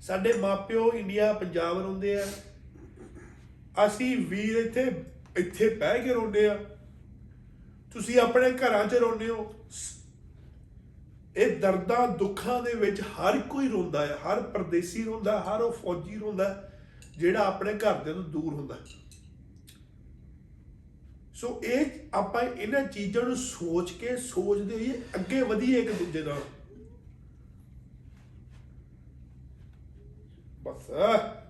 [0.01, 2.27] ਸਾਡੇ ਮਾਪਿਓ ਇੰਡੀਆ ਪੰਜਾਬ ਰਹਿੰਦੇ ਆ।
[3.85, 5.03] ਅਸੀਂ ਵੀਰ ਇੱਥੇ
[5.37, 6.65] ਇੱਥੇ ਬਹਿ ਕੇ ਰੋਂਦੇ ਆ।
[7.93, 9.97] ਤੁਸੀਂ ਆਪਣੇ ਘਰਾਂ 'ਚ ਰੋਂਦੇ ਹੋ। ਸ-
[11.37, 15.71] ਇਹ ਦਰਦਾਂ ਦੁੱਖਾਂ ਦੇ ਵਿੱਚ ਹਰ ਕੋਈ ਰੋਂਦਾ ਹੈ ਹਰ ਪਰਦੇਸੀ ਰੋਂਦਾ ਹੈ, ਹਰ ਉਹ
[15.71, 16.79] ਫੌਜੀ ਰੋਂਦਾ ਹੈ,
[17.17, 18.81] ਜਿਹੜਾ ਆਪਣੇ ਘਰ ਦੇ ਤੋਂ ਦੂਰ ਹੁੰਦਾ। ਹੈ।
[21.33, 26.41] ਸੋ ਇਹ ਆਪਾਂ ਇਹਨਾਂ ਚੀਜ਼ਾਂ ਨੂੰ ਸੋਚ ਕੇ ਸੋਚਦੇ ਹੋਈਏ ਅੱਗੇ ਵਧੀਏ ਇੱਕ ਦੂਜੇ ਨਾਲ।
[30.71, 30.89] ਬਸ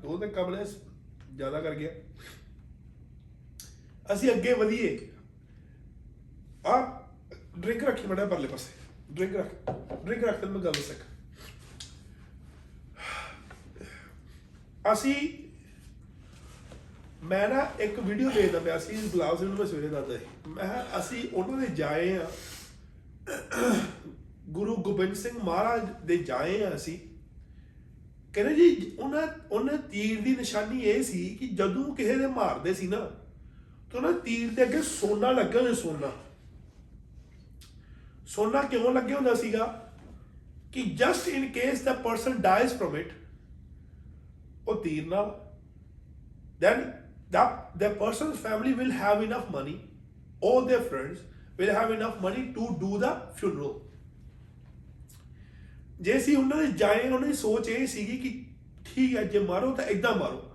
[0.02, 0.64] ਦੋ ਤੇ ਕਮਲੇ
[1.36, 1.92] ਜ਼ਿਆਦਾ ਕਰ ਗਿਆ।
[4.14, 4.98] ਅਸੀਂ ਅੱਗੇ ਵਧੀਏ।
[6.66, 6.76] ਆ
[7.58, 9.72] ਡਰਿੰਕ ਰੱਖੀ ਮੜਾ ਪਰਲੇ ਪਾਸੇ। ਡਰਿੰਕ ਰੱਖ
[10.06, 11.10] ਡਰਿੰਕ ਰੱਖ ਤੇ ਮੈਂ ਗੱਲ ਸਕ
[14.92, 15.16] ਅਸੀਂ,
[17.24, 20.64] ਮੈਂ ਨਾ ਇੱਕ ਵੀਡੀਓ ਦੇਖਦਾ ਪਿਆ ਸੀ, ਗੁਲਾਬ ਸਿੰਘ ਨੂੰ ਮੈਂ ਸਵੇਰੇ ਦੱਸਦਾ ਸੀ। ਮੈਂ
[20.64, 22.32] ਕਿਹਾ, ਅਸੀਂ ਉਹਨਾਂ ਦੇ ਜਾਏ ਆ।
[24.50, 27.00] ਗੁਰੂ ਗੋਬਿੰਦ ਸਿੰਘ ਮਹਾਰਾਜ ਦੇ ਜਾਏ ਆ ਅਸੀਂ।
[28.34, 32.88] ਕਹਿੰਦੇ ਜੀ ਉਹਨਾਂ ਉਹਨਾਂ ਤੀਰ ਦੀ ਨਿਸ਼ਾਨੀ ਇਹ ਸੀ ਕਿ ਜਦੋਂ ਕਿਸੇ ਦੇ ਮਾਰਦੇ ਸੀ
[32.88, 32.98] ਨਾ
[33.92, 36.12] ਤਾਂ ਉਹਨਾਂ ਤੀਰ ਦੇ ਅੱਗੇ ਸੋਨਾ ਲੱਗਾ ਹੋਇਆ ਸੋਨਾ
[38.28, 39.66] ਸੋਨਾ ਕਿਉਂ ਲੱਗਿਆ ਹੁੰਦਾ ਸੀਗਾ
[40.72, 43.12] ਕਿ just in case the person dies from it
[44.68, 45.40] ਉਹ ਤੀਰ ਨਾਲ
[46.62, 46.82] then
[47.32, 49.76] that the person's family will have enough money
[50.42, 51.22] all their friends
[51.58, 53.72] will have enough money to do the funeral
[56.02, 58.30] ਜੇ ਸੀ ਉਹਨਾਂ ਦੇ ਜਾਏ ਉਹਨਾਂ ਦੀ ਸੋਚ ਇਹ ਸੀਗੀ ਕਿ
[58.86, 60.48] ਠੀਕ ਹੈ, ਜੇ ਮਾਰੋ ਤਾਂ ਇਦਾਂ ਮਾਰੋ।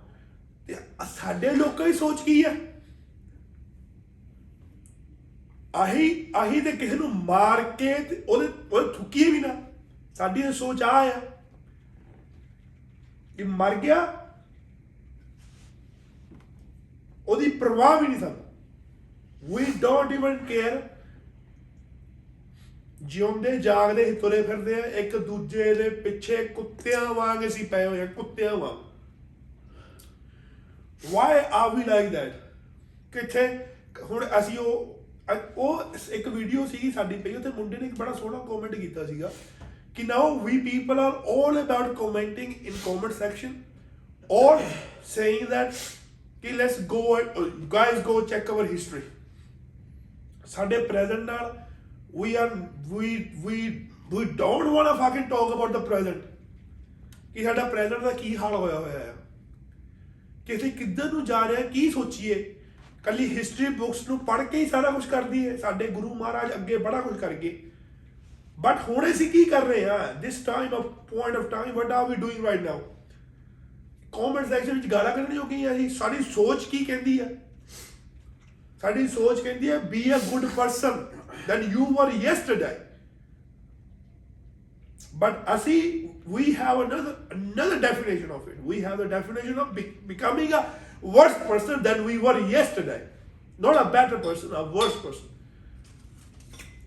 [0.67, 0.75] ਤੇ
[1.15, 2.55] ਸਾਡੇ ਲੋਕਾਂ ਦੀ ਸੋਚ ਕੀ ਹੈ?
[5.75, 9.55] ਆਹੀ ਆਹੀ ਤੇ ਕਿਸੇ ਨੂੰ ਮਾਰ ਕੇ ਤੇ ਉਹਦੇ ਉਹ ਥੁੱਕੀਏ ਵੀ ਨਾ।
[10.15, 11.19] ਸਾਡੀ ਇਹ ਸੋਚ ਆ ਆ
[13.37, 13.97] ਕਿ ਮਰ ਗਿਆ,
[17.27, 20.77] ਉਹਦੀ ਪਰਵਾਹ ਵੀ ਨਹੀਂ ਸਾਨੂੰ। ਵੀ ਡੋਨਟ ਇਵਨ ਕੇਅਰ
[23.01, 28.01] ਜਿਉਂਦੇ ਜਾਗਦੇ ਹੀ ਤੁਰੇ ਫਿਰਦੇ ਆ, ਇੱਕ ਦੂਜੇ ਦੇ ਪਿੱਛੇ ਕੁੱਤਿਆਂ ਵਾਂਗ ਅਸੀਂ ਪਏ ਹੋਏ
[28.01, 28.77] ਆ, ਕੁੱਤਿਆਂ ਵਾਂਗ।
[31.11, 32.33] Why are we like that
[33.13, 33.65] ਕਿੱਥੇ?
[34.11, 38.13] ਹੁਣ ਅਸੀਂ ਉਹ ਅ- ਉਹ ਇੱਕ ਵੀਡੀਓ ਸੀਗੀ ਸਾਡੀ ਪਈ, ਉੱਥੇ ਮੁੰਡੇ ਨੇ ਇੱਕ ਬੜਾ
[38.13, 39.31] ਸੋਹਣਾ ਕਮੈਂਟ ਕੀਤਾ ਸੀਗਾ
[39.95, 43.53] ਕਿ now we people are 올 about commenting in comment section
[44.31, 44.61] or
[45.05, 45.73] saying that
[46.41, 47.17] ਕਿ let's go
[47.73, 49.01] guys go check our history
[50.45, 51.66] ਸਾਡੇ ਪ੍ਰੈਜ਼ੈਂਟ ਨਾਲ
[52.13, 52.51] we are,
[52.89, 56.21] we we we don't want to fucking talk about the present.
[57.33, 59.13] ਕਿ ਸਾਡਾ present ਦਾ ਕੀ ਹਾਲ ਹੋਇਆ ਹੋਇਆ ਹੈ
[60.45, 62.33] ਕਿ ਅਸੀਂ ਕਿੱਧਰ ਨੂੰ ਜਾ ਰਹੇ ਹਾਂ ਕੀ ਸੋਚੀਏ?
[63.03, 66.77] ਕੱਲੀ ਹਿਸਟਰੀ ਬੁੱਕਸ ਨੂੰ ਪੜ੍ਹ ਕੇ ਹੀ ਸਾਰਾ ਕੁਝ ਕਰਦੀ ਹੈ। ਸਾਡੇ ਗੁਰੂ ਮਹਾਰਾਜ ਅੱਗੇ
[66.77, 67.57] ਬੜਾ ਕੁਝ ਕਰ ਗਏ।
[68.59, 72.09] ਬਟ ਹੁਣ ਅਸੀਂ ਕੀ ਕਰ ਰਹੇ ਹਾਂ this time of point of time what are
[72.09, 72.79] we doing right now
[74.13, 77.29] comment section ਵਿੱਚ ਗਾਲਾਂ ਕੱਢਣ ਜੋਗੀ ਹੈ ਅਸੀਂ ਸਾਡੀ ਸੋਚ ਕੀ ਕਹਿੰਦੀ ਹੈ
[78.81, 81.05] ਸਾਡੀ ਸੋਚ ਕਹਿੰਦੀ ਹੈ be a good person
[81.47, 82.75] than you were yesterday
[85.21, 85.79] but ਅਸੀਂ
[86.33, 90.59] we have another another definition of it we have the definition of be, becoming a
[91.15, 92.97] worse person than we were yesterday
[93.59, 95.33] not a better person a worse person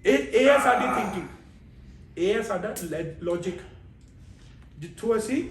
[0.05, 2.75] ਇਹ ਇਹ ਹੈ ਸਾਡੀ thinking ਇਹ ਹੈ ਸਾਡਾ
[3.23, 3.59] logic
[4.79, 5.43] ਜਿੱਥੋਂ ਅਸੀਂ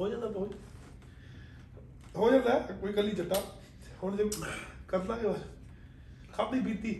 [0.00, 0.54] ਹੋ ਜਾਂਦਾ ਬਹੁਤ
[2.16, 3.40] ਹੋ ਜਾਂਦਾ ਹੈ, ਕੋਈ ਕੱਲੀ ਜੱਟਾ
[4.02, 4.28] ਹੁਣ ਜੇ
[4.88, 5.42] ਕਰ ਲਾਂਗੇ ਬਸ
[6.36, 6.92] ਖਾਪੀ ਬੀਤੀ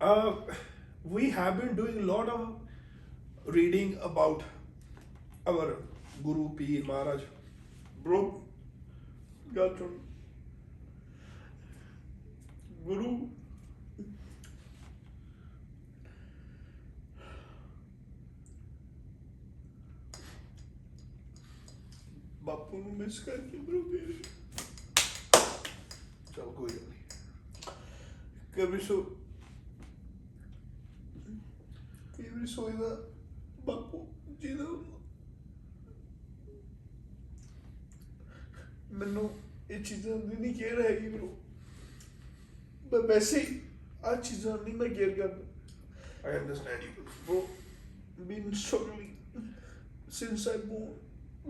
[0.00, 0.32] uh,
[1.04, 2.42] we have been doing a lot of
[3.56, 4.44] reading about
[5.48, 5.74] ਅਮਰ
[6.22, 7.20] ਗੁਰੂ ਪੀਰ ਮਹਾਰਾਜ
[8.04, 8.20] ਬ్రో
[9.56, 9.76] ਗੱਲ
[22.46, 24.12] ਬਾਪੂ ਨੂੰ ਮਿਸ ਕਰਕੇ ਬ్రో ਮੇਰੇ
[26.36, 27.02] ਚਲ ਕੋਈ ਗੱਲ ਨਹੀਂ
[28.56, 29.02] ਕਬੀ ਸੋ
[32.18, 33.10] ਕਬੀ ਸੋ ਇਹਦਾ
[33.66, 34.64] ਬਾਪੂ ਜਿਹਦਾ
[38.92, 39.30] ਮੈਨੂੰ
[39.70, 41.26] ਇਹ ਚੀਜ਼ਾਂ ਦੀ ਨਹੀਂ ਕੇਅਰ ਹੈਗੀ bro
[42.92, 43.60] ਮੈਂ ਵੈਸੇ ਹੀ
[44.04, 45.44] ਆ ਚੀਜ਼ਾਂ ਨਹੀਂ ਮੈਂ ਕੇਅਰ ਕਰਦਾ।
[46.28, 47.40] I understand you bro
[48.28, 49.10] been struggling
[50.18, 50.92] since I born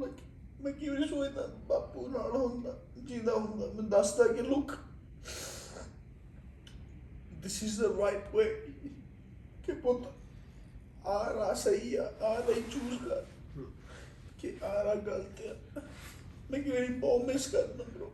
[0.02, 0.22] like
[0.66, 1.46] ਮੈਂ ਕਿਵੇਂ ਸੋਚਦਾ?
[1.46, 4.72] ਬਾਪੂ ਨਾਲ ਹੁੰਦਾ ਜਿਹਦਾ ਹੁੰਦਾ। ਮੈਂ ਦੱਸਦਾ ਕਿ look
[7.44, 8.72] this is the right way
[9.66, 10.12] ਕਿ ਪੁੱਤ
[11.06, 13.24] ਆ ਰਾ ਸਹੀ ਆ ਆ ਨਹੀਂ ਚੂਜ਼ ਕਰ।
[14.38, 15.42] ਕਿ ਆ ਰਾ ਗਲਤ
[15.76, 15.80] ਆ।
[16.50, 18.06] ਮੈਂ ਕਿ ਮੇਰੀ ਬਹੁਤ ਮਿਸ ਕਰਦਾ ਬ్రో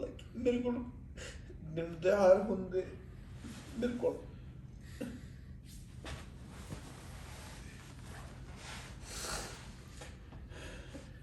[0.00, 0.84] ਲਾਈਕ ਮੇਰੇ ਕੋਲ
[1.64, 2.86] ਦਿਨ ਤਿਉਹਾਰ ਹੁੰਦੇ।
[3.78, 4.29] ਮੇਰੇ ਕੋਲ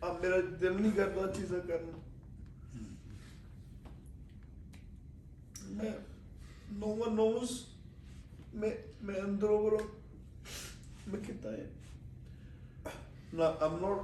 [0.08, 2.02] ਆ ਮੇਰਾ ਦਿਲ ਨਹੀਂ ਕਰਦਾ ਚੀਜ਼ਾਂ ਕਰਨ। ਨੂੰ
[5.76, 5.92] ਮੈਂ
[6.80, 7.52] no one knows
[8.56, 8.72] ਮੈਂ
[9.04, 9.80] ਮੈਂ ਅੰਦਰੋਂ ਬਰੋ
[11.08, 11.70] ਮੈਂ ਕਿਤਾ ਹੈ
[13.34, 14.00] ਨਾ, I'm not,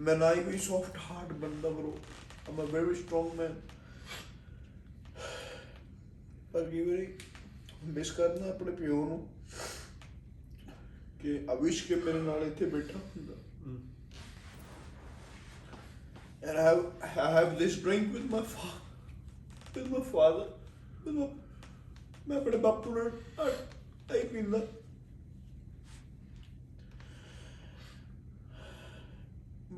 [0.00, 1.98] ਮੈਂ ਨਾ ਹੀ ਕੋਈ ਸੌਫਟ ਹਾਰਟ ਬੰਦਾ ਬਰੋ
[2.48, 3.54] I'm a very strong man
[6.52, 7.18] ਪਰ ਕਈ ਵਾਰੀ
[7.84, 9.28] ਮਿਸ ਕਰਨਾ ਆਪਣੇ ਪਿਓ ਨੂੰ
[11.20, 13.34] ਕਿ ਅਵਿਸ਼ ਕੇ ਮੇਰੇ ਨਾਲ ਇੱਥੇ ਬੈਠਾ ਹੁੰਦਾ।
[16.41, 18.81] and I have I have this drink with my father
[19.75, 20.47] with my father
[21.05, 21.27] with my
[22.27, 23.11] ਮੈਂ ਆਪਣੇ ਬਾਪੂ ਨਾਲ
[24.07, 24.59] ਟਾਈ ਪੀਂਦਾ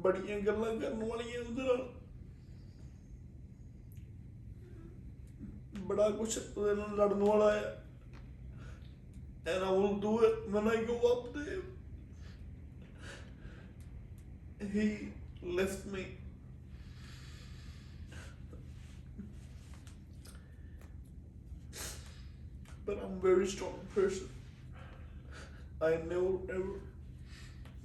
[0.04, 1.88] ਬੜੀਆਂ ਗੱਲਾਂ ਕਰਨ ਵਾਲੀਆਂ ਉਹਦੇ ਨਾਲ
[5.88, 7.88] ਬੜਾ ਕੁਛ ਉਹਦੇ ਨਾਲ ਲੜਨ ਵਾਲਾ ਹੈ
[9.48, 11.62] and I will do it when I go up there.
[14.74, 16.06] He left me.
[23.03, 24.29] I'm a very strong person.
[25.81, 26.81] I never ever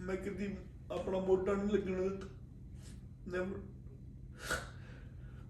[0.08, 0.48] मैं कभी
[0.96, 2.30] अपना मोटा नहीं like देता
[3.36, 3.60] never.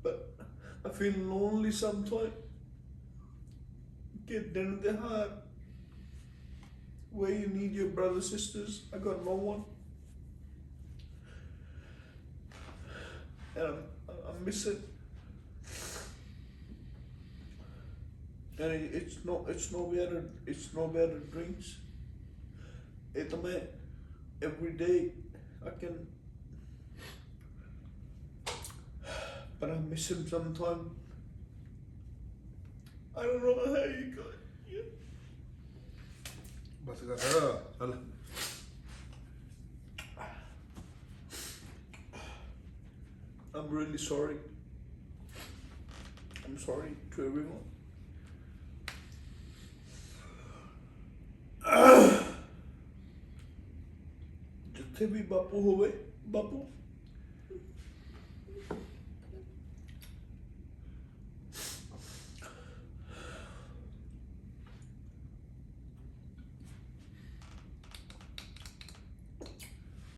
[0.03, 0.45] But
[0.85, 2.33] I feel lonely sometimes
[4.27, 5.31] Get in the heart
[7.11, 9.63] where you need your brothers sisters I got no one.
[13.55, 13.77] And
[14.09, 14.81] I, I miss it
[18.59, 21.75] And it's no, it's no better, it's no better drinks.
[23.15, 23.67] Etme
[24.41, 25.11] every day
[25.65, 26.07] I can,
[29.59, 30.91] but I miss him sometimes.
[33.15, 34.25] I don't know how you got.
[36.85, 37.85] But ka
[43.55, 44.37] I'm really sorry.
[46.45, 47.76] I'm sorry to everyone.
[54.67, 55.91] ਜਿੱਥੇ ਵੀ ਬਾਪੂ ਹੋਵੇ
[56.27, 56.65] ਬਾਪੂ।